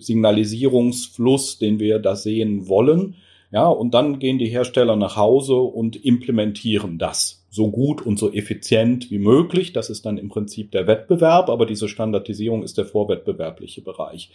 Signalisierungsfluss, 0.00 1.58
den 1.58 1.78
wir 1.80 1.98
da 1.98 2.16
sehen 2.16 2.68
wollen. 2.68 3.16
Ja, 3.50 3.66
und 3.66 3.94
dann 3.94 4.18
gehen 4.18 4.38
die 4.38 4.48
Hersteller 4.48 4.96
nach 4.96 5.16
Hause 5.16 5.54
und 5.54 6.04
implementieren 6.04 6.98
das 6.98 7.46
so 7.50 7.70
gut 7.70 8.02
und 8.02 8.18
so 8.18 8.30
effizient 8.32 9.10
wie 9.10 9.18
möglich. 9.18 9.72
Das 9.72 9.88
ist 9.88 10.04
dann 10.04 10.18
im 10.18 10.28
Prinzip 10.28 10.70
der 10.70 10.86
Wettbewerb, 10.86 11.48
aber 11.48 11.64
diese 11.64 11.88
Standardisierung 11.88 12.62
ist 12.62 12.76
der 12.76 12.84
vorwettbewerbliche 12.84 13.80
Bereich. 13.80 14.30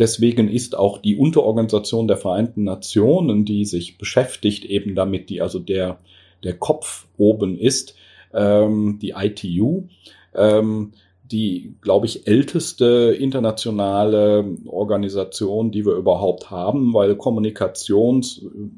Deswegen 0.00 0.48
ist 0.48 0.78
auch 0.78 0.96
die 0.96 1.16
Unterorganisation 1.16 2.08
der 2.08 2.16
Vereinten 2.16 2.64
Nationen, 2.64 3.44
die 3.44 3.66
sich 3.66 3.98
beschäftigt 3.98 4.64
eben 4.64 4.94
damit, 4.94 5.28
die 5.28 5.42
also 5.42 5.58
der, 5.58 5.98
der 6.42 6.54
Kopf 6.54 7.06
oben 7.18 7.58
ist, 7.58 7.94
ähm, 8.32 8.98
die 9.02 9.12
ITU, 9.14 9.88
ähm, 10.34 10.92
die, 11.30 11.74
glaube 11.82 12.06
ich, 12.06 12.26
älteste 12.26 13.14
internationale 13.20 14.56
Organisation, 14.64 15.70
die 15.70 15.84
wir 15.84 15.92
überhaupt 15.92 16.50
haben, 16.50 16.94
weil 16.94 17.14
Kommunikation 17.16 18.24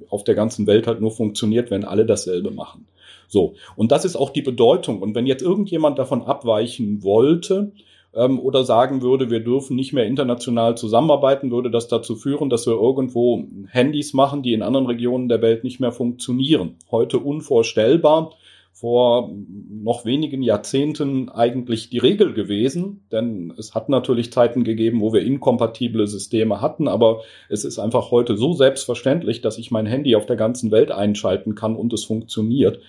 auf 0.08 0.24
der 0.24 0.34
ganzen 0.34 0.66
Welt 0.66 0.88
halt 0.88 1.00
nur 1.00 1.12
funktioniert, 1.12 1.70
wenn 1.70 1.84
alle 1.84 2.04
dasselbe 2.04 2.50
machen. 2.50 2.88
So. 3.28 3.54
Und 3.76 3.92
das 3.92 4.04
ist 4.04 4.16
auch 4.16 4.30
die 4.30 4.42
Bedeutung. 4.42 5.00
Und 5.00 5.14
wenn 5.14 5.26
jetzt 5.26 5.42
irgendjemand 5.42 6.00
davon 6.00 6.22
abweichen 6.22 7.04
wollte, 7.04 7.70
ähm, 8.14 8.38
oder 8.38 8.64
sagen 8.64 9.02
würde, 9.02 9.30
wir 9.30 9.40
dürfen 9.40 9.76
nicht 9.76 9.92
mehr 9.92 10.06
international 10.06 10.76
zusammenarbeiten, 10.76 11.50
würde 11.50 11.70
das 11.70 11.88
dazu 11.88 12.16
führen, 12.16 12.50
dass 12.50 12.66
wir 12.66 12.74
irgendwo 12.74 13.44
Handys 13.68 14.12
machen, 14.12 14.42
die 14.42 14.52
in 14.52 14.62
anderen 14.62 14.86
Regionen 14.86 15.28
der 15.28 15.42
Welt 15.42 15.64
nicht 15.64 15.80
mehr 15.80 15.92
funktionieren. 15.92 16.76
Heute 16.90 17.18
unvorstellbar 17.18 18.32
vor 18.72 19.30
noch 19.70 20.06
wenigen 20.06 20.42
Jahrzehnten 20.42 21.28
eigentlich 21.28 21.90
die 21.90 21.98
Regel 21.98 22.32
gewesen, 22.32 23.04
denn 23.12 23.52
es 23.58 23.74
hat 23.74 23.90
natürlich 23.90 24.32
Zeiten 24.32 24.64
gegeben, 24.64 25.00
wo 25.00 25.12
wir 25.12 25.22
inkompatible 25.22 26.06
Systeme 26.06 26.62
hatten, 26.62 26.88
aber 26.88 27.20
es 27.50 27.64
ist 27.64 27.78
einfach 27.78 28.10
heute 28.10 28.36
so 28.36 28.54
selbstverständlich, 28.54 29.42
dass 29.42 29.58
ich 29.58 29.70
mein 29.70 29.86
Handy 29.86 30.16
auf 30.16 30.24
der 30.24 30.36
ganzen 30.36 30.70
Welt 30.70 30.90
einschalten 30.90 31.54
kann 31.54 31.76
und 31.76 31.92
es 31.92 32.04
funktioniert, 32.04 32.80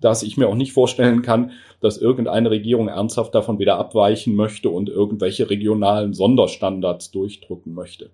dass 0.00 0.22
ich 0.22 0.36
mir 0.36 0.48
auch 0.48 0.54
nicht 0.54 0.72
vorstellen 0.72 1.22
kann, 1.22 1.52
dass 1.80 1.98
irgendeine 1.98 2.50
Regierung 2.50 2.88
ernsthaft 2.88 3.34
davon 3.34 3.58
wieder 3.58 3.78
abweichen 3.78 4.34
möchte 4.34 4.70
und 4.70 4.88
irgendwelche 4.88 5.50
regionalen 5.50 6.14
Sonderstandards 6.14 7.10
durchdrücken 7.10 7.74
möchte. 7.74 8.10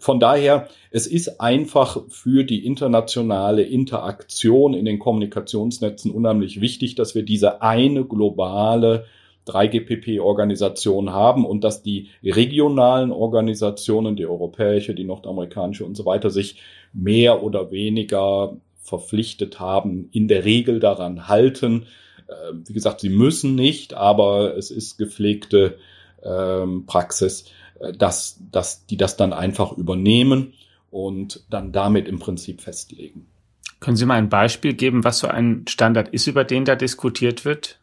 Von 0.00 0.18
daher, 0.18 0.68
es 0.90 1.06
ist 1.06 1.40
einfach 1.40 2.02
für 2.08 2.42
die 2.42 2.66
internationale 2.66 3.62
Interaktion 3.62 4.74
in 4.74 4.84
den 4.84 4.98
Kommunikationsnetzen 4.98 6.10
unheimlich 6.10 6.60
wichtig, 6.60 6.96
dass 6.96 7.14
wir 7.14 7.22
diese 7.22 7.62
eine 7.62 8.04
globale 8.04 9.04
3GPP-Organisation 9.46 11.10
haben 11.10 11.46
und 11.46 11.62
dass 11.62 11.82
die 11.82 12.08
regionalen 12.24 13.12
Organisationen, 13.12 14.16
die 14.16 14.26
europäische, 14.26 14.94
die 14.94 15.04
nordamerikanische 15.04 15.84
und 15.84 15.96
so 15.96 16.04
weiter, 16.04 16.30
sich 16.30 16.60
mehr 16.92 17.44
oder 17.44 17.70
weniger 17.70 18.56
verpflichtet 18.86 19.60
haben, 19.60 20.08
in 20.12 20.28
der 20.28 20.44
Regel 20.44 20.80
daran 20.80 21.28
halten. 21.28 21.86
Ähm, 22.28 22.64
wie 22.66 22.72
gesagt, 22.72 23.00
sie 23.00 23.08
müssen 23.08 23.54
nicht, 23.54 23.94
aber 23.94 24.56
es 24.56 24.70
ist 24.70 24.96
gepflegte 24.98 25.78
ähm, 26.22 26.86
Praxis, 26.86 27.46
äh, 27.80 27.92
dass, 27.92 28.40
dass 28.50 28.86
die 28.86 28.96
das 28.96 29.16
dann 29.16 29.32
einfach 29.32 29.72
übernehmen 29.72 30.54
und 30.90 31.44
dann 31.50 31.72
damit 31.72 32.08
im 32.08 32.18
Prinzip 32.18 32.60
festlegen. 32.60 33.26
Können 33.80 33.96
Sie 33.96 34.06
mal 34.06 34.14
ein 34.14 34.30
Beispiel 34.30 34.72
geben, 34.72 35.04
was 35.04 35.18
so 35.18 35.26
ein 35.26 35.64
Standard 35.68 36.08
ist, 36.08 36.26
über 36.26 36.44
den 36.44 36.64
da 36.64 36.76
diskutiert 36.76 37.44
wird? 37.44 37.78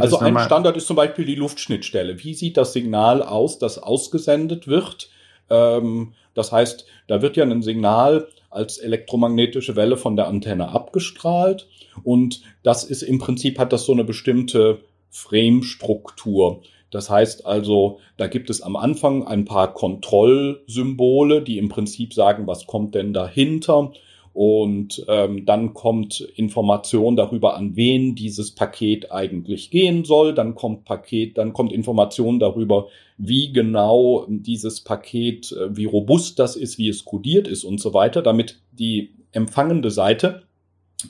also 0.00 0.18
ein 0.18 0.38
Standard 0.38 0.76
ist 0.76 0.86
zum 0.86 0.96
Beispiel 0.96 1.26
die 1.26 1.34
Luftschnittstelle. 1.34 2.22
Wie 2.22 2.32
sieht 2.32 2.56
das 2.56 2.72
Signal 2.72 3.22
aus, 3.22 3.58
das 3.58 3.78
ausgesendet 3.78 4.66
wird? 4.66 5.10
Ähm, 5.50 6.14
das 6.34 6.52
heißt, 6.52 6.86
da 7.06 7.20
wird 7.20 7.36
ja 7.36 7.44
ein 7.44 7.62
Signal 7.62 8.28
als 8.52 8.78
elektromagnetische 8.78 9.76
Welle 9.76 9.96
von 9.96 10.16
der 10.16 10.28
Antenne 10.28 10.68
abgestrahlt 10.68 11.68
und 12.04 12.42
das 12.62 12.84
ist 12.84 13.02
im 13.02 13.18
Prinzip 13.18 13.58
hat 13.58 13.72
das 13.72 13.84
so 13.84 13.92
eine 13.92 14.04
bestimmte 14.04 14.80
Frame-Struktur. 15.10 16.62
Das 16.90 17.08
heißt 17.08 17.46
also, 17.46 18.00
da 18.18 18.26
gibt 18.26 18.50
es 18.50 18.60
am 18.60 18.76
Anfang 18.76 19.26
ein 19.26 19.46
paar 19.46 19.72
Kontrollsymbole, 19.72 21.42
die 21.42 21.58
im 21.58 21.70
Prinzip 21.70 22.12
sagen, 22.12 22.46
was 22.46 22.66
kommt 22.66 22.94
denn 22.94 23.14
dahinter. 23.14 23.92
Und 24.34 25.04
ähm, 25.08 25.44
dann 25.44 25.74
kommt 25.74 26.20
Information 26.20 27.16
darüber, 27.16 27.54
an 27.54 27.76
wen 27.76 28.14
dieses 28.14 28.52
Paket 28.52 29.12
eigentlich 29.12 29.70
gehen 29.70 30.04
soll. 30.04 30.32
Dann 30.32 30.54
kommt 30.54 30.86
Paket, 30.86 31.36
dann 31.36 31.52
kommt 31.52 31.72
Information 31.72 32.38
darüber, 32.38 32.88
wie 33.18 33.52
genau 33.52 34.26
dieses 34.28 34.80
Paket, 34.80 35.52
äh, 35.52 35.76
wie 35.76 35.84
robust 35.84 36.38
das 36.38 36.56
ist, 36.56 36.78
wie 36.78 36.88
es 36.88 37.04
kodiert 37.04 37.46
ist 37.46 37.64
und 37.64 37.78
so 37.78 37.92
weiter, 37.92 38.22
damit 38.22 38.58
die 38.72 39.10
empfangende 39.32 39.90
Seite, 39.90 40.42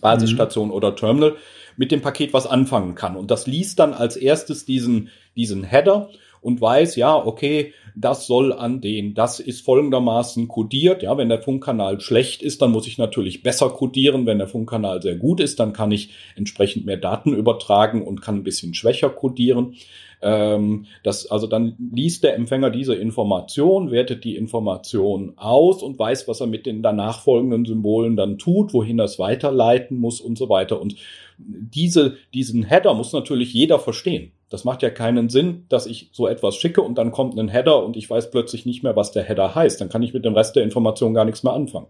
Basisstation 0.00 0.68
mhm. 0.68 0.74
oder 0.74 0.96
Terminal, 0.96 1.36
mit 1.76 1.92
dem 1.92 2.02
Paket 2.02 2.32
was 2.32 2.46
anfangen 2.46 2.94
kann. 2.94 3.16
Und 3.16 3.30
das 3.30 3.46
liest 3.46 3.78
dann 3.78 3.92
als 3.94 4.16
erstes 4.16 4.64
diesen, 4.64 5.10
diesen 5.36 5.62
Header 5.62 6.10
und 6.40 6.60
weiß, 6.60 6.96
ja, 6.96 7.14
okay, 7.14 7.72
das 7.94 8.26
soll 8.26 8.52
an 8.52 8.80
den, 8.80 9.14
das 9.14 9.40
ist 9.40 9.64
folgendermaßen 9.64 10.48
kodiert. 10.48 11.02
Ja, 11.02 11.16
wenn 11.16 11.28
der 11.28 11.42
Funkkanal 11.42 12.00
schlecht 12.00 12.42
ist, 12.42 12.62
dann 12.62 12.72
muss 12.72 12.86
ich 12.86 12.98
natürlich 12.98 13.42
besser 13.42 13.70
kodieren. 13.70 14.26
Wenn 14.26 14.38
der 14.38 14.48
Funkkanal 14.48 15.02
sehr 15.02 15.16
gut 15.16 15.40
ist, 15.40 15.60
dann 15.60 15.72
kann 15.72 15.92
ich 15.92 16.10
entsprechend 16.36 16.86
mehr 16.86 16.96
Daten 16.96 17.34
übertragen 17.34 18.02
und 18.02 18.22
kann 18.22 18.36
ein 18.36 18.44
bisschen 18.44 18.74
schwächer 18.74 19.10
kodieren. 19.10 19.74
Ähm, 20.22 20.86
das, 21.02 21.26
also 21.30 21.46
dann 21.46 21.76
liest 21.92 22.22
der 22.22 22.36
Empfänger 22.36 22.70
diese 22.70 22.94
Information, 22.94 23.90
wertet 23.90 24.24
die 24.24 24.36
Information 24.36 25.32
aus 25.36 25.82
und 25.82 25.98
weiß, 25.98 26.28
was 26.28 26.40
er 26.40 26.46
mit 26.46 26.64
den 26.64 26.82
danach 26.82 27.20
folgenden 27.20 27.64
Symbolen 27.64 28.16
dann 28.16 28.38
tut, 28.38 28.72
wohin 28.72 29.00
es 29.00 29.18
weiterleiten 29.18 29.98
muss 29.98 30.20
und 30.20 30.38
so 30.38 30.48
weiter. 30.48 30.80
Und 30.80 30.94
diese, 31.38 32.16
diesen 32.32 32.62
Header 32.62 32.94
muss 32.94 33.12
natürlich 33.12 33.52
jeder 33.52 33.80
verstehen. 33.80 34.30
Das 34.52 34.64
macht 34.64 34.82
ja 34.82 34.90
keinen 34.90 35.28
Sinn, 35.28 35.64
dass 35.68 35.86
ich 35.86 36.10
so 36.12 36.26
etwas 36.26 36.56
schicke 36.56 36.82
und 36.82 36.96
dann 36.96 37.10
kommt 37.10 37.38
ein 37.38 37.48
Header 37.48 37.84
und 37.84 37.96
ich 37.96 38.08
weiß 38.08 38.30
plötzlich 38.30 38.66
nicht 38.66 38.82
mehr, 38.82 38.96
was 38.96 39.12
der 39.12 39.22
Header 39.22 39.54
heißt. 39.54 39.80
Dann 39.80 39.88
kann 39.88 40.02
ich 40.02 40.12
mit 40.12 40.24
dem 40.24 40.34
Rest 40.34 40.56
der 40.56 40.62
Information 40.62 41.14
gar 41.14 41.24
nichts 41.24 41.42
mehr 41.42 41.52
anfangen. 41.52 41.86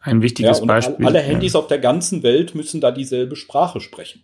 Ein 0.00 0.22
wichtiges 0.22 0.60
ja, 0.60 0.66
Beispiel. 0.66 1.06
Alle 1.06 1.20
Handys 1.20 1.54
ja. 1.54 1.60
auf 1.60 1.66
der 1.66 1.78
ganzen 1.78 2.22
Welt 2.22 2.54
müssen 2.54 2.80
da 2.80 2.90
dieselbe 2.90 3.36
Sprache 3.36 3.80
sprechen. 3.80 4.22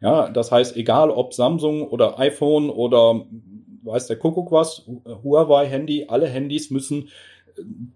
Ja, 0.00 0.28
das 0.30 0.50
heißt, 0.50 0.76
egal 0.76 1.10
ob 1.10 1.34
Samsung 1.34 1.86
oder 1.86 2.18
iPhone 2.18 2.70
oder 2.70 3.26
weiß 3.82 4.06
der 4.06 4.18
Kuckuck 4.18 4.50
was, 4.52 4.84
Huawei-Handy, 5.22 6.06
alle 6.08 6.26
Handys 6.26 6.70
müssen 6.70 7.08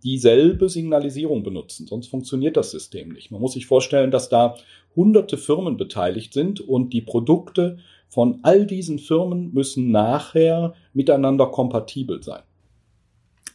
dieselbe 0.02 0.68
Signalisierung 0.68 1.42
benutzen, 1.42 1.86
sonst 1.86 2.08
funktioniert 2.08 2.56
das 2.56 2.70
System 2.70 3.10
nicht. 3.10 3.30
Man 3.30 3.40
muss 3.40 3.52
sich 3.52 3.66
vorstellen, 3.66 4.10
dass 4.10 4.28
da 4.28 4.56
hunderte 4.96 5.38
Firmen 5.38 5.76
beteiligt 5.76 6.32
sind 6.34 6.60
und 6.60 6.92
die 6.92 7.00
Produkte 7.00 7.78
von 8.12 8.40
all 8.42 8.66
diesen 8.66 8.98
Firmen 8.98 9.54
müssen 9.54 9.90
nachher 9.90 10.74
miteinander 10.92 11.46
kompatibel 11.46 12.22
sein. 12.22 12.42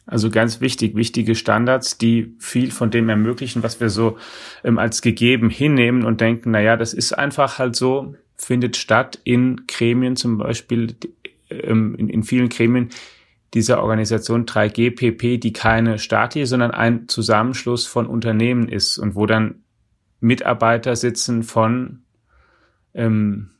Also 0.04 0.30
ganz 0.30 0.60
wichtig, 0.60 0.96
wichtige 0.96 1.36
Standards, 1.36 1.96
die 1.96 2.34
viel 2.40 2.72
von 2.72 2.90
dem 2.90 3.08
ermöglichen, 3.08 3.62
was 3.62 3.78
wir 3.78 3.88
so 3.88 4.16
ähm, 4.64 4.78
als 4.78 5.00
gegeben 5.00 5.48
hinnehmen 5.48 6.04
und 6.04 6.20
denken, 6.20 6.50
na 6.50 6.60
ja, 6.60 6.76
das 6.76 6.92
ist 6.92 7.12
einfach 7.12 7.60
halt 7.60 7.76
so, 7.76 8.16
findet 8.34 8.76
statt 8.76 9.20
in 9.22 9.68
Gremien 9.68 10.16
zum 10.16 10.38
Beispiel, 10.38 10.96
ähm, 11.50 11.94
in, 11.94 12.08
in 12.08 12.24
vielen 12.24 12.48
Gremien 12.48 12.88
dieser 13.54 13.80
Organisation 13.80 14.44
3GPP, 14.44 15.38
die 15.38 15.52
keine 15.52 16.00
staatliche, 16.00 16.48
sondern 16.48 16.72
ein 16.72 17.06
Zusammenschluss 17.06 17.86
von 17.86 18.08
Unternehmen 18.08 18.68
ist 18.68 18.98
und 18.98 19.14
wo 19.14 19.24
dann 19.24 19.62
Mitarbeiter 20.18 20.96
sitzen 20.96 21.44
von 21.44 22.00
ähm, 22.92 23.50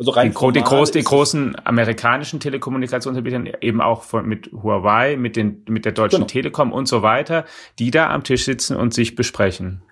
also 0.00 0.12
rein 0.12 0.32
die, 0.32 0.52
die, 0.52 0.64
groß, 0.64 0.92
die 0.92 1.02
großen 1.02 1.56
amerikanischen 1.62 2.40
Telekommunikationsanbietern, 2.40 3.50
eben 3.60 3.82
auch 3.82 4.02
von, 4.02 4.26
mit 4.26 4.50
Huawei, 4.50 5.18
mit, 5.18 5.36
den, 5.36 5.62
mit 5.68 5.84
der 5.84 5.92
Deutschen 5.92 6.20
genau. 6.20 6.26
Telekom 6.26 6.72
und 6.72 6.88
so 6.88 7.02
weiter, 7.02 7.44
die 7.78 7.90
da 7.90 8.08
am 8.08 8.24
Tisch 8.24 8.46
sitzen 8.46 8.76
und 8.76 8.94
sich 8.94 9.14
besprechen. 9.14 9.82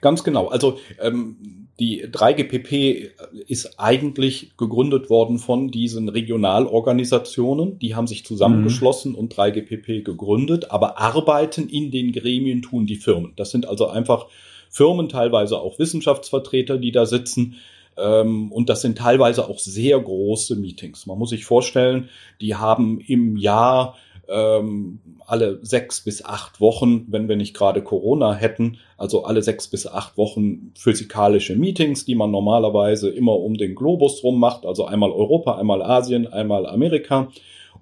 Ganz 0.00 0.24
genau. 0.24 0.48
Also 0.48 0.80
ähm, 1.00 1.68
die 1.78 2.04
3GPP 2.04 3.10
ist 3.46 3.78
eigentlich 3.78 4.56
gegründet 4.56 5.10
worden 5.10 5.38
von 5.38 5.70
diesen 5.70 6.08
Regionalorganisationen. 6.08 7.78
Die 7.78 7.94
haben 7.94 8.08
sich 8.08 8.24
zusammengeschlossen 8.24 9.12
mhm. 9.12 9.18
und 9.18 9.34
3GPP 9.34 10.02
gegründet, 10.02 10.72
aber 10.72 10.98
arbeiten 10.98 11.68
in 11.68 11.92
den 11.92 12.10
Gremien 12.10 12.62
tun 12.62 12.86
die 12.86 12.96
Firmen. 12.96 13.32
Das 13.36 13.52
sind 13.52 13.68
also 13.68 13.86
einfach 13.86 14.26
Firmen, 14.70 15.08
teilweise 15.08 15.60
auch 15.60 15.78
Wissenschaftsvertreter, 15.78 16.78
die 16.78 16.90
da 16.90 17.06
sitzen, 17.06 17.54
und 17.96 18.68
das 18.68 18.82
sind 18.82 18.98
teilweise 18.98 19.48
auch 19.48 19.58
sehr 19.58 20.00
große 20.00 20.56
Meetings. 20.56 21.06
Man 21.06 21.18
muss 21.18 21.30
sich 21.30 21.44
vorstellen, 21.44 22.08
die 22.40 22.56
haben 22.56 23.00
im 23.00 23.36
Jahr 23.36 23.96
ähm, 24.28 25.00
alle 25.26 25.58
sechs 25.62 26.00
bis 26.00 26.24
acht 26.24 26.60
Wochen, 26.60 27.06
wenn 27.08 27.28
wir 27.28 27.36
nicht 27.36 27.54
gerade 27.54 27.82
Corona 27.82 28.34
hätten, 28.34 28.78
also 28.96 29.24
alle 29.24 29.42
sechs 29.42 29.68
bis 29.68 29.86
acht 29.86 30.16
Wochen 30.16 30.72
physikalische 30.74 31.56
Meetings, 31.56 32.04
die 32.04 32.14
man 32.14 32.30
normalerweise 32.30 33.10
immer 33.10 33.38
um 33.38 33.56
den 33.56 33.74
Globus 33.74 34.22
rum 34.24 34.38
macht, 34.38 34.66
also 34.66 34.86
einmal 34.86 35.10
Europa, 35.10 35.56
einmal 35.56 35.82
Asien, 35.82 36.26
einmal 36.26 36.66
Amerika 36.66 37.28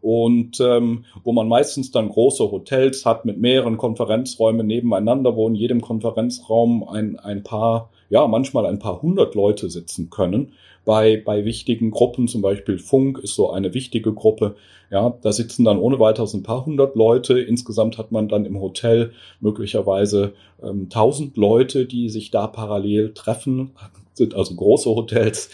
und 0.01 0.61
ähm, 0.61 1.05
wo 1.23 1.33
man 1.33 1.49
meistens 1.49 1.93
dann 1.93 2.09
große 2.09 2.51
Hotels 2.51 3.07
hat 3.07 3.25
mit 3.25 3.39
mehreren 3.39 3.77
Konferenzräumen 3.77 4.67
nebeneinander, 4.67 5.37
wo 5.37 5.49
in 5.49 5.55
jedem 5.55 5.81
Konferenzraum 5.81 6.87
ein, 6.89 7.19
ein 7.19 7.45
paar 7.45 7.91
ja, 8.13 8.27
manchmal 8.27 8.67
ein 8.67 8.79
paar 8.79 9.01
hundert 9.01 9.35
Leute 9.35 9.71
sitzen 9.71 10.11
können. 10.11 10.53
Bei, 10.85 11.17
bei 11.17 11.47
wichtigen 11.47 11.91
Gruppen, 11.91 12.29
zum 12.29 12.43
Beispiel 12.43 12.79
Funk 12.79 13.19
ist 13.19 13.35
so 13.35 13.51
eine 13.51 13.73
wichtige 13.73 14.13
Gruppe. 14.13 14.55
Ja, 14.91 15.17
da 15.23 15.33
sitzen 15.33 15.65
dann 15.65 15.79
ohne 15.79 15.99
weiteres 15.99 16.35
ein 16.35 16.43
paar 16.43 16.67
hundert 16.67 16.95
Leute. 16.95 17.41
Insgesamt 17.41 17.97
hat 17.97 18.13
man 18.13 18.29
dann 18.29 18.45
im 18.45 18.61
Hotel 18.61 19.13
möglicherweise 19.41 20.35
ähm, 20.63 20.91
tausend 20.91 21.39
Leute, 21.39 21.87
die 21.87 22.11
sich 22.11 22.31
da 22.31 22.49
parallel 22.49 23.15
treffen, 23.15 23.71
sind 24.15 24.35
also 24.35 24.55
große 24.55 24.91
Hotels 24.91 25.51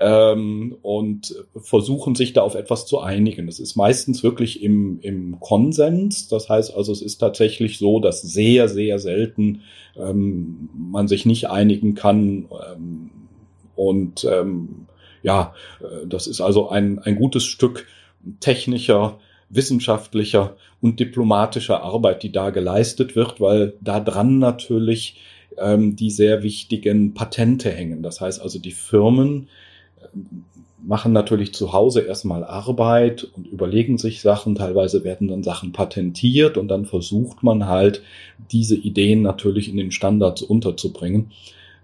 ähm, 0.00 0.76
und 0.82 1.34
versuchen 1.56 2.14
sich 2.14 2.32
da 2.32 2.42
auf 2.42 2.54
etwas 2.54 2.86
zu 2.86 3.00
einigen. 3.00 3.46
Das 3.46 3.58
ist 3.58 3.76
meistens 3.76 4.22
wirklich 4.22 4.62
im, 4.62 5.00
im 5.00 5.40
Konsens. 5.40 6.28
Das 6.28 6.48
heißt 6.48 6.74
also, 6.74 6.92
es 6.92 7.02
ist 7.02 7.18
tatsächlich 7.18 7.78
so, 7.78 8.00
dass 8.00 8.22
sehr, 8.22 8.68
sehr 8.68 8.98
selten 8.98 9.62
ähm, 9.96 10.68
man 10.74 11.08
sich 11.08 11.26
nicht 11.26 11.48
einigen 11.48 11.94
kann. 11.94 12.48
Ähm, 12.74 13.10
und 13.76 14.24
ähm, 14.24 14.86
ja, 15.22 15.54
äh, 15.80 16.06
das 16.06 16.26
ist 16.26 16.40
also 16.40 16.68
ein, 16.68 16.98
ein 16.98 17.16
gutes 17.16 17.44
Stück 17.44 17.86
technischer, 18.40 19.18
wissenschaftlicher 19.48 20.56
und 20.80 21.00
diplomatischer 21.00 21.82
Arbeit, 21.82 22.22
die 22.22 22.32
da 22.32 22.50
geleistet 22.50 23.16
wird, 23.16 23.40
weil 23.40 23.74
da 23.80 24.00
dran 24.00 24.38
natürlich 24.38 25.20
ähm, 25.58 25.96
die 25.96 26.10
sehr 26.10 26.42
wichtigen 26.42 27.14
Patente 27.14 27.70
hängen. 27.70 28.02
Das 28.02 28.20
heißt 28.20 28.40
also, 28.40 28.58
die 28.58 28.72
Firmen 28.72 29.48
äh, 30.00 30.06
machen 30.84 31.12
natürlich 31.12 31.54
zu 31.54 31.72
Hause 31.72 32.00
erstmal 32.00 32.44
Arbeit 32.44 33.24
und 33.36 33.46
überlegen 33.46 33.98
sich 33.98 34.20
Sachen. 34.20 34.54
Teilweise 34.54 35.04
werden 35.04 35.28
dann 35.28 35.42
Sachen 35.42 35.72
patentiert 35.72 36.56
und 36.56 36.68
dann 36.68 36.86
versucht 36.86 37.42
man 37.42 37.66
halt, 37.66 38.02
diese 38.50 38.76
Ideen 38.76 39.22
natürlich 39.22 39.68
in 39.68 39.76
den 39.76 39.92
Standards 39.92 40.42
unterzubringen. 40.42 41.30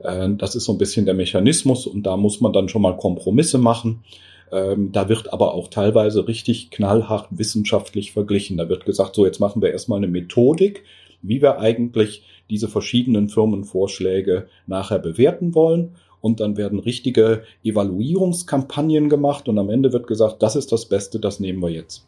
Äh, 0.00 0.30
das 0.36 0.54
ist 0.54 0.64
so 0.64 0.72
ein 0.72 0.78
bisschen 0.78 1.06
der 1.06 1.14
Mechanismus 1.14 1.86
und 1.86 2.04
da 2.04 2.16
muss 2.16 2.40
man 2.40 2.52
dann 2.52 2.68
schon 2.68 2.82
mal 2.82 2.96
Kompromisse 2.96 3.58
machen. 3.58 4.04
Ähm, 4.50 4.92
da 4.92 5.08
wird 5.08 5.32
aber 5.32 5.54
auch 5.54 5.68
teilweise 5.68 6.26
richtig 6.26 6.70
knallhart 6.70 7.28
wissenschaftlich 7.30 8.12
verglichen. 8.12 8.56
Da 8.56 8.68
wird 8.68 8.86
gesagt, 8.86 9.14
so 9.14 9.26
jetzt 9.26 9.40
machen 9.40 9.62
wir 9.62 9.70
erstmal 9.70 9.98
eine 9.98 10.08
Methodik, 10.08 10.84
wie 11.22 11.42
wir 11.42 11.58
eigentlich 11.58 12.22
diese 12.51 12.68
verschiedenen 12.68 13.28
Firmenvorschläge 13.28 14.49
nachher 14.66 14.99
bewerten 14.99 15.55
wollen. 15.55 15.96
Und 16.20 16.40
dann 16.40 16.57
werden 16.57 16.80
richtige 16.80 17.44
Evaluierungskampagnen 17.62 19.09
gemacht 19.09 19.49
und 19.49 19.59
am 19.59 19.70
Ende 19.70 19.92
wird 19.92 20.09
gesagt, 20.09 20.42
das 20.42 20.57
ist 20.57 20.72
das 20.72 20.88
Beste, 20.88 21.20
das 21.20 21.38
nehmen 21.38 21.62
wir 21.62 21.70
jetzt. 21.70 22.07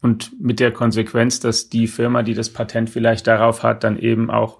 Und 0.00 0.38
mit 0.40 0.60
der 0.60 0.72
Konsequenz, 0.72 1.40
dass 1.40 1.68
die 1.68 1.86
Firma, 1.86 2.22
die 2.22 2.34
das 2.34 2.50
Patent 2.50 2.90
vielleicht 2.90 3.26
darauf 3.26 3.62
hat, 3.62 3.82
dann 3.82 3.98
eben 3.98 4.30
auch 4.30 4.58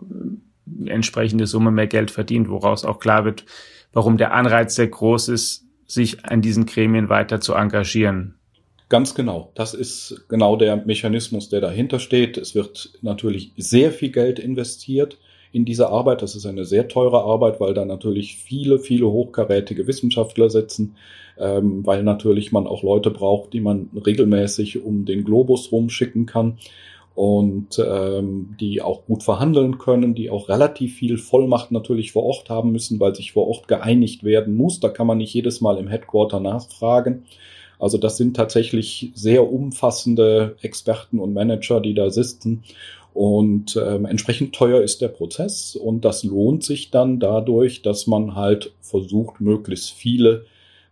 eine 0.81 0.91
entsprechende 0.91 1.47
Summe 1.47 1.70
mehr 1.70 1.87
Geld 1.87 2.11
verdient, 2.11 2.49
woraus 2.49 2.85
auch 2.85 2.99
klar 2.99 3.24
wird, 3.24 3.45
warum 3.93 4.16
der 4.16 4.33
Anreiz 4.33 4.74
sehr 4.74 4.89
groß 4.89 5.29
ist, 5.29 5.64
sich 5.87 6.24
an 6.24 6.43
diesen 6.43 6.66
Gremien 6.66 7.09
weiter 7.09 7.41
zu 7.41 7.55
engagieren. 7.55 8.38
Ganz 8.89 9.14
genau. 9.14 9.51
Das 9.55 9.74
ist 9.74 10.24
genau 10.28 10.57
der 10.57 10.76
Mechanismus, 10.76 11.51
der 11.51 11.61
dahinter 11.61 11.99
steht. 11.99 12.39
Es 12.39 12.55
wird 12.55 12.93
natürlich 13.03 13.53
sehr 13.57 13.93
viel 13.93 14.11
Geld 14.11 14.39
investiert 14.39 15.18
in 15.53 15.66
diese 15.66 15.91
Arbeit. 15.91 16.22
Das 16.22 16.34
ist 16.34 16.47
eine 16.47 16.64
sehr 16.64 16.89
teure 16.89 17.22
Arbeit, 17.22 17.61
weil 17.61 17.74
da 17.74 17.84
natürlich 17.84 18.36
viele, 18.36 18.78
viele 18.78 19.11
hochkarätige 19.11 19.86
Wissenschaftler 19.86 20.49
sitzen, 20.49 20.97
ähm, 21.39 21.84
weil 21.84 22.03
natürlich 22.03 22.51
man 22.51 22.66
auch 22.66 22.82
Leute 22.82 23.11
braucht, 23.11 23.53
die 23.53 23.61
man 23.61 23.91
regelmäßig 23.95 24.82
um 24.82 25.05
den 25.05 25.24
Globus 25.24 25.70
rumschicken 25.70 26.24
kann 26.24 26.59
und 27.14 27.78
ähm, 27.84 28.55
die 28.59 28.80
auch 28.80 29.05
gut 29.05 29.22
verhandeln 29.22 29.76
können, 29.78 30.14
die 30.14 30.30
auch 30.30 30.49
relativ 30.49 30.95
viel 30.95 31.18
Vollmacht 31.18 31.72
natürlich 31.72 32.12
vor 32.12 32.22
Ort 32.22 32.49
haben 32.49 32.72
müssen, 32.72 33.01
weil 33.01 33.14
sich 33.14 33.32
vor 33.32 33.49
Ort 33.49 33.68
geeinigt 33.68 34.24
werden 34.24 34.57
muss. 34.57 34.80
Da 34.80 34.89
kann 34.89 35.07
man 35.07 35.18
nicht 35.18 35.34
jedes 35.34 35.61
Mal 35.61 35.78
im 35.78 35.89
Headquarter 35.89 36.41
nachfragen. 36.41 37.24
Also 37.79 37.99
das 37.99 38.16
sind 38.16 38.37
tatsächlich 38.37 39.12
sehr 39.14 39.51
umfassende 39.51 40.57
Experten 40.62 41.20
und 41.20 41.33
Manager, 41.33 41.81
die 41.81 41.95
da 41.95 42.11
sitzen. 42.11 42.64
Und 43.14 43.76
ähm, 43.76 44.05
entsprechend 44.05 44.55
teuer 44.55 44.81
ist 44.81 45.01
der 45.01 45.09
Prozess 45.09 45.74
und 45.74 46.05
das 46.05 46.24
lohnt 46.24 46.62
sich 46.62 46.91
dann 46.91 47.18
dadurch, 47.18 47.83
dass 47.83 48.07
man 48.07 48.35
halt 48.35 48.72
versucht, 48.81 49.41
möglichst 49.41 49.91
viele 49.91 50.45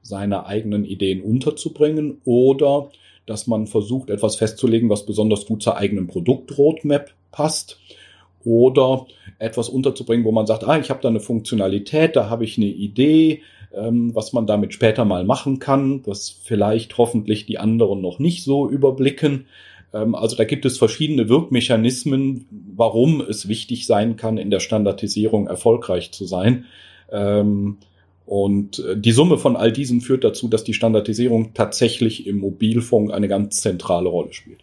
seiner 0.02 0.46
eigenen 0.46 0.84
Ideen 0.84 1.22
unterzubringen 1.22 2.20
oder 2.24 2.90
dass 3.26 3.46
man 3.46 3.66
versucht, 3.66 4.10
etwas 4.10 4.36
festzulegen, 4.36 4.88
was 4.88 5.04
besonders 5.04 5.46
gut 5.46 5.62
zur 5.62 5.76
eigenen 5.76 6.06
Produktroadmap 6.06 7.10
passt 7.32 7.78
oder 8.44 9.06
etwas 9.38 9.68
unterzubringen, 9.68 10.24
wo 10.24 10.32
man 10.32 10.46
sagt, 10.46 10.64
ah, 10.64 10.78
ich 10.78 10.90
habe 10.90 11.02
da 11.02 11.08
eine 11.08 11.20
Funktionalität, 11.20 12.14
da 12.16 12.30
habe 12.30 12.44
ich 12.44 12.56
eine 12.56 12.66
Idee, 12.66 13.42
ähm, 13.74 14.14
was 14.14 14.32
man 14.32 14.46
damit 14.46 14.74
später 14.74 15.04
mal 15.04 15.24
machen 15.24 15.58
kann, 15.58 16.02
was 16.06 16.30
vielleicht 16.30 16.98
hoffentlich 16.98 17.46
die 17.46 17.58
anderen 17.58 18.00
noch 18.00 18.18
nicht 18.18 18.44
so 18.44 18.68
überblicken. 18.68 19.46
Ähm, 19.92 20.14
also 20.14 20.36
da 20.36 20.44
gibt 20.44 20.64
es 20.64 20.78
verschiedene 20.78 21.28
Wirkmechanismen, 21.28 22.46
warum 22.74 23.20
es 23.20 23.48
wichtig 23.48 23.86
sein 23.86 24.16
kann, 24.16 24.38
in 24.38 24.50
der 24.50 24.60
Standardisierung 24.60 25.46
erfolgreich 25.46 26.12
zu 26.12 26.24
sein. 26.24 26.66
Ähm, 27.10 27.78
und 28.24 28.80
äh, 28.80 28.96
die 28.98 29.12
Summe 29.12 29.38
von 29.38 29.56
all 29.56 29.72
diesen 29.72 30.00
führt 30.00 30.24
dazu, 30.24 30.48
dass 30.48 30.64
die 30.64 30.74
Standardisierung 30.74 31.54
tatsächlich 31.54 32.26
im 32.26 32.38
Mobilfunk 32.38 33.12
eine 33.12 33.28
ganz 33.28 33.60
zentrale 33.60 34.08
Rolle 34.08 34.32
spielt. 34.32 34.60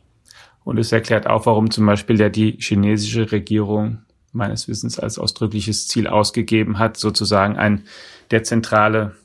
Und 0.65 0.77
es 0.77 0.91
erklärt 0.91 1.27
auch, 1.27 1.45
warum 1.45 1.71
zum 1.71 1.85
Beispiel 1.85 2.19
ja 2.19 2.29
die 2.29 2.57
chinesische 2.59 3.31
Regierung 3.31 3.99
meines 4.33 4.67
Wissens 4.67 4.99
als 4.99 5.17
ausdrückliches 5.17 5.87
Ziel 5.87 6.07
ausgegeben 6.07 6.79
hat, 6.79 6.97
sozusagen 6.97 7.57
ein 7.57 7.85
der 8.31 8.43
zentrale 8.43 9.15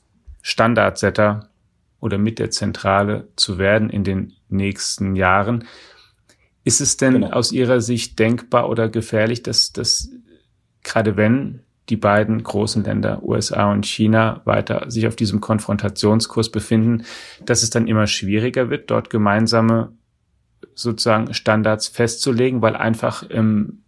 Standardsetter 0.42 1.48
oder 2.00 2.18
mit 2.18 2.38
der 2.38 2.50
Zentrale 2.50 3.28
zu 3.36 3.58
werden 3.58 3.90
in 3.90 4.04
den 4.04 4.34
nächsten 4.48 5.16
Jahren. 5.16 5.64
Ist 6.64 6.80
es 6.80 6.96
denn 6.96 7.14
genau. 7.14 7.30
aus 7.30 7.50
Ihrer 7.52 7.80
Sicht 7.80 8.18
denkbar 8.18 8.68
oder 8.68 8.88
gefährlich, 8.88 9.42
dass, 9.42 9.72
dass 9.72 10.10
gerade 10.82 11.16
wenn 11.16 11.60
die 11.88 11.96
beiden 11.96 12.42
großen 12.42 12.84
Länder 12.84 13.22
USA 13.22 13.72
und 13.72 13.86
China 13.86 14.42
weiter 14.44 14.90
sich 14.90 15.06
auf 15.06 15.16
diesem 15.16 15.40
Konfrontationskurs 15.40 16.50
befinden, 16.50 17.04
dass 17.44 17.62
es 17.62 17.70
dann 17.70 17.88
immer 17.88 18.06
schwieriger 18.06 18.68
wird, 18.68 18.90
dort 18.90 19.08
gemeinsame 19.08 19.92
sozusagen 20.74 21.32
Standards 21.32 21.88
festzulegen, 21.88 22.62
weil 22.62 22.76
einfach 22.76 23.22
im, 23.22 23.82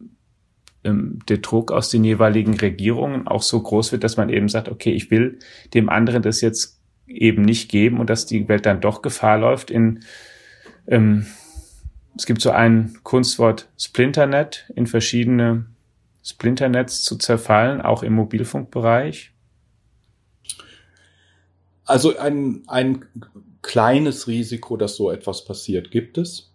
im, 0.83 1.19
der 1.29 1.39
Druck 1.39 1.73
aus 1.73 1.91
den 1.91 2.05
jeweiligen 2.05 2.55
Regierungen 2.55 3.27
auch 3.27 3.43
so 3.43 3.61
groß 3.61 3.93
wird, 3.93 4.05
dass 4.05 4.17
man 4.17 4.29
eben 4.29 4.49
sagt, 4.49 4.69
okay, 4.69 4.93
ich 4.93 5.11
will 5.11 5.39
dem 5.75 5.89
anderen 5.89 6.23
das 6.23 6.41
jetzt 6.41 6.81
eben 7.07 7.43
nicht 7.43 7.71
geben 7.71 7.99
und 7.99 8.09
dass 8.09 8.27
die 8.27 8.49
Welt 8.49 8.67
dann 8.67 8.81
doch 8.81 9.03
Gefahr 9.03 9.39
läuft 9.39 9.71
in 9.71 10.01
ähm, 10.87 11.27
es 12.17 12.27
gibt 12.27 12.41
so 12.41 12.51
ein 12.51 12.99
Kunstwort 13.03 13.69
Splinternet 13.79 14.71
in 14.75 14.87
verschiedene 14.87 15.67
Splinternets 16.23 17.03
zu 17.03 17.17
zerfallen, 17.17 17.81
auch 17.81 18.03
im 18.03 18.15
Mobilfunkbereich? 18.15 19.33
Also 21.85 22.19
ein, 22.19 22.63
ein 22.67 23.05
kleines 23.63 24.27
Risiko, 24.27 24.77
dass 24.77 24.97
so 24.97 25.11
etwas 25.11 25.45
passiert, 25.45 25.91
gibt 25.91 26.19
es. 26.19 26.50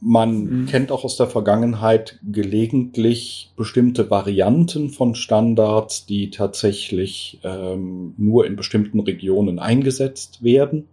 Man 0.00 0.44
mhm. 0.44 0.66
kennt 0.66 0.92
auch 0.92 1.04
aus 1.04 1.16
der 1.16 1.26
Vergangenheit 1.26 2.20
gelegentlich 2.22 3.50
bestimmte 3.56 4.10
Varianten 4.10 4.90
von 4.90 5.16
Standards, 5.16 6.06
die 6.06 6.30
tatsächlich 6.30 7.40
ähm, 7.42 8.14
nur 8.16 8.46
in 8.46 8.54
bestimmten 8.54 9.00
Regionen 9.00 9.58
eingesetzt 9.58 10.44
werden. 10.44 10.86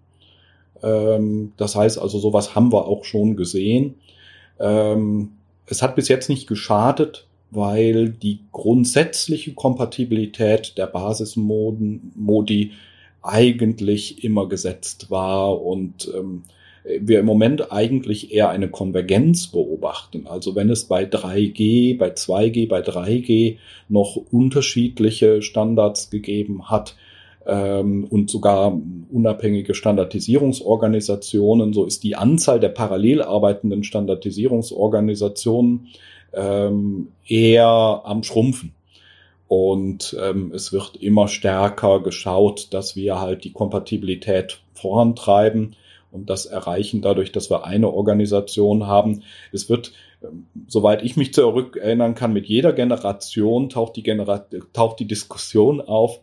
Ähm, 0.82 1.54
das 1.58 1.76
heißt 1.76 2.00
also, 2.00 2.18
sowas 2.18 2.56
haben 2.56 2.74
wir 2.74 2.88
auch 2.88 3.04
schon 3.06 3.36
gesehen. 3.36 3.96
Ähm, 4.60 5.34
es 5.68 5.84
hat 5.84 5.96
bis 5.96 6.08
jetzt 6.08 6.30
nicht 6.30 6.48
geschadet, 6.48 7.28
weil 7.52 8.10
die 8.10 8.40
grundsätzliche 8.52 9.54
Kompatibilität 9.54 10.78
der 10.78 10.88
Basismodi 10.88 12.72
eigentlich 13.22 14.24
immer 14.24 14.48
gesetzt 14.48 15.10
war 15.10 15.62
und 15.62 16.12
ähm, 16.16 16.44
wir 17.00 17.20
im 17.20 17.26
Moment 17.26 17.72
eigentlich 17.72 18.34
eher 18.34 18.50
eine 18.50 18.70
Konvergenz 18.70 19.48
beobachten. 19.48 20.28
Also 20.28 20.56
wenn 20.56 20.70
es 20.70 20.86
bei 20.86 21.04
3G, 21.04 21.98
bei 21.98 22.10
2G, 22.10 22.68
bei 22.68 22.82
3G 22.82 23.58
noch 23.90 24.18
unterschiedliche 24.32 25.42
Standards 25.42 26.10
gegeben 26.10 26.70
hat, 26.70 26.96
ähm, 27.46 28.06
und 28.10 28.30
sogar 28.30 28.78
unabhängige 29.12 29.76
Standardisierungsorganisationen. 29.76 31.74
So 31.74 31.86
ist 31.86 32.04
die 32.04 32.16
Anzahl 32.16 32.60
der 32.60 32.70
parallel 32.70 33.22
arbeitenden 33.22 33.84
Standardisierungsorganisationen 33.84 35.90
ähm, 36.34 37.10
eher 37.28 38.02
am 38.04 38.24
Schrumpfen. 38.24 38.74
Und 39.48 40.18
ähm, 40.20 40.52
es 40.56 40.74
wird 40.74 40.96
immer 40.96 41.28
stärker 41.28 42.02
geschaut, 42.02 42.74
dass 42.74 42.96
wir 42.96 43.22
halt 43.22 43.44
die 43.44 43.54
Kompatibilität 43.54 44.62
vorantreiben 44.74 45.76
und 46.16 46.30
das 46.30 46.46
erreichen 46.46 47.02
dadurch, 47.02 47.32
dass 47.32 47.50
wir 47.50 47.66
eine 47.66 47.92
Organisation 47.92 48.88
haben. 48.88 49.24
Es 49.52 49.70
wird, 49.70 49.92
ähm, 50.24 50.48
soweit 50.68 51.04
ich 51.04 51.18
mich 51.18 51.34
zurückerinnern 51.34 52.16
kann, 52.16 52.34
mit 52.34 52.48
jeder 52.48 52.74
Generation 52.74 53.70
taucht 53.70 53.96
die, 53.96 54.04
Genera 54.04 54.46
taucht 54.74 55.00
die 55.00 55.08
Diskussion 55.08 55.82
auf, 55.82 56.22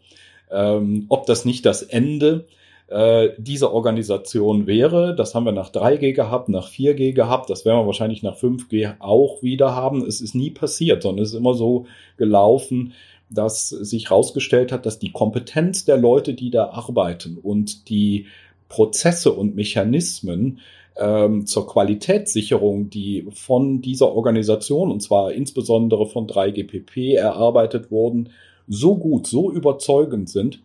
ähm, 0.51 1.07
ob 1.09 1.26
das 1.26 1.45
nicht 1.45 1.66
das 1.66 1.82
Ende 1.82 2.47
äh, 2.88 3.30
dieser 3.38 3.72
Organisation 3.72 4.66
wäre. 4.66 5.14
Das 5.14 5.34
haben 5.34 5.45
wir 5.45 5.53
nach 5.53 5.70
3G 5.70 6.12
gehabt, 6.12 6.49
nach 6.49 6.68
4G 6.68 7.12
gehabt, 7.12 7.51
das 7.51 7.64
werden 7.64 7.78
wir 7.78 7.86
wahrscheinlich 7.86 8.22
nach 8.22 8.36
5G 8.36 8.95
auch 8.99 9.43
wieder 9.43 9.74
haben. 9.74 10.05
Es 10.07 10.20
ist 10.20 10.34
nie 10.34 10.51
passiert, 10.51 11.03
sondern 11.03 11.22
es 11.22 11.30
ist 11.30 11.38
immer 11.38 11.55
so 11.55 11.86
gelaufen, 12.16 12.93
dass 13.30 13.70
sich 13.70 14.11
herausgestellt 14.11 14.72
hat, 14.72 14.84
dass 14.84 14.99
die 14.99 15.12
Kompetenz 15.12 15.84
der 15.84 15.97
Leute, 15.97 16.34
die 16.34 16.51
da 16.51 16.66
arbeiten 16.66 17.38
und 17.38 17.88
die 17.88 18.26
Prozesse 18.73 19.33
und 19.33 19.55
Mechanismen 19.55 20.61
ähm, 20.97 21.47
zur 21.47 21.66
Qualitätssicherung, 21.66 22.89
die 22.89 23.27
von 23.31 23.83
dieser 23.83 24.12
Organisation, 24.12 24.91
und 24.91 25.01
zwar 25.03 25.33
insbesondere 25.33 26.07
von 26.07 26.27
3GPP 26.27 27.16
erarbeitet 27.16 27.91
wurden, 27.91 28.31
so 28.66 28.97
gut, 28.97 29.27
so 29.27 29.53
überzeugend 29.53 30.31
sind, 30.31 30.62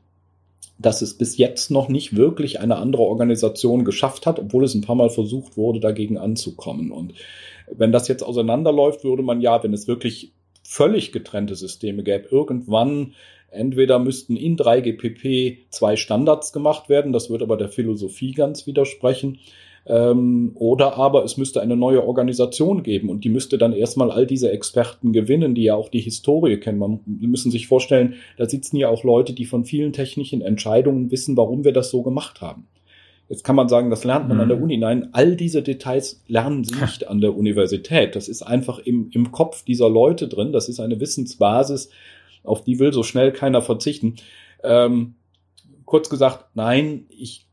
dass 0.79 1.01
es 1.01 1.17
bis 1.17 1.37
jetzt 1.37 1.69
noch 1.69 1.89
nicht 1.89 2.15
wirklich 2.15 2.61
eine 2.61 2.77
andere 2.77 3.03
Organisation 3.03 3.83
geschafft 3.83 4.25
hat, 4.25 4.39
obwohl 4.39 4.63
es 4.63 4.73
ein 4.73 4.81
paar 4.81 4.95
Mal 4.95 5.09
versucht 5.09 5.57
wurde, 5.57 5.81
dagegen 5.81 6.17
anzukommen. 6.17 6.91
Und 6.91 7.13
wenn 7.75 7.91
das 7.91 8.07
jetzt 8.07 8.23
auseinanderläuft, 8.23 9.03
würde 9.03 9.23
man 9.23 9.41
ja, 9.41 9.61
wenn 9.63 9.73
es 9.73 9.87
wirklich 9.87 10.31
völlig 10.63 11.11
getrennte 11.11 11.55
Systeme 11.55 12.03
gäbe, 12.03 12.29
irgendwann 12.31 13.15
entweder 13.49 13.99
müssten 13.99 14.35
in 14.35 14.57
3GPP 14.57 15.57
zwei 15.69 15.95
Standards 15.95 16.53
gemacht 16.53 16.89
werden, 16.89 17.13
das 17.13 17.29
würde 17.29 17.45
aber 17.45 17.57
der 17.57 17.69
Philosophie 17.69 18.31
ganz 18.31 18.67
widersprechen, 18.67 19.39
ähm, 19.85 20.51
oder 20.55 20.97
aber 20.97 21.23
es 21.23 21.37
müsste 21.37 21.61
eine 21.61 21.77
neue 21.77 22.05
Organisation 22.05 22.83
geben 22.83 23.09
und 23.09 23.23
die 23.23 23.29
müsste 23.29 23.57
dann 23.57 23.71
erstmal 23.71 24.11
all 24.11 24.27
diese 24.27 24.51
Experten 24.51 25.13
gewinnen, 25.13 25.55
die 25.55 25.63
ja 25.63 25.75
auch 25.75 25.89
die 25.89 26.01
Historie 26.01 26.57
kennen. 26.57 26.77
Man 26.77 26.99
müssen 27.05 27.51
sich 27.51 27.67
vorstellen, 27.67 28.15
da 28.37 28.49
sitzen 28.49 28.75
ja 28.75 28.89
auch 28.89 29.03
Leute, 29.05 29.33
die 29.33 29.45
von 29.45 29.63
vielen 29.63 29.93
technischen 29.93 30.41
Entscheidungen 30.41 31.09
wissen, 31.09 31.37
warum 31.37 31.63
wir 31.63 31.71
das 31.71 31.89
so 31.89 32.03
gemacht 32.03 32.41
haben. 32.41 32.67
Jetzt 33.29 33.43
kann 33.43 33.57
man 33.57 33.67
sagen, 33.67 33.89
das 33.89 34.03
lernt 34.03 34.27
man 34.27 34.37
mhm. 34.37 34.43
an 34.43 34.49
der 34.49 34.57
mhm. 34.57 34.63
Uni. 34.63 34.77
Nein, 34.77 35.09
all 35.11 35.35
diese 35.35 35.61
Details 35.61 36.21
lernen 36.27 36.63
sie 36.63 36.75
nicht 36.79 37.07
an 37.07 37.21
der 37.21 37.35
Universität. 37.35 38.15
Das 38.15 38.27
ist 38.27 38.41
einfach 38.41 38.79
im, 38.79 39.09
im 39.11 39.31
Kopf 39.31 39.63
dieser 39.63 39.89
Leute 39.89 40.27
drin. 40.27 40.53
Das 40.53 40.69
ist 40.69 40.79
eine 40.79 40.99
Wissensbasis, 40.99 41.89
auf 42.47 42.63
die 42.63 42.79
will 42.79 42.93
so 42.93 43.03
schnell 43.03 43.31
keiner 43.31 43.61
verzichten. 43.61 44.15
Ähm, 44.63 45.15
kurz 45.85 46.09
gesagt, 46.09 46.45
nein, 46.55 47.05
ich 47.09 47.47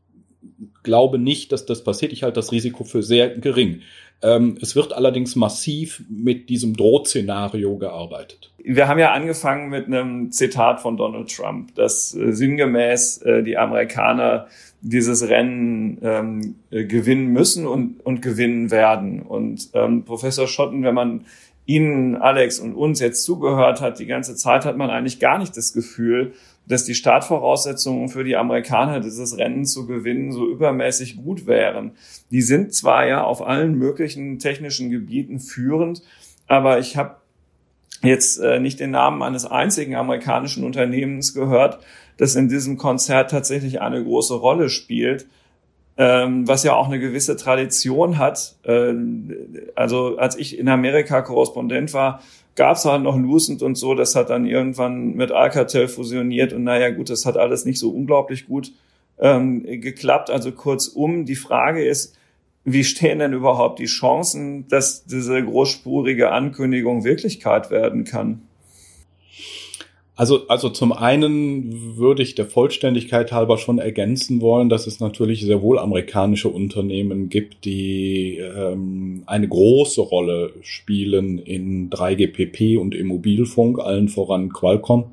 glaube 0.83 1.19
nicht, 1.19 1.51
dass 1.51 1.65
das 1.65 1.83
passiert. 1.83 2.13
Ich 2.13 2.23
halte 2.23 2.35
das 2.35 2.51
Risiko 2.51 2.83
für 2.83 3.03
sehr 3.03 3.29
gering. 3.29 3.81
Ähm, 4.21 4.57
es 4.61 4.75
wird 4.75 4.93
allerdings 4.93 5.35
massiv 5.35 6.03
mit 6.09 6.49
diesem 6.49 6.75
Drohtszenario 6.75 7.77
gearbeitet. 7.77 8.51
Wir 8.57 8.87
haben 8.87 8.99
ja 8.99 9.11
angefangen 9.11 9.69
mit 9.69 9.87
einem 9.87 10.31
Zitat 10.31 10.81
von 10.81 10.97
Donald 10.97 11.35
Trump, 11.35 11.75
dass 11.75 12.15
äh, 12.15 12.31
sinngemäß 12.31 13.21
äh, 13.21 13.43
die 13.43 13.57
Amerikaner 13.57 14.47
dieses 14.81 15.27
Rennen 15.29 15.99
ähm, 16.01 16.55
äh, 16.71 16.85
gewinnen 16.85 17.27
müssen 17.27 17.67
und, 17.67 18.05
und 18.05 18.21
gewinnen 18.21 18.71
werden. 18.71 19.21
Und 19.21 19.69
ähm, 19.73 20.05
Professor 20.05 20.47
Schotten, 20.47 20.83
wenn 20.83 20.95
man 20.95 21.25
Ihnen, 21.65 22.15
Alex 22.15 22.59
und 22.59 22.75
uns 22.75 22.99
jetzt 22.99 23.23
zugehört 23.23 23.81
hat, 23.81 23.99
die 23.99 24.05
ganze 24.05 24.35
Zeit 24.35 24.65
hat 24.65 24.77
man 24.77 24.89
eigentlich 24.89 25.19
gar 25.19 25.39
nicht 25.39 25.57
das 25.57 25.73
Gefühl, 25.73 26.33
dass 26.67 26.83
die 26.83 26.95
Startvoraussetzungen 26.95 28.09
für 28.09 28.23
die 28.23 28.35
Amerikaner, 28.35 28.99
dieses 28.99 29.37
Rennen 29.37 29.65
zu 29.65 29.85
gewinnen, 29.85 30.31
so 30.31 30.47
übermäßig 30.47 31.17
gut 31.17 31.47
wären. 31.47 31.91
Die 32.31 32.41
sind 32.41 32.73
zwar 32.73 33.07
ja 33.07 33.23
auf 33.23 33.45
allen 33.45 33.75
möglichen 33.77 34.39
technischen 34.39 34.89
Gebieten 34.89 35.39
führend, 35.39 36.01
aber 36.47 36.79
ich 36.79 36.97
habe 36.97 37.17
jetzt 38.03 38.37
äh, 38.37 38.59
nicht 38.59 38.79
den 38.79 38.91
Namen 38.91 39.21
eines 39.23 39.45
einzigen 39.45 39.95
amerikanischen 39.95 40.63
Unternehmens 40.63 41.33
gehört, 41.33 41.79
das 42.17 42.35
in 42.35 42.49
diesem 42.49 42.77
Konzert 42.77 43.31
tatsächlich 43.31 43.81
eine 43.81 44.03
große 44.03 44.35
Rolle 44.35 44.69
spielt. 44.69 45.27
Ähm, 45.97 46.47
was 46.47 46.63
ja 46.63 46.75
auch 46.75 46.87
eine 46.87 46.99
gewisse 46.99 47.37
Tradition 47.37 48.17
hat. 48.17 48.55
Äh, 48.63 48.93
also 49.75 50.17
als 50.17 50.37
ich 50.37 50.59
in 50.59 50.67
Amerika 50.67 51.21
Korrespondent 51.21 51.93
war, 51.93 52.21
gab 52.55 52.77
es 52.77 52.85
halt 52.85 53.03
noch 53.03 53.17
Lucent 53.17 53.61
und 53.61 53.75
so, 53.75 53.95
das 53.95 54.15
hat 54.15 54.29
dann 54.29 54.45
irgendwann 54.45 55.13
mit 55.13 55.31
Alcatel 55.31 55.87
fusioniert 55.87 56.53
und 56.53 56.63
naja 56.63 56.89
gut, 56.89 57.09
das 57.09 57.25
hat 57.25 57.37
alles 57.37 57.65
nicht 57.65 57.79
so 57.79 57.89
unglaublich 57.89 58.47
gut 58.47 58.71
ähm, 59.19 59.63
geklappt. 59.63 60.29
Also 60.29 60.51
kurzum, 60.51 61.25
die 61.25 61.35
Frage 61.35 61.85
ist, 61.85 62.17
wie 62.63 62.83
stehen 62.83 63.19
denn 63.19 63.33
überhaupt 63.33 63.79
die 63.79 63.85
Chancen, 63.85 64.67
dass 64.67 65.05
diese 65.05 65.43
großspurige 65.43 66.31
Ankündigung 66.31 67.03
Wirklichkeit 67.03 67.69
werden 67.71 68.05
kann? 68.05 68.41
Also, 70.17 70.47
also 70.47 70.69
zum 70.69 70.93
einen 70.93 71.97
würde 71.97 72.23
ich 72.23 72.35
der 72.35 72.45
Vollständigkeit 72.45 73.33
halber 73.33 73.57
schon 73.57 73.79
ergänzen 73.79 74.39
wollen, 74.39 74.69
dass 74.69 74.87
es 74.87 75.01
natürlich 75.01 75.41
sehr 75.41 75.61
wohl 75.61 75.77
amerikanische 75.77 76.47
Unternehmen 76.47 77.27
gibt, 77.27 77.65
die 77.65 78.37
ähm, 78.37 79.23
eine 79.25 79.47
große 79.47 79.99
Rolle 79.99 80.53
spielen 80.61 81.37
in 81.37 81.89
3GPP 81.89 82.79
und 82.79 82.95
im 82.95 83.07
Mobilfunk, 83.07 83.79
allen 83.79 84.07
voran 84.07 84.53
Qualcomm, 84.53 85.11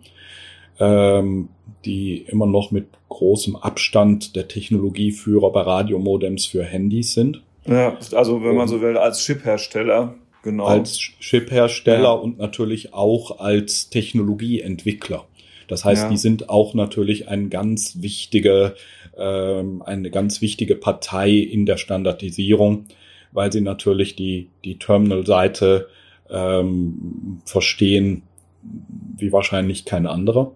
ähm, 0.78 1.48
die 1.84 2.18
immer 2.28 2.46
noch 2.46 2.70
mit 2.70 2.86
großem 3.09 3.57
Abstand 3.57 4.36
der 4.36 4.46
Technologieführer 4.46 5.50
bei 5.50 5.62
Radiomodems 5.62 6.46
für 6.46 6.62
Handys 6.62 7.12
sind. 7.12 7.42
Ja, 7.66 7.96
also 8.12 8.44
wenn 8.44 8.55
man 8.55 8.68
so 8.68 8.80
will, 8.80 8.96
als 8.96 9.24
Chiphersteller 9.24 10.14
genau. 10.43 10.66
als 10.66 10.99
Chiphersteller 10.99 12.03
ja. 12.03 12.12
und 12.12 12.38
natürlich 12.38 12.93
auch 12.95 13.38
als 13.40 13.88
Technologieentwickler. 13.90 15.24
Das 15.68 15.84
heißt, 15.84 16.03
ja. 16.03 16.09
die 16.11 16.16
sind 16.16 16.51
auch 16.51 16.74
natürlich 16.74 17.28
ein 17.28 17.49
ganz 17.49 18.03
wichtige, 18.03 18.74
ähm, 19.16 19.82
eine 19.82 20.11
ganz 20.11 20.40
wichtige 20.40 20.76
Partei 20.76 21.30
in 21.30 21.64
der 21.64 21.78
Standardisierung, 21.78 22.86
weil 23.32 23.51
sie 23.51 23.62
natürlich 23.62 24.14
die, 24.16 24.51
die 24.64 24.78
Terminal-Seite 24.78 25.88
ähm, 26.28 27.40
verstehen 27.47 28.22
wie 29.16 29.32
wahrscheinlich 29.32 29.84
kein 29.84 30.07
anderer. 30.07 30.53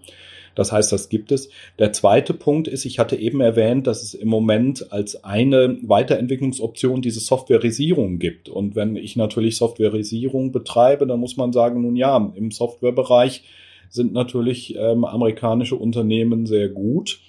Das 0.56 0.72
heißt, 0.72 0.90
das 0.90 1.08
gibt 1.08 1.30
es. 1.30 1.50
Der 1.78 1.92
zweite 1.92 2.34
Punkt 2.34 2.66
ist, 2.66 2.84
ich 2.84 2.98
hatte 2.98 3.14
eben 3.14 3.40
erwähnt, 3.40 3.86
dass 3.86 4.02
es 4.02 4.14
im 4.14 4.28
Moment 4.28 4.90
als 4.90 5.22
eine 5.22 5.78
Weiterentwicklungsoption 5.82 7.02
diese 7.02 7.20
Softwareisierung 7.20 8.18
gibt. 8.18 8.48
Und 8.48 8.74
wenn 8.74 8.96
ich 8.96 9.14
natürlich 9.14 9.56
Softwareisierung 9.56 10.50
betreibe, 10.50 11.06
dann 11.06 11.20
muss 11.20 11.36
man 11.36 11.52
sagen, 11.52 11.82
nun 11.82 11.94
ja, 11.94 12.32
im 12.34 12.50
Softwarebereich 12.50 13.44
sind 13.90 14.12
natürlich 14.12 14.74
ähm, 14.76 15.04
amerikanische 15.04 15.76
Unternehmen 15.76 16.46
sehr 16.46 16.70
gut. 16.70 17.20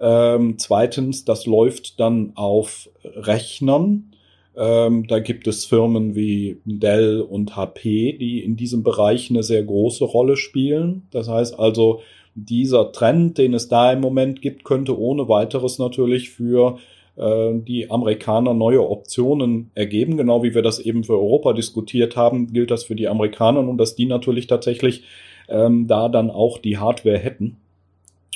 Ähm, 0.00 0.54
zweitens, 0.58 1.24
das 1.24 1.46
läuft 1.46 2.00
dann 2.00 2.32
auf 2.34 2.88
Rechnern. 3.04 4.12
Ähm, 4.56 5.06
da 5.06 5.18
gibt 5.18 5.46
es 5.46 5.64
Firmen 5.64 6.14
wie 6.14 6.58
Dell 6.64 7.20
und 7.20 7.56
HP, 7.56 8.16
die 8.18 8.42
in 8.42 8.56
diesem 8.56 8.82
Bereich 8.82 9.30
eine 9.30 9.42
sehr 9.42 9.62
große 9.62 10.04
Rolle 10.04 10.36
spielen. 10.36 11.02
Das 11.10 11.28
heißt 11.28 11.58
also, 11.58 12.00
dieser 12.34 12.92
Trend, 12.92 13.38
den 13.38 13.54
es 13.54 13.68
da 13.68 13.92
im 13.92 14.00
Moment 14.00 14.42
gibt, 14.42 14.64
könnte 14.64 14.98
ohne 14.98 15.28
weiteres 15.28 15.78
natürlich 15.78 16.30
für 16.30 16.78
äh, 17.16 17.52
die 17.54 17.90
Amerikaner 17.90 18.54
neue 18.54 18.88
Optionen 18.88 19.70
ergeben. 19.74 20.16
Genau 20.16 20.42
wie 20.42 20.54
wir 20.54 20.62
das 20.62 20.78
eben 20.78 21.04
für 21.04 21.14
Europa 21.14 21.52
diskutiert 21.52 22.16
haben, 22.16 22.52
gilt 22.52 22.70
das 22.70 22.84
für 22.84 22.94
die 22.94 23.08
Amerikaner 23.08 23.60
und 23.60 23.78
dass 23.78 23.94
die 23.94 24.06
natürlich 24.06 24.46
tatsächlich 24.46 25.04
ähm, 25.48 25.86
da 25.86 26.08
dann 26.08 26.30
auch 26.30 26.58
die 26.58 26.78
Hardware 26.78 27.18
hätten 27.18 27.58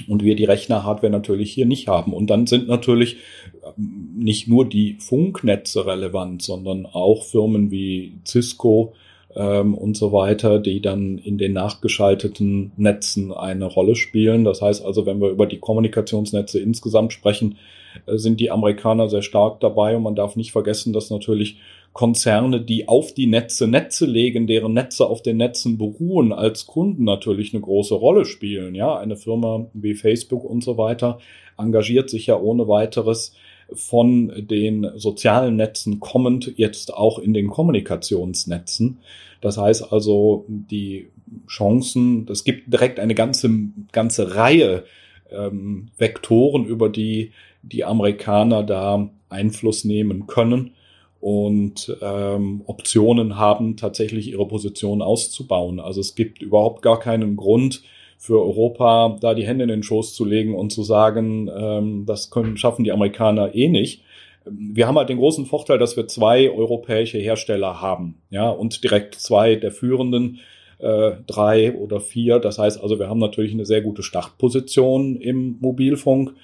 und 0.08 0.22
wir 0.22 0.36
die 0.36 0.44
Rechner-Hardware 0.44 1.10
natürlich 1.10 1.52
hier 1.52 1.66
nicht 1.66 1.88
haben. 1.88 2.12
Und 2.12 2.28
dann 2.28 2.46
sind 2.46 2.68
natürlich 2.68 3.16
ähm, 3.64 4.10
nicht 4.18 4.46
nur 4.46 4.68
die 4.68 4.96
Funknetze 4.98 5.86
relevant, 5.86 6.42
sondern 6.42 6.86
auch 6.86 7.24
Firmen 7.24 7.70
wie 7.70 8.18
Cisco, 8.26 8.92
ähm, 9.36 9.74
und 9.74 9.96
so 9.96 10.12
weiter, 10.12 10.58
die 10.58 10.80
dann 10.80 11.18
in 11.18 11.38
den 11.38 11.52
nachgeschalteten 11.52 12.72
Netzen 12.76 13.32
eine 13.32 13.66
Rolle 13.66 13.94
spielen. 13.94 14.44
Das 14.44 14.62
heißt 14.62 14.84
also, 14.84 15.06
wenn 15.06 15.20
wir 15.20 15.28
über 15.28 15.46
die 15.46 15.58
Kommunikationsnetze 15.58 16.58
insgesamt 16.58 17.12
sprechen, 17.12 17.58
äh, 18.06 18.16
sind 18.16 18.40
die 18.40 18.50
Amerikaner 18.50 19.08
sehr 19.08 19.22
stark 19.22 19.60
dabei 19.60 19.96
und 19.96 20.02
man 20.02 20.16
darf 20.16 20.36
nicht 20.36 20.52
vergessen, 20.52 20.92
dass 20.92 21.10
natürlich 21.10 21.58
Konzerne, 21.92 22.60
die 22.60 22.88
auf 22.88 23.14
die 23.14 23.26
Netze 23.26 23.66
Netze 23.66 24.04
legen, 24.04 24.46
deren 24.46 24.74
Netze 24.74 25.06
auf 25.06 25.22
den 25.22 25.38
Netzen 25.38 25.78
beruhen, 25.78 26.32
als 26.32 26.66
Kunden 26.66 27.04
natürlich 27.04 27.54
eine 27.54 27.62
große 27.62 27.94
Rolle 27.94 28.26
spielen. 28.26 28.74
Ja, 28.74 28.96
eine 28.96 29.16
Firma 29.16 29.66
wie 29.72 29.94
Facebook 29.94 30.44
und 30.44 30.62
so 30.62 30.76
weiter 30.76 31.18
engagiert 31.58 32.10
sich 32.10 32.26
ja 32.26 32.38
ohne 32.38 32.68
weiteres 32.68 33.34
von 33.72 34.32
den 34.36 34.90
sozialen 34.96 35.56
Netzen 35.56 36.00
kommend 36.00 36.52
jetzt 36.56 36.94
auch 36.94 37.18
in 37.18 37.34
den 37.34 37.48
Kommunikationsnetzen. 37.48 38.98
Das 39.40 39.58
heißt 39.58 39.92
also, 39.92 40.44
die 40.48 41.08
Chancen, 41.48 42.26
es 42.30 42.44
gibt 42.44 42.72
direkt 42.72 43.00
eine 43.00 43.14
ganze, 43.14 43.50
ganze 43.92 44.36
Reihe 44.36 44.84
ähm, 45.30 45.88
Vektoren, 45.98 46.64
über 46.64 46.88
die 46.88 47.32
die 47.62 47.84
Amerikaner 47.84 48.62
da 48.62 49.10
Einfluss 49.28 49.84
nehmen 49.84 50.26
können 50.26 50.72
und 51.20 51.96
ähm, 52.00 52.62
Optionen 52.66 53.36
haben, 53.36 53.76
tatsächlich 53.76 54.28
ihre 54.28 54.46
Position 54.46 55.02
auszubauen. 55.02 55.80
Also 55.80 56.00
es 56.00 56.14
gibt 56.14 56.42
überhaupt 56.42 56.82
gar 56.82 57.00
keinen 57.00 57.36
Grund, 57.36 57.82
für 58.18 58.40
Europa 58.40 59.16
da 59.20 59.34
die 59.34 59.46
Hände 59.46 59.64
in 59.64 59.68
den 59.68 59.82
Schoß 59.82 60.14
zu 60.14 60.24
legen 60.24 60.54
und 60.54 60.70
zu 60.70 60.82
sagen, 60.82 61.50
ähm, 61.54 62.06
das 62.06 62.30
können, 62.30 62.56
schaffen 62.56 62.84
die 62.84 62.92
Amerikaner 62.92 63.54
eh 63.54 63.68
nicht. 63.68 64.02
Wir 64.44 64.86
haben 64.86 64.96
halt 64.96 65.08
den 65.08 65.18
großen 65.18 65.46
Vorteil, 65.46 65.78
dass 65.78 65.96
wir 65.96 66.06
zwei 66.06 66.50
europäische 66.50 67.18
Hersteller 67.18 67.80
haben, 67.80 68.16
ja, 68.30 68.48
und 68.48 68.82
direkt 68.84 69.16
zwei 69.16 69.56
der 69.56 69.72
führenden, 69.72 70.38
äh, 70.78 71.12
drei 71.26 71.74
oder 71.74 72.00
vier. 72.00 72.38
Das 72.38 72.58
heißt 72.58 72.80
also, 72.80 72.98
wir 72.98 73.08
haben 73.08 73.18
natürlich 73.18 73.52
eine 73.52 73.66
sehr 73.66 73.82
gute 73.82 74.02
Startposition 74.02 75.16
im 75.16 75.56
Mobilfunk, 75.60 76.34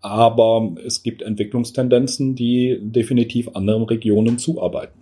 aber 0.00 0.76
es 0.84 1.02
gibt 1.02 1.22
Entwicklungstendenzen, 1.22 2.36
die 2.36 2.78
definitiv 2.80 3.48
anderen 3.54 3.82
Regionen 3.82 4.38
zuarbeiten. 4.38 4.98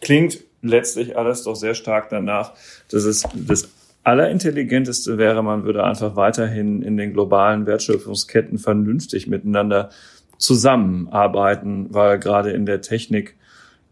Klingt 0.00 0.38
letztlich 0.62 1.16
alles 1.16 1.44
doch 1.44 1.56
sehr 1.56 1.74
stark 1.74 2.08
danach, 2.08 2.54
dass 2.90 3.04
es 3.04 3.24
das 3.34 3.68
Allerintelligenteste 4.02 5.18
wäre, 5.18 5.42
man 5.42 5.64
würde 5.64 5.84
einfach 5.84 6.16
weiterhin 6.16 6.82
in 6.82 6.96
den 6.96 7.12
globalen 7.12 7.66
Wertschöpfungsketten 7.66 8.58
vernünftig 8.58 9.26
miteinander 9.26 9.90
zusammenarbeiten, 10.38 11.92
weil 11.92 12.18
gerade 12.18 12.50
in 12.50 12.64
der 12.64 12.80
Technik, 12.80 13.36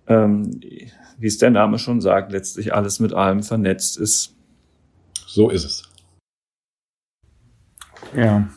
ähm, 0.07 0.61
wie 1.19 1.27
es 1.27 1.39
der 1.39 1.51
Name 1.51 1.79
schon 1.79 2.01
sagt, 2.01 2.33
letztlich 2.33 2.75
alles 2.75 3.01
mit 3.01 3.13
allem 3.13 3.43
vernetzt 3.43 3.99
ist. 3.99 4.35
So 5.27 5.51
ist 5.51 5.65
es. 5.65 5.83
Ja. 8.17 8.49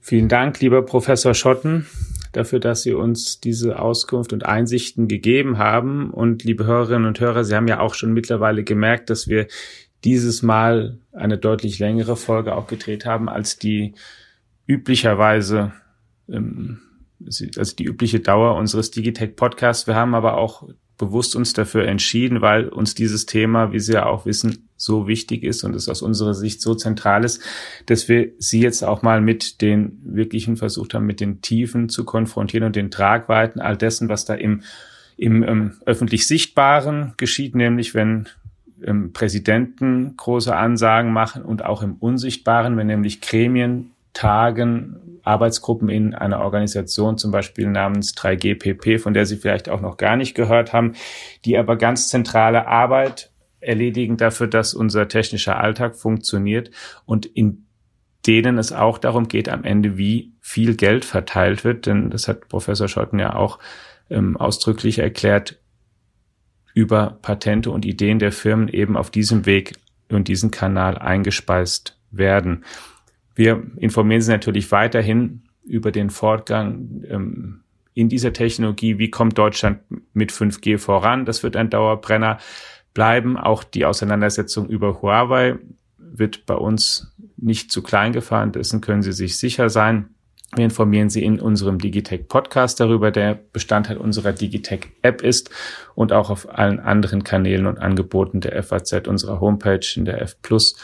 Vielen 0.00 0.28
Dank, 0.28 0.60
lieber 0.60 0.82
Professor 0.82 1.34
Schotten, 1.34 1.86
dafür, 2.32 2.58
dass 2.58 2.82
Sie 2.82 2.94
uns 2.94 3.40
diese 3.40 3.78
Auskunft 3.78 4.32
und 4.32 4.46
Einsichten 4.46 5.08
gegeben 5.08 5.58
haben. 5.58 6.10
Und 6.10 6.42
liebe 6.44 6.64
Hörerinnen 6.64 7.06
und 7.06 7.20
Hörer, 7.20 7.44
Sie 7.44 7.54
haben 7.54 7.68
ja 7.68 7.80
auch 7.80 7.94
schon 7.94 8.12
mittlerweile 8.12 8.64
gemerkt, 8.64 9.10
dass 9.10 9.28
wir 9.28 9.46
dieses 10.04 10.42
Mal 10.42 10.98
eine 11.12 11.38
deutlich 11.38 11.78
längere 11.78 12.16
Folge 12.16 12.54
auch 12.54 12.66
gedreht 12.66 13.06
haben, 13.06 13.28
als 13.28 13.58
die 13.58 13.94
üblicherweise, 14.66 15.72
ähm, 16.28 16.80
also 17.24 17.76
die 17.76 17.84
übliche 17.84 18.20
Dauer 18.20 18.56
unseres 18.56 18.90
Digitech 18.90 19.36
Podcasts. 19.36 19.86
Wir 19.86 19.94
haben 19.94 20.14
aber 20.14 20.36
auch 20.36 20.68
bewusst 20.98 21.34
uns 21.34 21.52
dafür 21.52 21.86
entschieden, 21.86 22.40
weil 22.42 22.68
uns 22.68 22.94
dieses 22.94 23.26
Thema, 23.26 23.72
wie 23.72 23.80
Sie 23.80 23.92
ja 23.92 24.06
auch 24.06 24.26
wissen, 24.26 24.68
so 24.76 25.06
wichtig 25.06 25.42
ist 25.44 25.64
und 25.64 25.74
es 25.74 25.88
aus 25.88 26.02
unserer 26.02 26.34
Sicht 26.34 26.60
so 26.60 26.74
zentral 26.74 27.24
ist, 27.24 27.40
dass 27.86 28.08
wir 28.08 28.32
Sie 28.38 28.60
jetzt 28.60 28.82
auch 28.82 29.02
mal 29.02 29.20
mit 29.20 29.62
den 29.62 30.00
wirklichen 30.04 30.56
versucht 30.56 30.94
haben, 30.94 31.06
mit 31.06 31.20
den 31.20 31.40
Tiefen 31.40 31.88
zu 31.88 32.04
konfrontieren 32.04 32.66
und 32.66 32.76
den 32.76 32.90
Tragweiten 32.90 33.60
all 33.60 33.76
dessen, 33.76 34.08
was 34.08 34.24
da 34.24 34.34
im, 34.34 34.62
im 35.16 35.42
ähm, 35.42 35.72
öffentlich 35.86 36.26
Sichtbaren 36.26 37.14
geschieht, 37.16 37.54
nämlich 37.54 37.94
wenn 37.94 38.28
ähm, 38.84 39.12
Präsidenten 39.12 40.14
große 40.16 40.54
Ansagen 40.54 41.12
machen 41.12 41.42
und 41.42 41.64
auch 41.64 41.82
im 41.82 41.94
Unsichtbaren, 41.94 42.76
wenn 42.76 42.86
nämlich 42.86 43.20
Gremien 43.20 43.92
tagen, 44.12 45.20
Arbeitsgruppen 45.24 45.88
in 45.88 46.14
einer 46.14 46.40
Organisation, 46.40 47.16
zum 47.16 47.30
Beispiel 47.30 47.68
namens 47.68 48.14
3GPP, 48.16 48.98
von 48.98 49.14
der 49.14 49.26
Sie 49.26 49.36
vielleicht 49.36 49.68
auch 49.68 49.80
noch 49.80 49.96
gar 49.96 50.16
nicht 50.16 50.34
gehört 50.34 50.72
haben, 50.72 50.94
die 51.44 51.56
aber 51.56 51.76
ganz 51.76 52.08
zentrale 52.08 52.66
Arbeit 52.66 53.30
erledigen 53.60 54.16
dafür, 54.16 54.48
dass 54.48 54.74
unser 54.74 55.08
technischer 55.08 55.58
Alltag 55.60 55.94
funktioniert 55.94 56.70
und 57.06 57.26
in 57.26 57.66
denen 58.26 58.58
es 58.58 58.72
auch 58.72 58.98
darum 58.98 59.28
geht, 59.28 59.48
am 59.48 59.64
Ende, 59.64 59.96
wie 59.96 60.32
viel 60.40 60.76
Geld 60.76 61.04
verteilt 61.04 61.64
wird. 61.64 61.86
Denn 61.86 62.10
das 62.10 62.28
hat 62.28 62.48
Professor 62.48 62.88
Schotten 62.88 63.18
ja 63.18 63.34
auch 63.34 63.58
ähm, 64.10 64.36
ausdrücklich 64.36 64.98
erklärt 64.98 65.58
über 66.74 67.18
Patente 67.22 67.70
und 67.70 67.84
Ideen 67.84 68.18
der 68.18 68.32
Firmen 68.32 68.68
eben 68.68 68.96
auf 68.96 69.10
diesem 69.10 69.46
Weg 69.46 69.74
und 70.10 70.28
diesen 70.28 70.50
Kanal 70.50 70.98
eingespeist 70.98 71.98
werden. 72.10 72.64
Wir 73.34 73.62
informieren 73.76 74.20
Sie 74.22 74.30
natürlich 74.30 74.70
weiterhin 74.72 75.42
über 75.64 75.90
den 75.92 76.10
Fortgang 76.10 77.04
ähm, 77.08 77.60
in 77.94 78.08
dieser 78.08 78.32
Technologie. 78.32 78.98
Wie 78.98 79.10
kommt 79.10 79.38
Deutschland 79.38 79.80
mit 80.12 80.32
5G 80.32 80.78
voran? 80.78 81.24
Das 81.24 81.42
wird 81.42 81.56
ein 81.56 81.70
Dauerbrenner 81.70 82.38
bleiben. 82.94 83.36
Auch 83.36 83.64
die 83.64 83.84
Auseinandersetzung 83.84 84.68
über 84.68 85.00
Huawei 85.02 85.56
wird 85.98 86.46
bei 86.46 86.54
uns 86.54 87.14
nicht 87.36 87.72
zu 87.72 87.82
klein 87.82 88.12
gefahren. 88.12 88.52
Dessen 88.52 88.80
können 88.80 89.02
Sie 89.02 89.12
sich 89.12 89.38
sicher 89.38 89.70
sein. 89.70 90.10
Wir 90.54 90.64
informieren 90.64 91.08
Sie 91.08 91.24
in 91.24 91.40
unserem 91.40 91.78
Digitech 91.78 92.28
Podcast 92.28 92.78
darüber, 92.78 93.10
der 93.10 93.38
Bestandteil 93.52 93.96
unserer 93.96 94.32
Digitech 94.32 94.88
App 95.00 95.22
ist 95.22 95.50
und 95.94 96.12
auch 96.12 96.28
auf 96.28 96.58
allen 96.58 96.78
anderen 96.78 97.24
Kanälen 97.24 97.66
und 97.66 97.78
Angeboten 97.78 98.40
der 98.40 98.62
FAZ, 98.62 99.08
unserer 99.08 99.40
Homepage, 99.40 99.86
in 99.96 100.04
der 100.04 100.20
F 100.20 100.36
Plus 100.42 100.76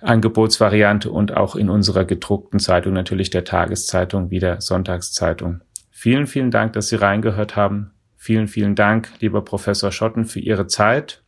Angebotsvariante 0.00 1.10
und 1.10 1.36
auch 1.36 1.54
in 1.54 1.68
unserer 1.68 2.06
gedruckten 2.06 2.60
Zeitung, 2.60 2.94
natürlich 2.94 3.28
der 3.28 3.44
Tageszeitung 3.44 4.30
wie 4.30 4.40
der 4.40 4.60
Sonntagszeitung. 4.62 5.60
Vielen, 5.90 6.26
vielen 6.26 6.50
Dank, 6.50 6.72
dass 6.72 6.88
Sie 6.88 6.96
reingehört 6.96 7.56
haben. 7.56 7.92
Vielen, 8.16 8.48
vielen 8.48 8.74
Dank, 8.74 9.10
lieber 9.20 9.44
Professor 9.44 9.92
Schotten, 9.92 10.24
für 10.24 10.40
Ihre 10.40 10.66
Zeit 10.66 11.22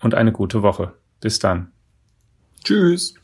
und 0.00 0.14
eine 0.14 0.32
gute 0.32 0.62
Woche. 0.62 0.94
Bis 1.20 1.38
dann. 1.38 1.70
Tschüss. 2.64 3.14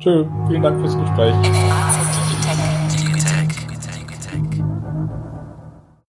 Tschö. 0.00 0.26
Vielen 0.48 0.62
Dank 0.62 0.80
fürs 0.80 0.98
Gespräch. 0.98 1.99